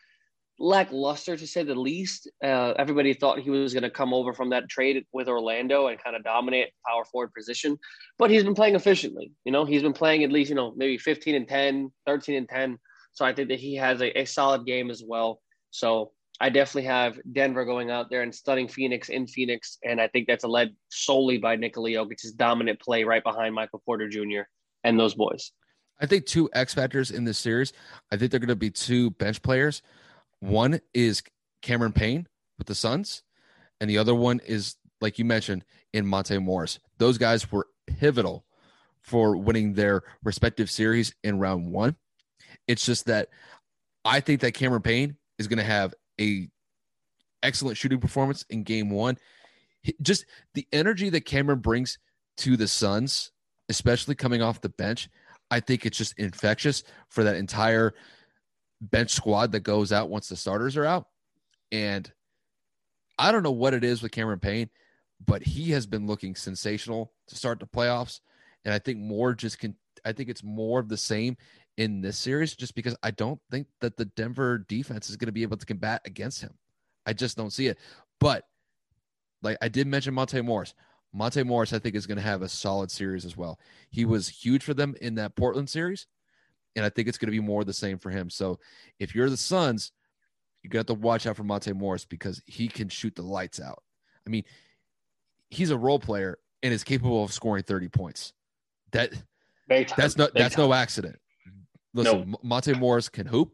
lackluster 0.60 1.36
to 1.36 1.48
say 1.48 1.64
the 1.64 1.76
least. 1.76 2.30
Uh, 2.44 2.74
everybody 2.78 3.14
thought 3.14 3.40
he 3.40 3.50
was 3.50 3.74
going 3.74 3.84
to 3.84 3.90
come 3.90 4.14
over 4.14 4.34
from 4.34 4.50
that 4.50 4.70
trade 4.70 5.06
with 5.12 5.28
Orlando 5.28 5.88
and 5.88 6.02
kind 6.02 6.16
of 6.16 6.24
dominate 6.24 6.70
power 6.88 7.04
forward 7.06 7.34
position, 7.34 7.78
but 8.18 8.30
he's 8.30 8.44
been 8.44 8.56
playing 8.56 8.76
efficiently. 8.76 9.32
You 9.44 9.52
know, 9.52 9.66
he's 9.66 9.82
been 9.82 9.94
playing 9.94 10.24
at 10.24 10.32
least, 10.32 10.50
you 10.50 10.56
know, 10.56 10.74
maybe 10.76 10.98
15 10.98 11.36
and 11.36 11.48
10, 11.48 11.92
13 12.06 12.36
and 12.36 12.50
10. 12.50 12.78
So 13.12 13.26
I 13.26 13.34
think 13.34 13.50
that 13.50 13.60
he 13.60 13.76
has 13.76 14.02
a, 14.02 14.20
a 14.20 14.26
solid 14.26 14.66
game 14.66 14.90
as 14.90 15.04
well. 15.06 15.42
So 15.72 16.12
I 16.40 16.50
definitely 16.50 16.88
have 16.88 17.18
Denver 17.32 17.64
going 17.66 17.92
out 17.92 18.10
there 18.10 18.22
and 18.22 18.34
stunning 18.34 18.68
Phoenix 18.68 19.10
in 19.10 19.28
Phoenix. 19.28 19.78
And 19.86 20.02
I 20.02 20.08
think 20.08 20.28
that's 20.28 20.44
led 20.44 20.76
solely 20.90 21.38
by 21.38 21.56
Nikola 21.56 21.90
Jokic's 21.92 22.34
dominant 22.34 22.80
play 22.82 23.04
right 23.04 23.24
behind 23.24 23.56
Michael 23.56 23.82
Porter 23.86 24.10
Jr. 24.10 24.42
and 24.84 25.00
those 25.00 25.16
boys. 25.16 25.52
I 26.00 26.06
think 26.06 26.26
two 26.26 26.50
X 26.52 26.74
factors 26.74 27.12
in 27.12 27.24
this 27.24 27.38
series. 27.38 27.72
I 28.12 28.18
think 28.18 28.32
they're 28.32 28.40
going 28.42 28.50
to 28.50 28.56
be 28.56 28.70
two 28.70 29.12
bench 29.12 29.42
players 29.42 29.82
one 30.46 30.80
is 30.94 31.24
Cameron 31.62 31.94
Payne 31.94 32.28
with 32.58 32.68
the 32.68 32.76
Suns, 32.76 33.24
and 33.80 33.90
the 33.90 33.98
other 33.98 34.16
one 34.16 34.40
is, 34.46 34.76
like 35.02 35.20
you 35.20 35.26
mentioned, 35.26 35.66
in 35.94 36.06
Monte 36.06 36.38
Morris. 36.38 36.80
Those 36.98 37.18
guys 37.18 37.52
were 37.52 37.68
pivotal 37.88 38.46
for 39.02 39.38
winning 39.38 39.74
their 39.74 40.04
respective 40.24 40.70
series 40.70 41.14
in 41.24 41.40
round 41.40 41.72
one. 41.72 41.96
It's 42.68 42.86
just 42.86 43.06
that 43.06 43.30
I 44.04 44.20
think 44.20 44.42
that 44.42 44.54
Cameron 44.54 44.82
Payne 44.82 45.18
is 45.38 45.48
going 45.48 45.60
to 45.60 45.64
have 45.64 45.94
a 46.20 46.50
excellent 47.44 47.78
shooting 47.78 48.00
performance 48.00 48.46
in 48.50 48.64
game 48.64 48.90
one. 48.90 49.18
Just 50.02 50.26
the 50.54 50.68
energy 50.74 51.10
that 51.10 51.26
Cameron 51.26 51.60
brings 51.60 52.00
to 52.38 52.58
the 52.58 52.68
Suns, 52.68 53.32
especially 53.70 54.16
coming 54.16 54.42
off 54.42 54.62
the 54.62 54.70
bench, 54.70 55.10
I 55.52 55.60
think 55.60 55.86
it's 55.86 55.98
just 55.98 56.18
infectious 56.18 56.84
for 57.10 57.24
that 57.24 57.36
entire 57.36 57.94
bench 58.82 59.12
squad 59.12 59.52
that 59.52 59.62
goes 59.62 59.92
out 59.92 60.10
once 60.10 60.30
the 60.30 60.36
starters 60.36 60.78
are 60.78 60.86
out. 60.86 61.08
And 61.72 62.12
I 63.18 63.32
don't 63.32 63.44
know 63.44 63.52
what 63.52 63.74
it 63.74 63.84
is 63.84 64.02
with 64.02 64.12
Cameron 64.12 64.40
Payne, 64.40 64.70
but 65.26 65.44
he 65.44 65.72
has 65.72 65.86
been 65.86 66.08
looking 66.08 66.36
sensational 66.36 67.14
to 67.28 67.36
start 67.36 67.60
the 67.60 67.66
playoffs. 67.66 68.20
And 68.64 68.74
I 68.74 68.80
think 68.80 69.00
more 69.00 69.34
just 69.34 69.60
can, 69.60 69.76
I 70.04 70.12
think 70.12 70.30
it's 70.30 70.44
more 70.44 70.80
of 70.80 70.90
the 70.90 70.98
same 70.98 71.38
in 71.78 72.02
this 72.02 72.18
series 72.18 72.56
just 72.56 72.76
because 72.76 72.96
I 73.04 73.12
don't 73.12 73.40
think 73.52 73.68
that 73.82 73.98
the 73.98 74.06
Denver 74.06 74.60
defense 74.60 75.10
is 75.10 75.18
going 75.18 75.28
to 75.28 75.34
be 75.34 75.44
able 75.44 75.58
to 75.58 75.66
combat 75.66 76.02
against 76.06 76.42
him. 76.42 76.54
I 77.06 77.14
just 77.14 77.38
don't 77.38 77.54
see 77.54 77.68
it. 77.68 77.78
But 78.20 78.44
like 79.42 79.58
I 79.62 79.68
did 79.68 79.88
mention 79.88 80.14
Monte 80.14 80.42
Morris. 80.42 80.74
Monte 81.14 81.44
Morris, 81.44 81.72
I 81.72 81.80
think, 81.80 81.96
is 81.96 82.08
going 82.08 82.18
to 82.18 82.24
have 82.24 82.42
a 82.42 82.50
solid 82.50 82.92
series 82.92 83.24
as 83.24 83.38
well. 83.38 83.58
He 83.90 84.04
was 84.04 84.28
huge 84.28 84.64
for 84.64 84.74
them 84.74 84.96
in 85.00 85.16
that 85.16 85.36
Portland 85.36 85.70
series 85.70 86.08
and 86.76 86.86
I 86.86 86.90
think 86.90 87.08
it's 87.08 87.18
going 87.18 87.28
to 87.28 87.32
be 87.32 87.40
more 87.40 87.64
the 87.64 87.74
same 87.74 87.98
for 87.98 88.10
him. 88.10 88.30
So 88.30 88.60
if 89.00 89.16
you're 89.16 89.30
the 89.30 89.38
Suns, 89.38 89.92
you 90.64 90.70
got 90.70 90.88
to 90.88 90.94
watch 90.94 91.28
out 91.28 91.38
for 91.38 91.44
Monte 91.44 91.72
Morris 91.74 92.06
because 92.06 92.42
he 92.46 92.68
can 92.68 92.90
shoot 92.90 93.16
the 93.16 93.22
lights 93.22 93.60
out. 93.60 93.84
I 94.26 94.30
mean, 94.30 94.44
he's 95.50 95.70
a 95.70 95.78
role 95.78 96.00
player 96.00 96.40
and 96.64 96.74
is 96.74 96.84
capable 96.84 97.24
of 97.24 97.32
scoring 97.32 97.64
30 97.64 97.90
points. 97.90 98.34
That 98.92 99.12
that's 99.68 100.18
no 100.18 100.30
that's 100.34 100.58
no 100.58 100.74
accident. 100.74 101.18
Listen, 101.94 102.32
no. 102.32 102.38
Monte 102.44 102.74
Morris 102.74 103.10
can 103.10 103.26
hoop, 103.26 103.54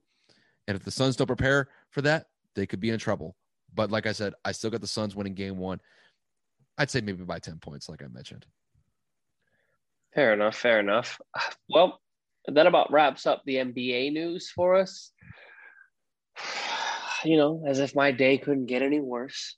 and 0.68 0.76
if 0.76 0.84
the 0.84 0.92
Suns 0.92 1.16
don't 1.16 1.28
prepare 1.28 1.70
for 1.90 2.02
that, 2.02 2.28
they 2.56 2.66
could 2.66 2.80
be 2.80 2.90
in 2.90 3.00
trouble. 3.00 3.36
But 3.74 3.92
like 3.92 4.08
I 4.08 4.12
said, 4.12 4.34
I 4.44 4.52
still 4.52 4.70
got 4.70 4.82
the 4.82 4.88
Suns 4.88 5.16
winning 5.16 5.34
game 5.34 5.58
one. 5.58 5.80
I'd 6.78 6.90
say 6.90 7.02
maybe 7.02 7.24
by 7.24 7.40
10 7.40 7.60
points, 7.60 7.88
like 7.88 8.02
I 8.04 8.08
mentioned. 8.08 8.46
Fair 10.14 10.34
enough. 10.34 10.56
Fair 10.56 10.80
enough. 10.80 11.20
Well, 11.70 12.02
that 12.48 12.68
about 12.68 12.92
wraps 12.92 13.26
up 13.26 13.42
the 13.46 13.56
NBA 13.56 14.14
news 14.14 14.50
for 14.50 14.76
us. 14.76 15.12
You 17.24 17.38
know, 17.38 17.64
as 17.68 17.78
if 17.78 17.94
my 17.96 18.10
day 18.10 18.40
couldn't 18.40 18.66
get 18.66 18.82
any 18.82 19.00
worse. 19.00 19.56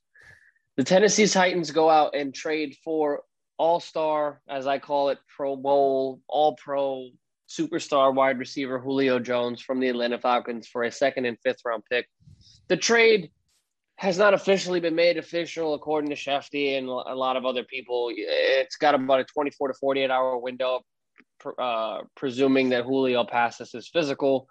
The 0.76 0.84
Tennessee 0.84 1.28
Titans 1.28 1.72
go 1.72 1.90
out 1.90 2.14
and 2.14 2.36
trade 2.36 2.76
for 2.84 3.22
all 3.58 3.80
star, 3.80 4.42
as 4.50 4.68
I 4.68 4.80
call 4.80 5.08
it, 5.08 5.20
Pro 5.34 5.56
Bowl, 5.56 6.20
all 6.28 6.58
pro, 6.58 7.08
superstar 7.48 8.14
wide 8.14 8.40
receiver 8.40 8.80
Julio 8.80 9.20
Jones 9.20 9.62
from 9.62 9.80
the 9.80 9.88
Atlanta 9.88 10.20
Falcons 10.20 10.68
for 10.68 10.84
a 10.84 10.92
second 10.92 11.26
and 11.26 11.38
fifth 11.44 11.62
round 11.66 11.84
pick. 11.90 12.08
The 12.68 12.78
trade 12.78 13.32
has 13.98 14.18
not 14.18 14.34
officially 14.34 14.80
been 14.80 14.96
made 14.96 15.18
official 15.18 15.76
according 15.76 16.10
to 16.10 16.16
Schefty 16.16 16.78
and 16.78 16.88
a 16.88 17.16
lot 17.16 17.38
of 17.38 17.46
other 17.46 17.64
people. 17.64 18.10
It's 18.14 18.76
got 18.76 18.96
about 18.96 19.20
a 19.20 19.26
24 19.26 19.70
to 19.70 19.74
48 19.76 20.10
hour 20.10 20.38
window 20.38 20.82
uh, 21.60 22.02
presuming 22.16 22.70
that 22.70 22.86
Julio 22.86 23.24
passes 23.24 23.72
his 23.72 23.90
physical, 23.90 24.48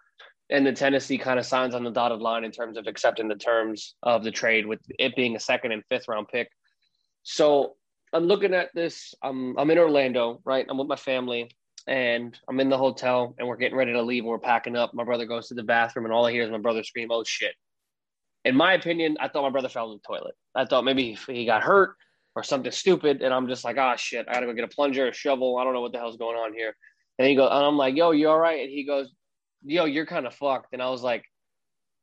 and 0.51 0.67
the 0.67 0.73
Tennessee 0.73 1.19
kind 1.19 1.39
of 1.39 1.47
signs 1.47 1.75
on 1.75 1.85
the 1.85 1.91
dotted 1.91 2.21
line 2.21 2.45
in 2.45 2.51
terms 2.51 2.77
of 2.77 2.87
accepting 2.87 3.29
the 3.29 3.37
terms 3.37 3.95
of 4.03 4.25
the 4.25 4.31
trade, 4.31 4.67
with 4.67 4.81
it 4.99 5.17
being 5.17 5.37
a 5.37 5.41
second 5.41 5.73
and 5.73 5.83
fifth 5.89 6.09
round 6.09 6.29
pick. 6.29 6.49
So 7.23 7.75
I'm 8.13 8.25
looking 8.25 8.55
at 8.55 8.71
this. 8.75 9.15
I'm 9.23 9.57
I'm 9.59 9.71
in 9.71 9.79
Orlando, 9.79 10.41
right? 10.45 10.67
I'm 10.69 10.79
with 10.79 10.89
my 10.89 10.97
family, 10.97 11.51
and 11.87 12.39
I'm 12.49 12.61
in 12.61 12.69
the 12.69 12.79
hotel 12.79 13.35
and 13.39 13.49
we're 13.49 13.57
getting 13.57 13.77
ready 13.77 13.93
to 13.93 14.03
leave 14.03 14.25
we're 14.25 14.39
packing 14.39 14.77
up. 14.77 14.95
My 14.95 15.05
brother 15.05 15.27
goes 15.27 15.49
to 15.49 15.55
the 15.55 15.63
bathroom 15.63 16.05
and 16.05 16.15
all 16.15 16.27
I 16.27 16.33
hear 16.33 16.45
is 16.45 16.51
my 16.51 16.59
brother 16.59 16.85
scream, 16.85 17.09
"Oh 17.11 17.25
shit!" 17.25 17.55
In 18.45 18.57
my 18.57 18.75
opinion, 18.75 19.17
I 19.21 19.29
thought 19.29 19.43
my 19.43 19.51
brother 19.51 19.69
fell 19.69 19.91
in 19.93 19.99
the 19.99 20.07
toilet. 20.07 20.35
I 20.55 20.65
thought 20.65 20.85
maybe 20.85 21.17
he 21.29 21.47
got 21.47 21.63
hurt 21.63 21.97
or 22.35 22.43
something 22.43 22.73
stupid, 22.73 23.23
and 23.23 23.33
I'm 23.33 23.49
just 23.49 23.65
like, 23.65 23.77
"Ah, 23.79 23.93
oh, 23.95 23.97
shit! 23.97 24.27
I 24.29 24.35
gotta 24.35 24.47
go 24.47 24.55
get 24.55 24.65
a 24.65 24.69
plunger, 24.69 25.09
a 25.09 25.13
shovel. 25.13 25.59
I 25.59 25.65
don't 25.65 25.75
know 25.75 25.81
what 25.81 25.93
the 25.93 25.99
hell's 25.99 26.17
going 26.17 26.37
on 26.37 26.55
here." 26.55 26.75
And 27.19 27.29
he 27.29 27.35
goes, 27.35 27.51
and 27.51 27.65
I'm 27.65 27.77
like, 27.77 27.97
"Yo, 27.97 28.13
you 28.13 28.29
all 28.29 28.39
right?" 28.39 28.61
And 28.61 28.71
he 28.71 28.85
goes, 28.85 29.13
"Yo, 29.65 29.85
you're 29.85 30.07
kind 30.07 30.27
of 30.27 30.35
fucked." 30.35 30.73
And 30.73 30.83
I 30.83 30.91
was 30.91 31.03
like, 31.03 31.25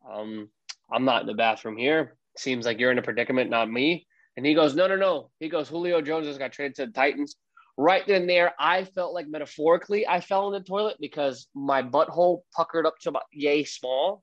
"Um, 0.10 0.50
I'm 0.92 1.06
not 1.06 1.22
in 1.22 1.28
the 1.28 1.34
bathroom 1.34 1.78
here. 1.78 2.18
Seems 2.38 2.66
like 2.66 2.80
you're 2.80 2.92
in 2.92 3.00
a 3.00 3.04
predicament, 3.04 3.50
not 3.50 3.72
me." 3.72 4.08
And 4.38 4.46
he 4.46 4.54
goes, 4.54 4.76
"No, 4.76 4.88
no, 4.88 4.96
no." 4.96 5.32
He 5.40 5.50
goes, 5.50 5.70
"Julio 5.70 6.02
Jones 6.02 6.28
just 6.28 6.40
got 6.40 6.52
traded 6.52 6.76
to 6.76 6.86
the 6.88 6.92
Titans." 6.92 7.36
right 7.80 8.06
then 8.06 8.28
there, 8.28 8.54
I 8.60 8.84
felt 8.84 9.14
like 9.14 9.28
metaphorically 9.30 10.06
I 10.06 10.20
fell 10.20 10.48
in 10.48 10.54
the 10.54 10.60
toilet 10.60 10.98
because 11.00 11.48
my 11.56 11.82
butthole 11.82 12.42
puckered 12.54 12.86
up 12.86 13.00
to 13.00 13.10
about 13.10 13.24
yay 13.32 13.64
small. 13.64 14.22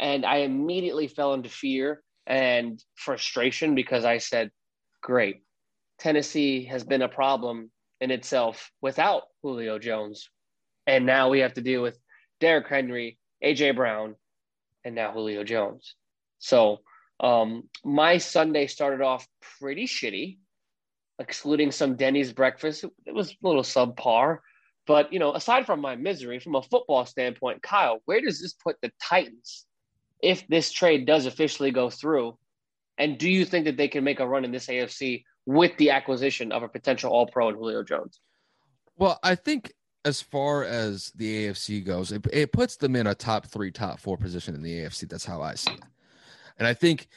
And 0.00 0.26
I 0.26 0.38
immediately 0.38 1.06
fell 1.06 1.32
into 1.32 1.48
fear 1.48 2.02
and 2.26 2.82
frustration 2.96 3.74
because 3.74 4.04
I 4.04 4.18
said, 4.18 4.50
Great, 5.02 5.42
Tennessee 5.98 6.64
has 6.66 6.84
been 6.84 7.02
a 7.02 7.08
problem 7.08 7.70
in 8.00 8.10
itself 8.10 8.70
without 8.82 9.22
Julio 9.42 9.78
Jones. 9.78 10.28
And 10.86 11.06
now 11.06 11.30
we 11.30 11.40
have 11.40 11.54
to 11.54 11.62
deal 11.62 11.82
with 11.82 11.98
Derrick 12.40 12.68
Henry, 12.68 13.18
AJ 13.44 13.76
Brown, 13.76 14.14
and 14.84 14.94
now 14.94 15.12
Julio 15.12 15.42
Jones. 15.42 15.94
So 16.38 16.78
um, 17.20 17.68
my 17.84 18.18
Sunday 18.18 18.66
started 18.66 19.00
off 19.00 19.26
pretty 19.58 19.86
shitty 19.86 20.38
excluding 21.18 21.72
some 21.72 21.96
Denny's 21.96 22.32
breakfast. 22.32 22.84
It 23.06 23.14
was 23.14 23.30
a 23.30 23.46
little 23.46 23.62
subpar. 23.62 24.38
But, 24.86 25.12
you 25.12 25.18
know, 25.18 25.34
aside 25.34 25.66
from 25.66 25.80
my 25.80 25.96
misery, 25.96 26.38
from 26.38 26.54
a 26.54 26.62
football 26.62 27.06
standpoint, 27.06 27.62
Kyle, 27.62 28.00
where 28.04 28.20
does 28.20 28.40
this 28.40 28.52
put 28.52 28.76
the 28.80 28.92
Titans 29.02 29.66
if 30.22 30.46
this 30.46 30.70
trade 30.70 31.06
does 31.06 31.26
officially 31.26 31.72
go 31.72 31.90
through? 31.90 32.38
And 32.98 33.18
do 33.18 33.28
you 33.28 33.44
think 33.44 33.64
that 33.64 33.76
they 33.76 33.88
can 33.88 34.04
make 34.04 34.20
a 34.20 34.28
run 34.28 34.44
in 34.44 34.52
this 34.52 34.68
AFC 34.68 35.24
with 35.46 35.76
the 35.78 35.90
acquisition 35.90 36.52
of 36.52 36.62
a 36.62 36.68
potential 36.68 37.10
all 37.10 37.26
pro 37.26 37.48
and 37.48 37.56
Julio 37.56 37.82
Jones? 37.82 38.20
Well, 38.96 39.18
I 39.22 39.34
think 39.34 39.72
as 40.04 40.20
far 40.20 40.64
as 40.64 41.12
the 41.16 41.46
AFC 41.46 41.84
goes, 41.84 42.12
it, 42.12 42.26
it 42.32 42.52
puts 42.52 42.76
them 42.76 42.96
in 42.96 43.06
a 43.06 43.14
top 43.14 43.46
three, 43.46 43.70
top 43.70 44.00
four 44.00 44.16
position 44.16 44.54
in 44.54 44.62
the 44.62 44.72
AFC. 44.80 45.08
That's 45.08 45.24
how 45.24 45.42
I 45.42 45.54
see 45.54 45.72
it. 45.72 45.82
And 46.58 46.66
I 46.66 46.74
think 46.74 47.08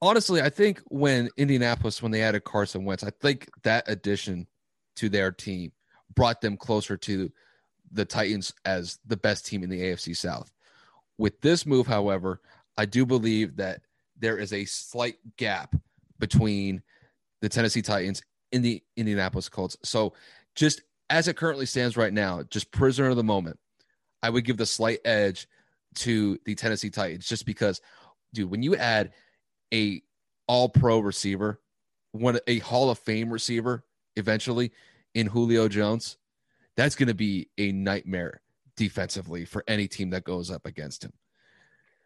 honestly, 0.00 0.42
I 0.42 0.50
think 0.50 0.80
when 0.88 1.30
Indianapolis, 1.36 2.02
when 2.02 2.12
they 2.12 2.22
added 2.22 2.44
Carson 2.44 2.84
Wentz, 2.84 3.04
I 3.04 3.10
think 3.10 3.48
that 3.62 3.84
addition 3.88 4.46
to 4.96 5.08
their 5.08 5.32
team 5.32 5.72
brought 6.14 6.40
them 6.40 6.56
closer 6.56 6.96
to 6.96 7.30
the 7.90 8.04
Titans 8.04 8.52
as 8.64 8.98
the 9.06 9.16
best 9.16 9.46
team 9.46 9.62
in 9.62 9.70
the 9.70 9.80
AFC 9.80 10.16
South. 10.16 10.52
With 11.18 11.40
this 11.40 11.64
move, 11.64 11.86
however, 11.86 12.40
I 12.76 12.86
do 12.86 13.06
believe 13.06 13.56
that 13.56 13.80
there 14.18 14.38
is 14.38 14.52
a 14.52 14.64
slight 14.64 15.16
gap 15.36 15.74
between 16.18 16.82
the 17.44 17.48
Tennessee 17.50 17.82
Titans 17.82 18.22
and 18.52 18.64
the 18.64 18.82
Indianapolis 18.96 19.50
Colts. 19.50 19.76
So, 19.84 20.14
just 20.54 20.80
as 21.10 21.28
it 21.28 21.36
currently 21.36 21.66
stands 21.66 21.94
right 21.96 22.12
now, 22.12 22.42
just 22.44 22.72
prisoner 22.72 23.10
of 23.10 23.16
the 23.16 23.22
moment, 23.22 23.58
I 24.22 24.30
would 24.30 24.46
give 24.46 24.56
the 24.56 24.64
slight 24.64 25.00
edge 25.04 25.46
to 25.96 26.38
the 26.46 26.54
Tennessee 26.54 26.88
Titans 26.88 27.28
just 27.28 27.44
because, 27.44 27.82
dude, 28.32 28.50
when 28.50 28.62
you 28.62 28.76
add 28.76 29.12
a 29.74 30.02
all 30.48 30.70
pro 30.70 31.00
receiver, 31.00 31.60
one 32.12 32.38
a 32.46 32.60
Hall 32.60 32.88
of 32.88 32.98
Fame 32.98 33.30
receiver 33.30 33.84
eventually 34.16 34.72
in 35.14 35.26
Julio 35.26 35.68
Jones, 35.68 36.16
that's 36.78 36.94
going 36.94 37.08
to 37.08 37.14
be 37.14 37.50
a 37.58 37.72
nightmare 37.72 38.40
defensively 38.74 39.44
for 39.44 39.62
any 39.68 39.86
team 39.86 40.08
that 40.10 40.24
goes 40.24 40.50
up 40.50 40.64
against 40.64 41.04
him. 41.04 41.12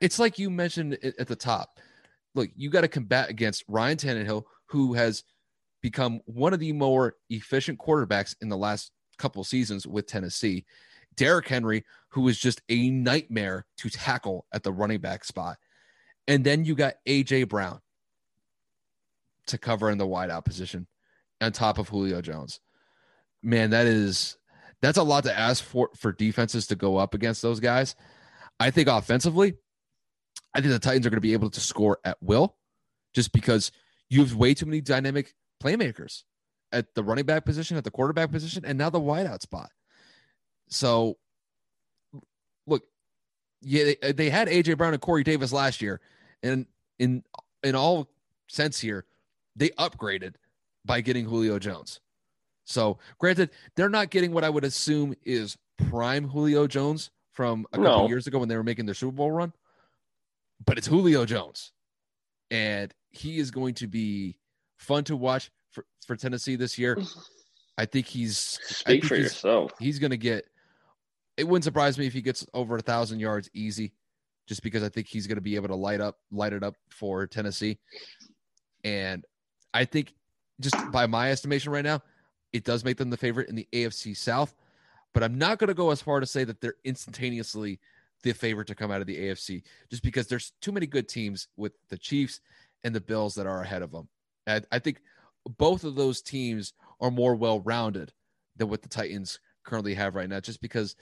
It's 0.00 0.18
like 0.18 0.36
you 0.36 0.50
mentioned 0.50 0.98
at 1.04 1.28
the 1.28 1.36
top. 1.36 1.78
Look, 2.34 2.50
you 2.56 2.70
got 2.70 2.80
to 2.80 2.88
combat 2.88 3.30
against 3.30 3.64
Ryan 3.68 3.96
Tannehill, 3.96 4.44
who 4.68 4.94
has 4.94 5.24
become 5.80 6.20
one 6.24 6.52
of 6.52 6.60
the 6.60 6.72
more 6.72 7.14
efficient 7.30 7.78
quarterbacks 7.78 8.34
in 8.40 8.48
the 8.48 8.56
last 8.56 8.90
couple 9.18 9.42
seasons 9.44 9.86
with 9.86 10.06
Tennessee. 10.06 10.64
Derrick 11.16 11.48
Henry, 11.48 11.84
who 12.10 12.28
is 12.28 12.38
just 12.38 12.62
a 12.68 12.90
nightmare 12.90 13.66
to 13.78 13.90
tackle 13.90 14.46
at 14.52 14.62
the 14.62 14.72
running 14.72 15.00
back 15.00 15.24
spot. 15.24 15.56
And 16.26 16.44
then 16.44 16.64
you 16.64 16.74
got 16.74 16.94
AJ 17.06 17.48
Brown 17.48 17.80
to 19.46 19.58
cover 19.58 19.90
in 19.90 19.98
the 19.98 20.06
wideout 20.06 20.44
position 20.44 20.86
on 21.40 21.52
top 21.52 21.78
of 21.78 21.88
Julio 21.88 22.20
Jones. 22.20 22.60
Man, 23.42 23.70
that 23.70 23.86
is 23.86 24.36
that's 24.80 24.98
a 24.98 25.02
lot 25.02 25.24
to 25.24 25.36
ask 25.36 25.64
for 25.64 25.90
for 25.96 26.12
defenses 26.12 26.66
to 26.68 26.76
go 26.76 26.96
up 26.96 27.14
against 27.14 27.42
those 27.42 27.60
guys. 27.60 27.96
I 28.60 28.70
think 28.70 28.88
offensively, 28.88 29.54
I 30.54 30.60
think 30.60 30.72
the 30.72 30.78
Titans 30.78 31.06
are 31.06 31.10
going 31.10 31.16
to 31.16 31.22
be 31.22 31.32
able 31.32 31.50
to 31.50 31.60
score 31.60 31.98
at 32.04 32.18
will 32.20 32.56
just 33.14 33.32
because 33.32 33.72
you 34.08 34.20
have 34.20 34.34
way 34.34 34.54
too 34.54 34.66
many 34.66 34.80
dynamic 34.80 35.34
playmakers 35.62 36.22
at 36.72 36.94
the 36.94 37.02
running 37.02 37.24
back 37.24 37.44
position, 37.44 37.76
at 37.76 37.84
the 37.84 37.90
quarterback 37.90 38.30
position, 38.30 38.64
and 38.64 38.78
now 38.78 38.90
the 38.90 39.00
wideout 39.00 39.42
spot. 39.42 39.70
So, 40.68 41.16
look, 42.66 42.84
yeah, 43.62 43.84
they, 43.84 43.96
uh, 44.02 44.12
they 44.12 44.30
had 44.30 44.48
AJ 44.48 44.76
Brown 44.76 44.92
and 44.92 45.02
Corey 45.02 45.24
Davis 45.24 45.52
last 45.52 45.80
year, 45.80 46.00
and 46.42 46.66
in 46.98 47.22
in 47.62 47.74
all 47.74 48.08
sense 48.48 48.78
here, 48.78 49.04
they 49.56 49.70
upgraded 49.70 50.34
by 50.84 51.00
getting 51.00 51.24
Julio 51.24 51.58
Jones. 51.58 52.00
So, 52.64 52.98
granted, 53.18 53.50
they're 53.76 53.88
not 53.88 54.10
getting 54.10 54.32
what 54.32 54.44
I 54.44 54.50
would 54.50 54.64
assume 54.64 55.14
is 55.24 55.56
prime 55.88 56.28
Julio 56.28 56.66
Jones 56.66 57.10
from 57.32 57.66
a 57.72 57.76
couple 57.76 58.02
no. 58.02 58.08
years 58.08 58.26
ago 58.26 58.38
when 58.38 58.48
they 58.48 58.56
were 58.56 58.62
making 58.62 58.84
their 58.84 58.94
Super 58.94 59.12
Bowl 59.12 59.30
run, 59.30 59.52
but 60.64 60.76
it's 60.76 60.86
Julio 60.86 61.24
Jones, 61.24 61.72
and 62.50 62.92
he 63.10 63.38
is 63.38 63.50
going 63.50 63.74
to 63.74 63.86
be 63.86 64.38
fun 64.76 65.04
to 65.04 65.16
watch 65.16 65.50
for, 65.70 65.84
for 66.06 66.16
Tennessee 66.16 66.56
this 66.56 66.78
year. 66.78 66.98
I 67.76 67.84
think 67.84 68.06
he's 68.06 68.38
speak 68.38 68.86
think 68.86 69.04
for 69.04 69.14
he's, 69.16 69.24
yourself. 69.24 69.72
He's 69.78 69.98
going 69.98 70.10
to 70.10 70.16
get. 70.16 70.44
It 71.36 71.44
wouldn't 71.44 71.64
surprise 71.64 71.98
me 71.98 72.06
if 72.06 72.12
he 72.12 72.20
gets 72.20 72.44
over 72.52 72.76
a 72.76 72.82
thousand 72.82 73.20
yards 73.20 73.48
easy 73.54 73.92
just 74.48 74.62
because 74.62 74.82
I 74.82 74.88
think 74.88 75.06
he's 75.06 75.26
going 75.26 75.36
to 75.36 75.42
be 75.42 75.54
able 75.54 75.68
to 75.68 75.76
light 75.76 76.00
up, 76.00 76.18
light 76.32 76.52
it 76.52 76.64
up 76.64 76.74
for 76.88 77.26
Tennessee. 77.26 77.78
And 78.82 79.24
I 79.74 79.84
think, 79.84 80.14
just 80.60 80.74
by 80.90 81.06
my 81.06 81.30
estimation 81.30 81.70
right 81.70 81.84
now, 81.84 82.02
it 82.52 82.64
does 82.64 82.84
make 82.84 82.96
them 82.96 83.10
the 83.10 83.16
favorite 83.16 83.48
in 83.48 83.54
the 83.54 83.68
AFC 83.72 84.16
South. 84.16 84.54
But 85.12 85.22
I'm 85.22 85.38
not 85.38 85.58
going 85.58 85.68
to 85.68 85.74
go 85.74 85.90
as 85.90 86.02
far 86.02 86.18
to 86.18 86.26
say 86.26 86.44
that 86.44 86.60
they're 86.60 86.74
instantaneously 86.84 87.78
the 88.22 88.32
favorite 88.32 88.66
to 88.68 88.74
come 88.74 88.90
out 88.90 89.00
of 89.00 89.06
the 89.06 89.16
AFC, 89.16 89.62
just 89.90 90.02
because 90.02 90.26
there's 90.26 90.52
too 90.60 90.72
many 90.72 90.86
good 90.86 91.08
teams 91.08 91.48
with 91.56 91.72
the 91.88 91.98
Chiefs 91.98 92.40
and 92.84 92.94
the 92.94 93.00
Bills 93.00 93.34
that 93.36 93.46
are 93.46 93.62
ahead 93.62 93.82
of 93.82 93.92
them. 93.92 94.08
And 94.46 94.66
I 94.72 94.78
think 94.78 95.00
both 95.56 95.84
of 95.84 95.94
those 95.94 96.22
teams 96.22 96.72
are 97.00 97.10
more 97.10 97.34
well 97.34 97.60
rounded 97.60 98.12
than 98.56 98.68
what 98.68 98.82
the 98.82 98.88
Titans 98.88 99.38
currently 99.64 99.94
have 99.94 100.14
right 100.14 100.28
now, 100.28 100.40
just 100.40 100.60
because 100.60 100.96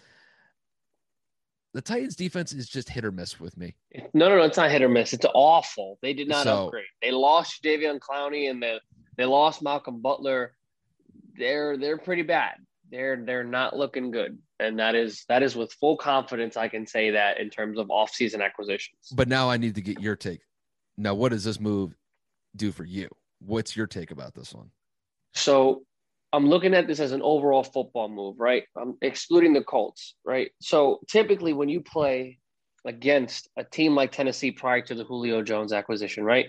the 1.73 1.83
Titans 1.83 2.17
defense 2.17 2.53
is 2.53 2.69
just 2.69 2.89
hit 2.89 3.05
or 3.05 3.13
miss 3.13 3.39
with 3.39 3.57
me. 3.57 3.75
No, 4.15 4.29
no, 4.29 4.37
no, 4.37 4.43
it's 4.43 4.57
not 4.57 4.71
hit 4.71 4.83
or 4.83 4.89
miss. 4.89 5.13
It's 5.13 5.27
awful. 5.35 5.99
They 6.03 6.15
did 6.15 6.29
not 6.29 6.45
so, 6.45 6.67
upgrade. 6.67 6.87
They 7.03 7.11
lost 7.11 7.63
Davion 7.63 7.99
Clowney 7.99 8.51
and 8.51 8.63
the, 8.63 8.81
they 9.17 9.25
lost 9.25 9.63
Malcolm 9.63 10.01
Butler. 10.01 10.55
They're 11.37 11.77
they're 11.77 11.99
pretty 11.99 12.23
bad. 12.23 12.55
They're 12.91 13.23
they're 13.25 13.45
not 13.45 13.77
looking 13.77 14.11
good. 14.11 14.39
And 14.61 14.79
that 14.79 14.95
is 14.95 15.25
that 15.29 15.43
is 15.43 15.57
with 15.57 15.73
full 15.75 15.97
confidence 15.97 16.57
I 16.57 16.69
can 16.69 16.87
say 16.87 17.11
that 17.11 17.41
in 17.41 17.51
terms 17.51 17.79
of 17.79 17.89
offseason 17.89 18.45
acquisitions. 18.45 19.09
But 19.13 19.29
now 19.29 19.51
I 19.51 19.57
need 19.57 19.75
to 19.75 19.83
get 19.83 20.01
your 20.01 20.17
take. 20.17 20.41
Now, 20.97 21.15
what 21.15 21.31
does 21.31 21.45
this 21.45 21.61
move 21.61 21.95
do 22.55 22.73
for 22.73 22.85
you? 22.85 23.09
What's 23.41 23.77
your 23.77 23.87
take 23.87 24.11
about 24.11 24.35
this 24.35 24.55
one? 24.55 24.71
So 25.35 25.83
I'm 26.33 26.49
looking 26.49 26.75
at 26.75 26.87
this 26.87 27.01
as 27.01 27.13
an 27.13 27.23
overall 27.23 27.63
football 27.63 28.09
move, 28.09 28.37
right? 28.39 28.65
I'm 28.77 28.97
excluding 29.03 29.53
the 29.53 29.63
Colts, 29.63 30.15
right? 30.25 30.51
So 30.61 31.01
typically 31.09 31.53
when 31.53 31.69
you 31.69 31.81
play 31.81 32.39
against 32.85 33.49
a 33.57 33.65
team 33.65 33.95
like 33.95 34.13
Tennessee 34.13 34.51
prior 34.51 34.81
to 34.83 34.95
the 34.95 35.05
Julio 35.05 35.43
Jones 35.43 35.73
acquisition, 35.73 36.25
right? 36.25 36.47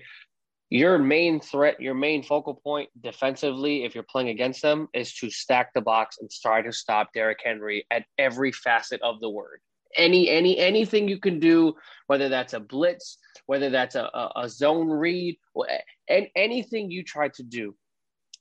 Your 0.70 0.98
main 0.98 1.40
threat, 1.40 1.80
your 1.80 1.94
main 1.94 2.24
focal 2.24 2.56
point 2.56 2.90
defensively, 3.02 3.86
if 3.86 3.96
you're 3.96 4.04
playing 4.04 4.30
against 4.30 4.62
them, 4.62 4.90
is 4.94 5.14
to 5.16 5.30
stack 5.30 5.74
the 5.74 5.82
box 5.82 6.18
and 6.20 6.30
try 6.30 6.62
to 6.62 6.74
stop 6.74 7.14
Derrick 7.14 7.40
Henry 7.44 7.86
at 7.90 8.04
every 8.18 8.52
facet 8.52 9.02
of 9.02 9.22
the 9.22 9.30
word. 9.30 9.62
Any, 9.96 10.30
any, 10.30 10.58
anything 10.58 11.08
you 11.08 11.20
can 11.20 11.40
do, 11.40 11.74
whether 12.08 12.28
that's 12.28 12.54
a 12.54 12.60
blitz, 12.60 13.18
whether 13.46 13.70
that's 13.70 13.96
a, 13.96 14.10
a, 14.14 14.32
a 14.44 14.50
zone 14.50 14.90
read, 14.90 15.38
and 16.10 16.28
anything 16.36 16.92
you 16.92 17.04
try 17.04 17.30
to 17.30 17.44
do 17.44 17.74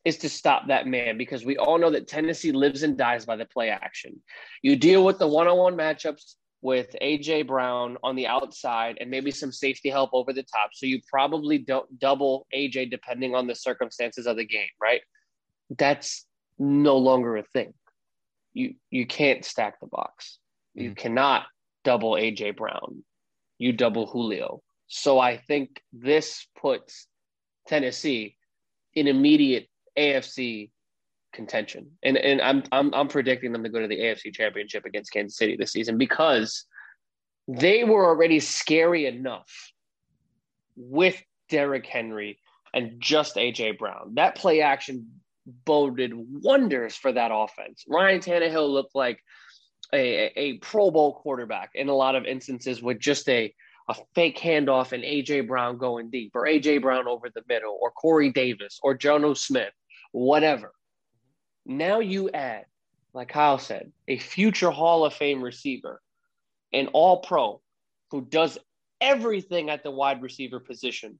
is 0.05 0.19
to 0.19 0.29
stop 0.29 0.67
that 0.69 0.87
man 0.87 1.19
because 1.19 1.45
we 1.45 1.57
all 1.57 1.79
know 1.79 1.91
that 1.91 2.09
Tennessee 2.09 2.53
lives 2.53 2.83
and 2.83 2.97
dies 2.97 3.25
by 3.25 3.37
the 3.37 3.45
play 3.45 3.71
action. 3.71 4.21
You 4.63 4.75
deal 4.77 5.05
with 5.05 5.19
the 5.19 5.29
one 5.29 5.47
on 5.47 5.59
one 5.59 5.77
matchups 5.77 6.35
with 6.67 6.97
AJ 7.01 7.47
Brown 7.47 7.97
on 8.03 8.17
the 8.17 8.27
outside 8.27 8.99
and 9.01 9.09
maybe 9.09 9.31
some 9.31 9.53
safety 9.53 9.89
help 9.89 10.11
over 10.13 10.33
the 10.33 10.43
top. 10.43 10.71
So 10.73 10.85
you 10.85 11.01
probably 11.09 11.59
don't 11.59 11.97
double 12.01 12.45
AJ 12.53 12.91
depending 12.91 13.37
on 13.37 13.47
the 13.47 13.55
circumstances 13.55 14.27
of 14.27 14.37
the 14.37 14.45
game, 14.45 14.67
right? 14.83 15.01
That's 15.79 16.27
no 16.59 16.97
longer 16.97 17.37
a 17.37 17.45
thing. 17.45 17.73
you 18.53 18.75
you 18.91 19.07
can't 19.07 19.45
stack 19.45 19.79
the 19.79 19.87
box. 19.87 20.41
You 20.75 20.91
mm-hmm. 20.91 20.95
cannot 20.95 21.45
double 21.85 22.15
AJ 22.15 22.57
Brown. 22.57 23.05
You 23.59 23.73
double 23.73 24.07
Julio. 24.09 24.61
So 24.89 25.21
I 25.21 25.37
think 25.37 25.81
this 25.93 26.49
puts 26.61 27.07
Tennessee 27.69 28.37
in 28.93 29.07
immediate 29.07 29.69
AFC 29.97 30.71
contention. 31.37 31.93
And 32.03 32.17
and 32.17 32.41
I'm 32.41 32.65
I'm 32.73 32.93
I'm 32.93 33.09
predicting 33.09 33.53
them 33.53 33.63
to 33.63 33.69
go 33.69 33.81
to 33.81 33.87
the 33.87 34.01
AFC 34.01 34.35
championship 34.35 34.85
against 34.85 35.13
Kansas 35.13 35.39
City 35.39 35.57
this 35.57 35.73
season 35.73 35.99
because 35.99 36.65
they 37.47 37.85
were 37.85 38.05
already 38.05 38.41
scary 38.41 39.07
enough 39.07 39.73
with 40.77 41.23
Derrick 41.49 41.87
Henry 41.87 42.41
and 42.75 43.01
just 43.01 43.37
AJ 43.37 43.79
Brown. 43.79 44.15
That 44.15 44.35
play 44.35 44.63
action 44.63 45.09
boded 45.65 46.13
wonders 46.15 46.97
for 46.97 47.13
that 47.13 47.31
offense. 47.33 47.85
Ryan 47.87 48.21
Tannehill 48.21 48.69
looked 48.69 48.97
like 48.97 49.21
a, 49.95 50.33
a 50.37 50.59
Pro 50.59 50.91
Bowl 50.91 51.15
quarterback 51.15 51.71
in 51.75 51.89
a 51.89 51.95
lot 51.95 52.17
of 52.17 52.25
instances 52.25 52.83
with 52.83 52.99
just 52.99 53.29
a 53.29 53.55
a 53.89 53.95
fake 54.17 54.39
handoff 54.39 54.91
and 54.91 55.05
AJ 55.05 55.47
Brown 55.47 55.79
going 55.79 56.11
deep, 56.11 56.33
or 56.35 56.45
AJ 56.45 56.83
Brown 56.83 57.07
over 57.07 57.29
the 57.33 57.45
middle, 57.49 57.79
or 57.81 57.93
Corey 57.93 58.33
Davis, 58.33 58.81
or 58.83 58.99
Jonnu 58.99 59.37
Smith, 59.37 59.73
whatever. 60.11 60.73
Now 61.67 61.99
you 61.99 62.31
add, 62.31 62.67
like 63.13 63.29
Kyle 63.29 63.59
said, 63.59 63.93
a 64.07 64.19
future 64.19 64.71
Hall 64.71 65.05
of 65.05 65.15
Fame 65.15 65.43
receiver, 65.43 66.01
an 66.73 66.89
all 66.89 67.19
pro 67.19 67.61
who 68.11 68.23
does 68.23 68.57
everything 69.01 69.69
at 69.69 69.83
the 69.83 69.91
wide 69.91 70.23
receiver 70.23 70.61
position 70.61 71.19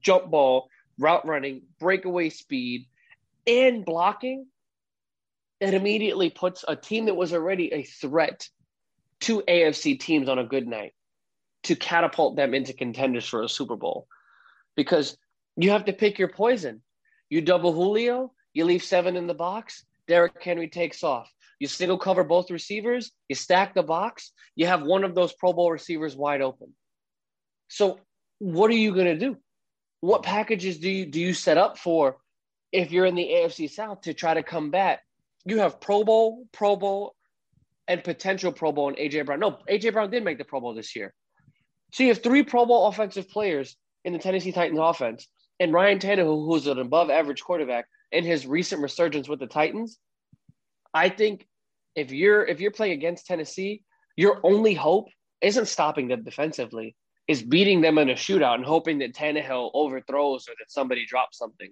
jump 0.00 0.30
ball, 0.30 0.68
route 0.98 1.26
running, 1.26 1.62
breakaway 1.78 2.30
speed, 2.30 2.86
and 3.46 3.84
blocking. 3.84 4.46
It 5.60 5.74
immediately 5.74 6.30
puts 6.30 6.64
a 6.66 6.76
team 6.76 7.06
that 7.06 7.16
was 7.16 7.32
already 7.32 7.72
a 7.72 7.82
threat 7.82 8.48
to 9.20 9.42
AFC 9.42 9.98
teams 9.98 10.28
on 10.28 10.38
a 10.38 10.44
good 10.44 10.66
night 10.66 10.92
to 11.64 11.74
catapult 11.74 12.36
them 12.36 12.54
into 12.54 12.72
contenders 12.72 13.26
for 13.26 13.42
a 13.42 13.48
Super 13.48 13.76
Bowl 13.76 14.06
because 14.76 15.16
you 15.56 15.70
have 15.70 15.86
to 15.86 15.92
pick 15.92 16.18
your 16.18 16.28
poison. 16.28 16.82
You 17.30 17.40
double 17.40 17.72
Julio, 17.72 18.32
you 18.54 18.64
leave 18.64 18.82
seven 18.82 19.16
in 19.16 19.26
the 19.26 19.34
box, 19.34 19.84
Derrick 20.08 20.42
Henry 20.42 20.68
takes 20.68 21.02
off. 21.02 21.30
You 21.58 21.68
single 21.68 21.98
cover 21.98 22.24
both 22.24 22.50
receivers, 22.50 23.12
you 23.28 23.34
stack 23.34 23.74
the 23.74 23.82
box, 23.82 24.32
you 24.56 24.66
have 24.66 24.82
one 24.82 25.04
of 25.04 25.14
those 25.14 25.32
Pro 25.32 25.52
Bowl 25.52 25.70
receivers 25.70 26.16
wide 26.16 26.40
open. 26.40 26.74
So, 27.68 27.98
what 28.38 28.70
are 28.70 28.74
you 28.74 28.92
going 28.92 29.06
to 29.06 29.18
do? 29.18 29.36
What 30.00 30.22
packages 30.22 30.78
do 30.78 30.90
you 30.90 31.06
do 31.06 31.20
you 31.20 31.32
set 31.32 31.56
up 31.56 31.78
for 31.78 32.16
if 32.72 32.92
you're 32.92 33.06
in 33.06 33.14
the 33.14 33.24
AFC 33.26 33.70
South 33.70 34.02
to 34.02 34.14
try 34.14 34.34
to 34.34 34.42
combat? 34.42 35.00
You 35.46 35.58
have 35.58 35.80
Pro 35.80 36.04
Bowl, 36.04 36.46
Pro 36.52 36.76
Bowl, 36.76 37.14
and 37.88 38.02
potential 38.02 38.52
Pro 38.52 38.72
Bowl 38.72 38.88
and 38.88 38.96
AJ 38.96 39.26
Brown. 39.26 39.40
No, 39.40 39.58
AJ 39.68 39.92
Brown 39.92 40.10
did 40.10 40.24
make 40.24 40.38
the 40.38 40.44
Pro 40.44 40.60
Bowl 40.60 40.74
this 40.74 40.94
year. 40.96 41.14
So 41.92 42.02
you 42.02 42.10
have 42.10 42.22
three 42.22 42.42
Pro 42.42 42.66
Bowl 42.66 42.86
offensive 42.86 43.28
players 43.28 43.76
in 44.04 44.12
the 44.12 44.18
Tennessee 44.18 44.52
Titans 44.52 44.80
offense, 44.82 45.28
and 45.60 45.72
Ryan 45.72 45.98
Tannehill, 45.98 46.46
who's 46.46 46.66
an 46.66 46.78
above 46.78 47.10
average 47.10 47.42
quarterback, 47.42 47.86
in 48.14 48.24
his 48.24 48.46
recent 48.46 48.80
resurgence 48.80 49.28
with 49.28 49.40
the 49.40 49.46
Titans. 49.46 49.98
I 50.94 51.08
think 51.08 51.46
if 51.96 52.12
you're 52.12 52.44
if 52.44 52.60
you're 52.60 52.70
playing 52.70 52.92
against 52.92 53.26
Tennessee, 53.26 53.82
your 54.16 54.40
only 54.44 54.74
hope 54.74 55.08
isn't 55.40 55.66
stopping 55.66 56.08
them 56.08 56.22
defensively, 56.22 56.96
is 57.28 57.42
beating 57.42 57.80
them 57.80 57.98
in 57.98 58.10
a 58.10 58.14
shootout 58.14 58.54
and 58.54 58.64
hoping 58.64 58.98
that 58.98 59.14
Tannehill 59.14 59.70
overthrows 59.74 60.48
or 60.48 60.54
that 60.58 60.70
somebody 60.70 61.04
drops 61.06 61.38
something. 61.38 61.70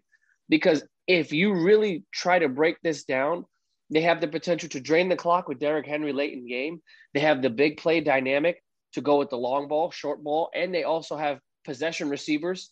Because 0.49 0.85
if 1.07 1.33
you 1.33 1.55
really 1.55 2.05
try 2.13 2.39
to 2.39 2.49
break 2.49 2.77
this 2.83 3.05
down, 3.05 3.45
they 3.91 4.03
have 4.03 4.21
the 4.21 4.29
potential 4.29 4.69
to 4.71 4.81
drain 4.81 5.09
the 5.09 5.17
clock 5.17 5.49
with 5.49 5.61
Derrick 5.61 5.87
Henry 5.87 6.13
late 6.13 6.33
in 6.33 6.47
game. 6.47 6.83
They 7.15 7.21
have 7.21 7.41
the 7.41 7.51
big 7.51 7.77
play 7.77 8.01
dynamic 8.01 8.63
to 8.95 9.01
go 9.01 9.19
with 9.19 9.31
the 9.31 9.39
long 9.39 9.69
ball, 9.69 9.91
short 9.91 10.23
ball, 10.23 10.51
and 10.55 10.75
they 10.75 10.83
also 10.83 11.17
have 11.17 11.39
possession 11.65 12.09
receivers. 12.09 12.71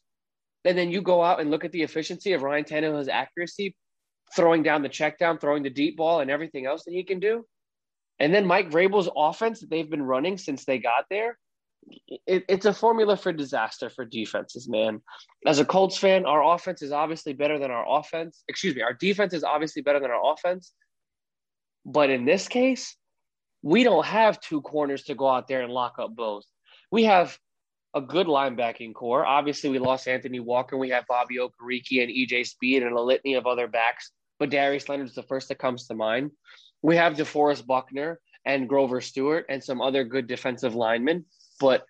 And 0.64 0.76
then 0.76 0.90
you 0.90 1.00
go 1.02 1.22
out 1.22 1.40
and 1.40 1.50
look 1.50 1.64
at 1.64 1.72
the 1.72 1.82
efficiency 1.82 2.32
of 2.32 2.42
Ryan 2.42 2.64
Tannehill's 2.64 3.08
accuracy, 3.08 3.74
throwing 4.34 4.62
down 4.62 4.82
the 4.82 4.88
check 4.88 5.18
down, 5.18 5.38
throwing 5.38 5.62
the 5.62 5.70
deep 5.70 5.96
ball, 5.96 6.20
and 6.20 6.30
everything 6.30 6.66
else 6.66 6.84
that 6.84 6.92
he 6.92 7.02
can 7.02 7.20
do. 7.20 7.44
And 8.18 8.34
then 8.34 8.46
Mike 8.46 8.70
Vrabel's 8.70 9.08
offense 9.16 9.60
that 9.60 9.70
they've 9.70 9.88
been 9.88 10.02
running 10.02 10.36
since 10.36 10.64
they 10.64 10.78
got 10.78 11.06
there, 11.08 11.38
it, 12.26 12.44
it's 12.48 12.66
a 12.66 12.74
formula 12.74 13.16
for 13.16 13.32
disaster 13.32 13.88
for 13.88 14.04
defenses, 14.04 14.68
man. 14.68 15.00
As 15.46 15.58
a 15.58 15.64
Colts 15.64 15.96
fan, 15.96 16.26
our 16.26 16.54
offense 16.54 16.82
is 16.82 16.92
obviously 16.92 17.32
better 17.32 17.58
than 17.58 17.70
our 17.70 17.98
offense. 17.98 18.44
Excuse 18.48 18.74
me, 18.74 18.82
our 18.82 18.92
defense 18.92 19.32
is 19.32 19.44
obviously 19.44 19.82
better 19.82 20.00
than 20.00 20.10
our 20.10 20.32
offense. 20.32 20.72
But 21.84 22.10
in 22.10 22.24
this 22.24 22.48
case, 22.48 22.96
we 23.62 23.84
don't 23.84 24.04
have 24.04 24.40
two 24.40 24.60
corners 24.60 25.04
to 25.04 25.14
go 25.14 25.28
out 25.28 25.48
there 25.48 25.62
and 25.62 25.72
lock 25.72 25.94
up 25.98 26.14
both. 26.14 26.44
We 26.90 27.04
have 27.04 27.38
a 27.94 28.00
good 28.00 28.26
linebacking 28.26 28.94
corps. 28.94 29.26
Obviously, 29.26 29.70
we 29.70 29.78
lost 29.78 30.06
Anthony 30.06 30.40
Walker. 30.40 30.76
We 30.76 30.90
have 30.90 31.06
Bobby 31.06 31.38
Okereke 31.38 32.02
and 32.02 32.10
EJ 32.10 32.46
Speed 32.46 32.82
and 32.82 32.92
a 32.92 33.00
litany 33.00 33.34
of 33.34 33.46
other 33.46 33.66
backs, 33.66 34.10
but 34.38 34.50
Darius 34.50 34.88
Leonard 34.88 35.08
is 35.08 35.14
the 35.14 35.22
first 35.22 35.48
that 35.48 35.58
comes 35.58 35.86
to 35.86 35.94
mind. 35.94 36.30
We 36.82 36.96
have 36.96 37.14
DeForest 37.14 37.66
Buckner 37.66 38.20
and 38.44 38.68
Grover 38.68 39.00
Stewart 39.00 39.46
and 39.48 39.62
some 39.62 39.80
other 39.80 40.04
good 40.04 40.26
defensive 40.26 40.74
linemen. 40.74 41.24
But 41.58 41.84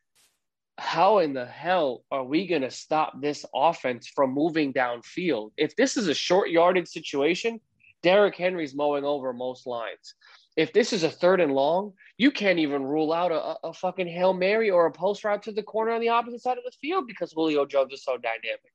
how 0.79 1.19
in 1.19 1.35
the 1.35 1.47
hell 1.47 2.05
are 2.11 2.25
we 2.25 2.47
going 2.47 2.63
to 2.63 2.71
stop 2.71 3.21
this 3.21 3.45
offense 3.55 4.09
from 4.09 4.33
moving 4.33 4.73
downfield? 4.73 5.53
If 5.57 5.77
this 5.77 5.97
is 5.97 6.09
a 6.09 6.15
short 6.15 6.51
yarded 6.51 6.89
situation, 6.89 7.61
Derrick 8.03 8.37
Henry's 8.37 8.75
mowing 8.75 9.05
over 9.05 9.33
most 9.33 9.67
lines 9.67 10.15
if 10.57 10.73
this 10.73 10.93
is 10.93 11.05
a 11.05 11.11
third 11.11 11.41
and 11.41 11.53
long, 11.53 11.93
you 12.19 12.31
can't 12.31 12.59
even 12.59 12.85
rule 12.85 13.13
out 13.13 13.33
a, 13.33 13.69
a 13.69 13.73
fucking 13.73 14.09
Hail 14.09 14.33
Mary 14.33 14.71
or 14.71 14.87
a 14.87 14.93
post 14.93 15.25
route 15.25 15.43
to 15.45 15.53
the 15.53 15.63
corner 15.63 15.93
on 15.93 16.01
the 16.01 16.09
opposite 16.09 16.43
side 16.43 16.59
of 16.59 16.65
the 16.65 16.77
field 16.81 17.07
because 17.07 17.33
Julio 17.33 17.65
Jones 17.65 17.93
is 17.93 18.05
so 18.05 18.17
dynamic. 18.17 18.73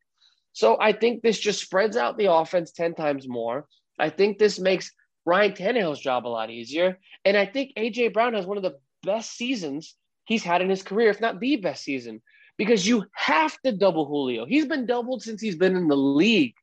So 0.54 0.78
I 0.80 0.94
think 0.94 1.22
this 1.22 1.38
just 1.38 1.62
spreads 1.62 1.98
out 1.98 2.18
the 2.18 2.32
offense 2.32 2.72
10 2.72 2.96
times 2.96 3.28
more. 3.28 3.68
I 4.00 4.10
think 4.10 4.38
this 4.38 4.60
makes 4.60 4.92
Ryan 5.26 5.52
Tannehill's 5.52 6.00
job 6.00 6.26
a 6.26 6.30
lot 6.30 6.50
easier. 6.50 6.98
And 7.26 7.36
I 7.36 7.46
think 7.46 7.74
AJ 7.78 8.14
Brown 8.14 8.34
has 8.36 8.46
one 8.46 8.58
of 8.58 8.64
the 8.64 8.78
best 9.04 9.36
seasons 9.36 9.96
he's 10.26 10.44
had 10.44 10.62
in 10.62 10.70
his 10.70 10.82
career, 10.84 11.10
if 11.10 11.22
not 11.22 11.40
the 11.40 11.58
best 11.58 11.84
season, 11.84 12.22
because 12.58 12.88
you 12.88 13.06
have 13.14 13.58
to 13.64 13.72
double 13.72 14.06
Julio. 14.06 14.46
He's 14.46 14.66
been 14.66 14.86
doubled 14.86 15.24
since 15.24 15.42
he's 15.42 15.56
been 15.56 15.76
in 15.76 15.88
the 15.88 15.98
league. 15.98 16.56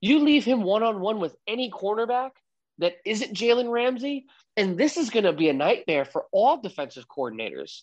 You 0.00 0.20
leave 0.20 0.44
him 0.44 0.62
one 0.62 0.82
on 0.82 1.00
one 1.00 1.20
with 1.20 1.36
any 1.46 1.70
cornerback 1.70 2.30
that 2.78 2.94
isn't 3.04 3.34
Jalen 3.34 3.70
Ramsey, 3.70 4.26
and 4.56 4.76
this 4.76 4.96
is 4.96 5.10
going 5.10 5.24
to 5.24 5.32
be 5.32 5.48
a 5.48 5.54
nightmare 5.54 6.04
for 6.04 6.26
all 6.32 6.60
defensive 6.60 7.06
coordinators. 7.08 7.82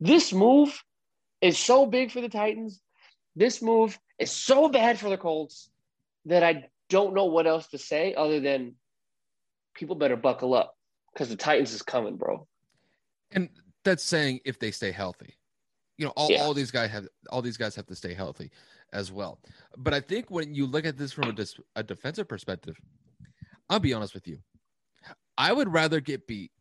This 0.00 0.32
move 0.32 0.82
is 1.40 1.58
so 1.58 1.86
big 1.86 2.10
for 2.10 2.20
the 2.20 2.28
Titans. 2.28 2.80
This 3.36 3.62
move 3.62 3.98
is 4.18 4.30
so 4.30 4.68
bad 4.68 4.98
for 4.98 5.08
the 5.08 5.16
Colts 5.16 5.70
that 6.26 6.42
I 6.42 6.64
don't 6.88 7.14
know 7.14 7.26
what 7.26 7.46
else 7.46 7.68
to 7.68 7.78
say 7.78 8.14
other 8.14 8.40
than 8.40 8.74
people 9.74 9.96
better 9.96 10.16
buckle 10.16 10.54
up 10.54 10.76
because 11.12 11.28
the 11.28 11.36
Titans 11.36 11.72
is 11.72 11.82
coming, 11.82 12.16
bro. 12.16 12.46
And 13.32 13.48
that's 13.84 14.02
saying 14.02 14.40
if 14.44 14.58
they 14.58 14.70
stay 14.70 14.92
healthy. 14.92 15.34
You 15.98 16.06
know, 16.06 16.12
all, 16.16 16.30
yeah. 16.30 16.42
all 16.42 16.54
these 16.54 16.70
guys 16.70 16.90
have 16.90 17.06
all 17.30 17.42
these 17.42 17.56
guys 17.56 17.76
have 17.76 17.86
to 17.86 17.94
stay 17.94 18.14
healthy 18.14 18.50
as 18.92 19.12
well. 19.12 19.38
But 19.76 19.94
I 19.94 20.00
think 20.00 20.30
when 20.30 20.54
you 20.54 20.66
look 20.66 20.84
at 20.84 20.96
this 20.96 21.12
from 21.12 21.28
a, 21.28 21.32
dis- 21.32 21.60
a 21.76 21.82
defensive 21.82 22.28
perspective, 22.28 22.76
I'll 23.68 23.78
be 23.78 23.92
honest 23.92 24.14
with 24.14 24.26
you. 24.26 24.38
I 25.36 25.52
would 25.52 25.72
rather 25.72 26.00
get 26.00 26.26
beat 26.26 26.52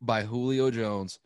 by 0.00 0.22
Julio 0.22 0.70
Jones 0.70 1.18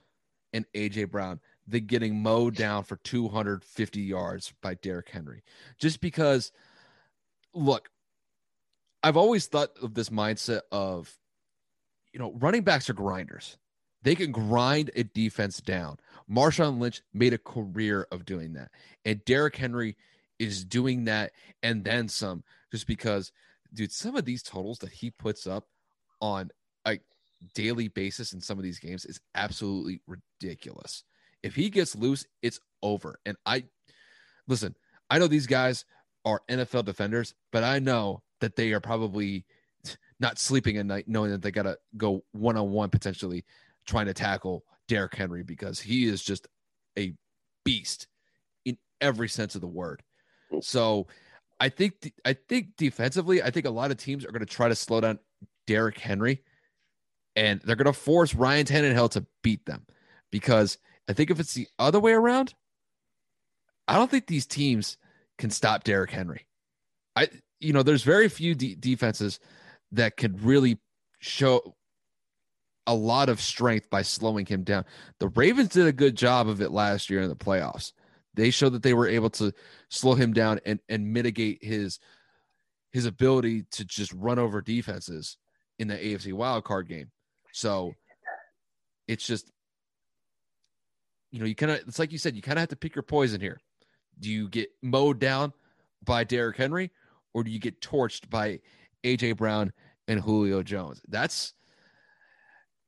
and 0.52 0.64
AJ 0.74 1.10
Brown 1.10 1.40
than 1.66 1.86
getting 1.86 2.22
mowed 2.22 2.54
down 2.54 2.84
for 2.84 2.96
250 2.96 4.00
yards 4.00 4.52
by 4.62 4.74
Derrick 4.74 5.10
Henry. 5.10 5.42
Just 5.78 6.00
because, 6.00 6.52
look, 7.52 7.90
I've 9.02 9.16
always 9.16 9.46
thought 9.46 9.70
of 9.82 9.94
this 9.94 10.08
mindset 10.08 10.62
of, 10.72 11.14
you 12.12 12.18
know, 12.18 12.32
running 12.38 12.62
backs 12.62 12.88
are 12.88 12.94
grinders. 12.94 13.58
They 14.02 14.14
can 14.14 14.32
grind 14.32 14.90
a 14.96 15.04
defense 15.04 15.60
down. 15.60 15.98
Marshawn 16.30 16.78
Lynch 16.78 17.02
made 17.12 17.34
a 17.34 17.38
career 17.38 18.06
of 18.10 18.24
doing 18.24 18.54
that. 18.54 18.70
And 19.04 19.24
Derrick 19.24 19.56
Henry 19.56 19.96
is 20.38 20.64
doing 20.64 21.04
that 21.04 21.32
and 21.62 21.84
then 21.84 22.08
some 22.08 22.44
just 22.70 22.86
because, 22.86 23.32
dude, 23.74 23.92
some 23.92 24.16
of 24.16 24.24
these 24.24 24.42
totals 24.42 24.78
that 24.78 24.92
he 24.92 25.10
puts 25.10 25.46
up 25.46 25.66
on 26.20 26.50
daily 27.54 27.88
basis 27.88 28.32
in 28.32 28.40
some 28.40 28.58
of 28.58 28.64
these 28.64 28.78
games 28.78 29.04
is 29.04 29.20
absolutely 29.34 30.02
ridiculous. 30.06 31.04
If 31.42 31.54
he 31.54 31.70
gets 31.70 31.94
loose, 31.94 32.26
it's 32.42 32.60
over. 32.82 33.20
And 33.24 33.36
I 33.46 33.64
listen, 34.46 34.74
I 35.10 35.18
know 35.18 35.26
these 35.26 35.46
guys 35.46 35.84
are 36.24 36.42
NFL 36.48 36.84
defenders, 36.84 37.34
but 37.52 37.64
I 37.64 37.78
know 37.78 38.22
that 38.40 38.56
they 38.56 38.72
are 38.72 38.80
probably 38.80 39.44
not 40.20 40.38
sleeping 40.38 40.76
at 40.76 40.86
night 40.86 41.08
knowing 41.08 41.30
that 41.30 41.42
they 41.42 41.50
got 41.50 41.62
to 41.62 41.78
go 41.96 42.24
one 42.32 42.56
on 42.56 42.70
one 42.70 42.90
potentially 42.90 43.44
trying 43.86 44.06
to 44.06 44.14
tackle 44.14 44.64
Derrick 44.88 45.14
Henry 45.14 45.42
because 45.42 45.80
he 45.80 46.06
is 46.06 46.22
just 46.22 46.48
a 46.98 47.14
beast 47.64 48.06
in 48.64 48.76
every 49.00 49.28
sense 49.28 49.54
of 49.54 49.60
the 49.60 49.68
word. 49.68 50.02
Mm. 50.52 50.64
So 50.64 51.06
I 51.60 51.68
think 51.68 52.12
I 52.24 52.34
think 52.34 52.76
defensively, 52.76 53.42
I 53.42 53.50
think 53.50 53.66
a 53.66 53.70
lot 53.70 53.90
of 53.90 53.96
teams 53.96 54.24
are 54.24 54.32
going 54.32 54.40
to 54.40 54.46
try 54.46 54.68
to 54.68 54.74
slow 54.74 55.00
down 55.00 55.18
Derrick 55.66 55.98
Henry 55.98 56.42
and 57.38 57.60
they're 57.60 57.76
going 57.76 57.86
to 57.86 57.92
force 57.92 58.34
Ryan 58.34 58.66
Tannehill 58.66 59.12
to 59.12 59.24
beat 59.44 59.64
them 59.64 59.86
because 60.32 60.76
I 61.08 61.12
think 61.12 61.30
if 61.30 61.38
it's 61.38 61.54
the 61.54 61.68
other 61.78 62.00
way 62.00 62.10
around, 62.10 62.52
I 63.86 63.94
don't 63.94 64.10
think 64.10 64.26
these 64.26 64.44
teams 64.44 64.96
can 65.38 65.50
stop 65.50 65.84
Derrick 65.84 66.10
Henry. 66.10 66.48
I, 67.14 67.28
you 67.60 67.72
know, 67.72 67.84
there's 67.84 68.02
very 68.02 68.28
few 68.28 68.56
de- 68.56 68.74
defenses 68.74 69.38
that 69.92 70.16
could 70.16 70.42
really 70.42 70.80
show 71.20 71.76
a 72.88 72.94
lot 72.94 73.28
of 73.28 73.40
strength 73.40 73.88
by 73.88 74.02
slowing 74.02 74.44
him 74.44 74.64
down. 74.64 74.84
The 75.20 75.28
Ravens 75.28 75.68
did 75.68 75.86
a 75.86 75.92
good 75.92 76.16
job 76.16 76.48
of 76.48 76.60
it 76.60 76.72
last 76.72 77.08
year 77.08 77.22
in 77.22 77.28
the 77.28 77.36
playoffs. 77.36 77.92
They 78.34 78.50
showed 78.50 78.72
that 78.72 78.82
they 78.82 78.94
were 78.94 79.06
able 79.06 79.30
to 79.30 79.52
slow 79.90 80.14
him 80.14 80.32
down 80.32 80.58
and, 80.66 80.80
and 80.88 81.12
mitigate 81.12 81.62
his 81.62 82.00
his 82.90 83.06
ability 83.06 83.64
to 83.70 83.84
just 83.84 84.12
run 84.14 84.40
over 84.40 84.60
defenses 84.60 85.36
in 85.78 85.86
the 85.86 85.94
AFC 85.94 86.32
wild 86.32 86.64
card 86.64 86.88
game. 86.88 87.12
So 87.58 87.92
it's 89.08 89.26
just 89.26 89.50
you 91.32 91.40
know, 91.40 91.44
you 91.44 91.56
kind 91.56 91.72
of 91.72 91.80
it's 91.88 91.98
like 91.98 92.12
you 92.12 92.18
said, 92.18 92.36
you 92.36 92.42
kind 92.42 92.56
of 92.56 92.60
have 92.60 92.68
to 92.68 92.76
pick 92.76 92.94
your 92.94 93.02
poison 93.02 93.40
here. 93.40 93.60
Do 94.20 94.30
you 94.30 94.48
get 94.48 94.70
mowed 94.80 95.18
down 95.18 95.52
by 96.04 96.22
Derrick 96.22 96.56
Henry 96.56 96.92
or 97.34 97.42
do 97.42 97.50
you 97.50 97.58
get 97.58 97.80
torched 97.80 98.30
by 98.30 98.60
AJ 99.04 99.36
Brown 99.38 99.72
and 100.06 100.20
Julio 100.20 100.62
Jones? 100.62 101.02
That's 101.08 101.52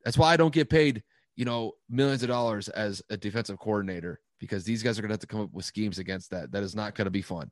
that's 0.05 0.17
why 0.17 0.33
I 0.33 0.37
don't 0.37 0.55
get 0.55 0.71
paid, 0.71 1.03
you 1.35 1.45
know, 1.45 1.73
millions 1.89 2.23
of 2.23 2.29
dollars 2.29 2.69
as 2.69 3.03
a 3.11 3.17
defensive 3.17 3.59
coordinator 3.59 4.21
because 4.39 4.63
these 4.63 4.85
guys 4.85 4.99
are 4.99 5.03
going 5.03 5.11
to 5.11 5.15
have 5.15 5.21
to 5.21 5.27
come 5.27 5.41
up 5.41 5.53
with 5.53 5.65
schemes 5.65 5.99
against 5.99 6.31
that. 6.31 6.53
That 6.53 6.63
is 6.63 6.77
not 6.77 6.95
going 6.95 7.07
to 7.07 7.11
be 7.11 7.23
fun. 7.23 7.51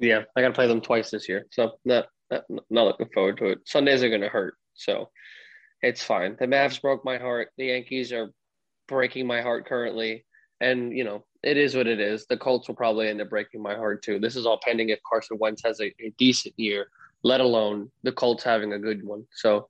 Yeah, 0.00 0.22
I 0.36 0.42
got 0.42 0.48
to 0.48 0.54
play 0.54 0.66
them 0.66 0.80
twice 0.80 1.10
this 1.10 1.28
year, 1.28 1.46
so 1.50 1.78
not, 1.84 2.06
not 2.30 2.44
not 2.70 2.86
looking 2.86 3.08
forward 3.14 3.38
to 3.38 3.46
it. 3.46 3.58
Sundays 3.64 4.02
are 4.02 4.08
going 4.08 4.20
to 4.20 4.28
hurt, 4.28 4.54
so 4.78 5.10
it's 5.82 6.02
fine. 6.02 6.36
The 6.38 6.46
Mavs 6.46 6.80
broke 6.80 7.04
my 7.04 7.18
heart. 7.18 7.50
The 7.56 7.66
Yankees 7.66 8.12
are 8.12 8.32
breaking 8.86 9.26
my 9.26 9.42
heart 9.42 9.66
currently, 9.66 10.24
and 10.60 10.96
you 10.96 11.04
know 11.04 11.24
it 11.42 11.56
is 11.56 11.74
what 11.74 11.86
it 11.86 12.00
is. 12.00 12.26
The 12.26 12.36
Colts 12.36 12.68
will 12.68 12.74
probably 12.74 13.08
end 13.08 13.20
up 13.20 13.30
breaking 13.30 13.62
my 13.62 13.74
heart 13.74 14.02
too. 14.02 14.18
This 14.18 14.36
is 14.36 14.46
all 14.46 14.60
pending 14.62 14.88
if 14.88 14.98
Carson 15.08 15.38
Wentz 15.38 15.62
has 15.64 15.80
a, 15.80 15.86
a 16.00 16.12
decent 16.18 16.54
year, 16.56 16.88
let 17.22 17.40
alone 17.40 17.90
the 18.02 18.12
Colts 18.12 18.42
having 18.42 18.72
a 18.72 18.78
good 18.78 19.04
one. 19.04 19.24
So 19.32 19.68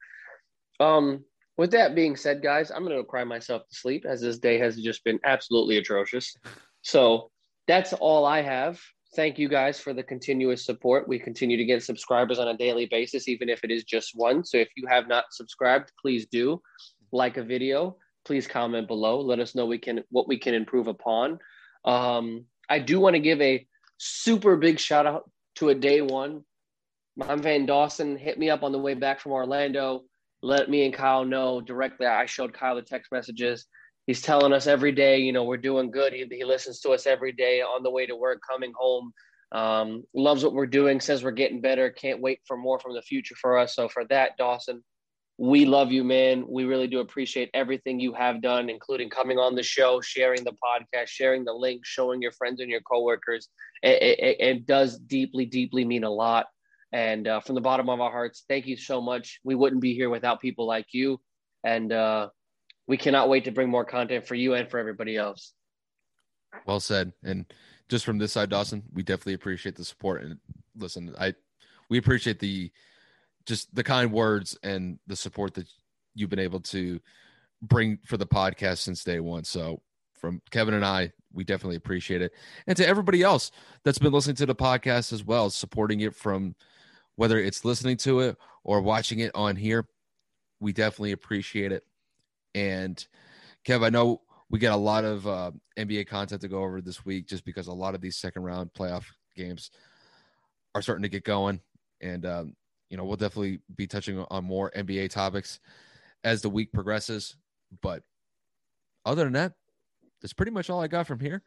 um, 0.80 1.24
with 1.56 1.72
that 1.72 1.94
being 1.94 2.16
said, 2.16 2.42
guys, 2.42 2.70
I'm 2.70 2.84
going 2.84 2.96
to 2.96 3.04
cry 3.04 3.24
myself 3.24 3.68
to 3.68 3.74
sleep 3.74 4.06
as 4.06 4.20
this 4.20 4.38
day 4.38 4.58
has 4.58 4.80
just 4.80 5.04
been 5.04 5.18
absolutely 5.24 5.76
atrocious. 5.76 6.36
So 6.82 7.30
that's 7.66 7.92
all 7.92 8.24
I 8.24 8.42
have. 8.42 8.80
Thank 9.14 9.38
you 9.38 9.48
guys 9.48 9.80
for 9.80 9.94
the 9.94 10.02
continuous 10.02 10.64
support. 10.64 11.08
We 11.08 11.18
continue 11.18 11.56
to 11.56 11.64
get 11.64 11.82
subscribers 11.82 12.38
on 12.38 12.48
a 12.48 12.56
daily 12.56 12.86
basis, 12.86 13.26
even 13.26 13.48
if 13.48 13.64
it 13.64 13.70
is 13.70 13.84
just 13.84 14.12
one. 14.14 14.44
So 14.44 14.58
if 14.58 14.68
you 14.76 14.86
have 14.86 15.08
not 15.08 15.32
subscribed, 15.32 15.92
please 16.00 16.26
do 16.26 16.60
like 17.10 17.36
a 17.38 17.42
video. 17.42 17.96
Please 18.24 18.46
comment 18.46 18.86
below. 18.86 19.20
Let 19.20 19.40
us 19.40 19.54
know 19.54 19.64
we 19.64 19.78
can 19.78 20.04
what 20.10 20.28
we 20.28 20.38
can 20.38 20.54
improve 20.54 20.88
upon. 20.88 21.38
Um, 21.84 22.44
I 22.68 22.78
do 22.80 23.00
want 23.00 23.14
to 23.14 23.20
give 23.20 23.40
a 23.40 23.66
super 23.96 24.56
big 24.56 24.78
shout 24.78 25.06
out 25.06 25.30
to 25.56 25.70
a 25.70 25.74
day 25.74 26.02
one. 26.02 26.44
Mom 27.16 27.42
Van 27.42 27.64
Dawson 27.64 28.16
hit 28.16 28.38
me 28.38 28.50
up 28.50 28.62
on 28.62 28.72
the 28.72 28.78
way 28.78 28.94
back 28.94 29.20
from 29.20 29.32
Orlando 29.32 30.04
let 30.42 30.70
me 30.70 30.84
and 30.84 30.94
Kyle 30.94 31.24
know 31.24 31.60
directly. 31.60 32.06
I 32.06 32.26
showed 32.26 32.52
Kyle 32.52 32.76
the 32.76 32.82
text 32.82 33.10
messages. 33.10 33.66
He's 34.08 34.22
telling 34.22 34.54
us 34.54 34.66
every 34.66 34.92
day, 34.92 35.18
you 35.18 35.34
know, 35.34 35.44
we're 35.44 35.58
doing 35.58 35.90
good. 35.90 36.14
He, 36.14 36.26
he 36.30 36.42
listens 36.42 36.80
to 36.80 36.92
us 36.92 37.06
every 37.06 37.30
day 37.30 37.60
on 37.60 37.82
the 37.82 37.90
way 37.90 38.06
to 38.06 38.16
work, 38.16 38.40
coming 38.50 38.72
home. 38.74 39.12
Um, 39.52 40.02
loves 40.14 40.42
what 40.42 40.54
we're 40.54 40.66
doing, 40.66 40.98
says 40.98 41.22
we're 41.22 41.30
getting 41.30 41.60
better. 41.60 41.90
Can't 41.90 42.22
wait 42.22 42.40
for 42.46 42.56
more 42.56 42.80
from 42.80 42.94
the 42.94 43.02
future 43.02 43.34
for 43.34 43.58
us. 43.58 43.76
So, 43.76 43.86
for 43.86 44.06
that, 44.06 44.38
Dawson, 44.38 44.82
we 45.36 45.66
love 45.66 45.92
you, 45.92 46.04
man. 46.04 46.46
We 46.48 46.64
really 46.64 46.86
do 46.86 47.00
appreciate 47.00 47.50
everything 47.52 48.00
you 48.00 48.14
have 48.14 48.40
done, 48.40 48.70
including 48.70 49.10
coming 49.10 49.36
on 49.36 49.54
the 49.54 49.62
show, 49.62 50.00
sharing 50.00 50.42
the 50.42 50.54
podcast, 50.64 51.08
sharing 51.08 51.44
the 51.44 51.52
link, 51.52 51.82
showing 51.84 52.22
your 52.22 52.32
friends 52.32 52.60
and 52.60 52.70
your 52.70 52.80
coworkers. 52.80 53.50
It, 53.82 54.02
it, 54.02 54.36
it 54.40 54.66
does 54.66 54.98
deeply, 54.98 55.44
deeply 55.44 55.84
mean 55.84 56.04
a 56.04 56.10
lot. 56.10 56.46
And 56.92 57.28
uh, 57.28 57.40
from 57.40 57.56
the 57.56 57.60
bottom 57.60 57.90
of 57.90 58.00
our 58.00 58.10
hearts, 58.10 58.44
thank 58.48 58.66
you 58.66 58.78
so 58.78 59.02
much. 59.02 59.38
We 59.44 59.54
wouldn't 59.54 59.82
be 59.82 59.92
here 59.92 60.08
without 60.08 60.40
people 60.40 60.66
like 60.66 60.86
you. 60.92 61.20
And 61.62 61.92
uh, 61.92 62.30
we 62.88 62.96
cannot 62.96 63.28
wait 63.28 63.44
to 63.44 63.52
bring 63.52 63.68
more 63.68 63.84
content 63.84 64.26
for 64.26 64.34
you 64.34 64.54
and 64.54 64.68
for 64.68 64.78
everybody 64.78 65.16
else. 65.16 65.52
Well 66.66 66.80
said. 66.80 67.12
And 67.22 67.44
just 67.88 68.04
from 68.04 68.18
this 68.18 68.32
side, 68.32 68.50
Dawson, 68.50 68.82
we 68.92 69.02
definitely 69.02 69.34
appreciate 69.34 69.76
the 69.76 69.84
support. 69.84 70.22
And 70.22 70.38
listen, 70.76 71.14
I 71.20 71.34
we 71.88 71.98
appreciate 71.98 72.40
the 72.40 72.72
just 73.46 73.72
the 73.74 73.84
kind 73.84 74.10
words 74.10 74.58
and 74.62 74.98
the 75.06 75.16
support 75.16 75.54
that 75.54 75.68
you've 76.14 76.30
been 76.30 76.38
able 76.38 76.60
to 76.60 76.98
bring 77.62 77.98
for 78.04 78.16
the 78.16 78.26
podcast 78.26 78.78
since 78.78 79.04
day 79.04 79.20
one. 79.20 79.44
So 79.44 79.80
from 80.14 80.40
Kevin 80.50 80.74
and 80.74 80.84
I, 80.84 81.12
we 81.32 81.44
definitely 81.44 81.76
appreciate 81.76 82.22
it. 82.22 82.32
And 82.66 82.76
to 82.76 82.86
everybody 82.86 83.22
else 83.22 83.50
that's 83.84 83.98
been 83.98 84.12
listening 84.12 84.36
to 84.36 84.46
the 84.46 84.54
podcast 84.54 85.12
as 85.12 85.24
well, 85.24 85.50
supporting 85.50 86.00
it 86.00 86.14
from 86.14 86.54
whether 87.16 87.38
it's 87.38 87.64
listening 87.64 87.96
to 87.98 88.20
it 88.20 88.36
or 88.64 88.80
watching 88.80 89.20
it 89.20 89.32
on 89.34 89.56
here, 89.56 89.86
we 90.60 90.72
definitely 90.72 91.12
appreciate 91.12 91.72
it. 91.72 91.84
And 92.58 93.06
Kev, 93.64 93.84
I 93.84 93.88
know 93.88 94.22
we 94.50 94.58
get 94.58 94.72
a 94.72 94.76
lot 94.76 95.04
of 95.04 95.26
uh, 95.28 95.52
NBA 95.78 96.08
content 96.08 96.40
to 96.40 96.48
go 96.48 96.64
over 96.64 96.80
this 96.80 97.04
week 97.04 97.28
just 97.28 97.44
because 97.44 97.68
a 97.68 97.72
lot 97.72 97.94
of 97.94 98.00
these 98.00 98.16
second 98.16 98.42
round 98.42 98.70
playoff 98.76 99.04
games 99.36 99.70
are 100.74 100.82
starting 100.82 101.04
to 101.04 101.08
get 101.08 101.22
going. 101.22 101.60
And, 102.00 102.26
um, 102.26 102.56
you 102.90 102.96
know, 102.96 103.04
we'll 103.04 103.16
definitely 103.16 103.60
be 103.76 103.86
touching 103.86 104.24
on 104.28 104.44
more 104.44 104.72
NBA 104.76 105.10
topics 105.10 105.60
as 106.24 106.42
the 106.42 106.50
week 106.50 106.72
progresses. 106.72 107.36
But 107.80 108.02
other 109.04 109.22
than 109.22 109.34
that, 109.34 109.52
that's 110.20 110.32
pretty 110.32 110.50
much 110.50 110.68
all 110.68 110.82
I 110.82 110.88
got 110.88 111.06
from 111.06 111.20
here. 111.20 111.42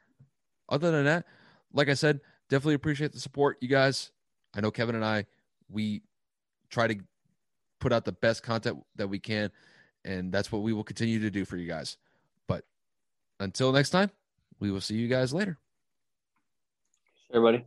Other 0.70 0.92
than 0.92 1.04
that, 1.06 1.26
like 1.74 1.90
I 1.90 1.94
said, 1.94 2.22
definitely 2.50 2.76
appreciate 2.76 3.12
the 3.12 3.20
support, 3.20 3.58
you 3.60 3.68
guys. 3.68 4.12
I 4.56 4.62
know 4.62 4.72
Kevin 4.72 4.96
and 4.96 5.04
I 5.04 5.26
we 5.70 6.04
try 6.70 6.88
to 6.88 6.96
put 7.82 7.92
out 7.92 8.06
the 8.06 8.14
best 8.14 8.44
content 8.44 8.78
that 8.96 9.10
we 9.10 9.20
can 9.20 9.52
and 10.06 10.32
that's 10.32 10.52
what 10.52 10.62
we 10.62 10.74
will 10.74 10.84
continue 10.84 11.20
to 11.20 11.30
do 11.30 11.46
for 11.46 11.58
you 11.58 11.68
guys 11.68 11.98
but 12.48 12.64
until 13.40 13.72
next 13.72 13.90
time 13.92 14.10
we 14.60 14.72
will 14.72 14.82
see 14.82 14.96
you 14.96 15.08
guys 15.08 15.34
later 15.34 15.58
everybody 17.34 17.66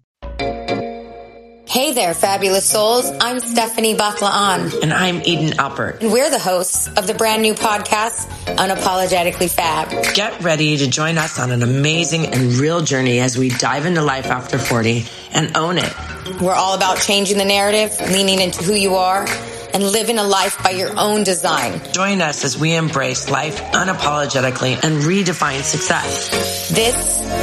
Hey 1.67 1.93
there, 1.93 2.15
fabulous 2.15 2.65
souls. 2.71 3.11
I'm 3.21 3.41
Stephanie 3.41 3.97
Baklaan. 3.97 4.81
And 4.83 4.93
I'm 4.93 5.23
Eden 5.23 5.59
Alpert. 5.59 6.03
And 6.03 6.13
we're 6.13 6.31
the 6.31 6.39
hosts 6.39 6.87
of 6.87 7.09
the 7.09 7.15
brand 7.15 7.43
new 7.43 7.55
podcast, 7.55 8.27
Unapologetically 8.57 9.51
Fab. 9.51 10.15
Get 10.15 10.41
ready 10.41 10.77
to 10.77 10.89
join 10.89 11.19
us 11.19 11.41
on 11.41 11.51
an 11.51 11.65
amazing 11.65 12.27
and 12.27 12.53
real 12.59 12.81
journey 12.81 13.19
as 13.19 13.37
we 13.37 13.49
dive 13.49 13.87
into 13.87 14.03
life 14.03 14.27
after 14.27 14.57
40 14.57 15.05
and 15.33 15.57
own 15.57 15.79
it. 15.79 15.93
We're 16.41 16.53
all 16.55 16.77
about 16.77 17.01
changing 17.01 17.39
the 17.39 17.45
narrative, 17.45 17.99
leaning 18.09 18.41
into 18.41 18.63
who 18.63 18.75
you 18.75 18.95
are, 18.95 19.27
and 19.75 19.83
living 19.83 20.19
a 20.19 20.23
life 20.23 20.63
by 20.63 20.71
your 20.71 20.97
own 20.99 21.25
design. 21.25 21.81
Join 21.93 22.23
us 22.23 22.45
as 22.45 22.57
we 22.57 22.77
embrace 22.77 23.29
life 23.29 23.61
unapologetically 23.73 24.79
and 24.85 25.03
redefine 25.03 25.63
success. 25.63 26.31
This 26.71 26.95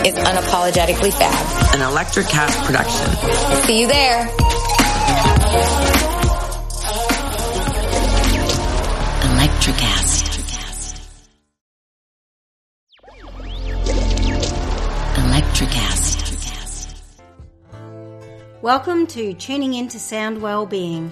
is 0.07 0.15
Unapologetically 0.15 1.11
Fab, 1.11 1.75
an 1.75 1.81
Electric 1.81 2.27
Cast 2.27 2.57
production. 2.63 3.07
See 3.67 3.81
you 3.81 3.87
there. 3.87 4.27
Electricast. 9.27 10.29
Electricast. 15.15 16.21
Welcome 18.61 19.07
to 19.07 19.33
Tuning 19.33 19.73
Into 19.73 19.99
Sound 19.99 20.41
Wellbeing, 20.41 21.11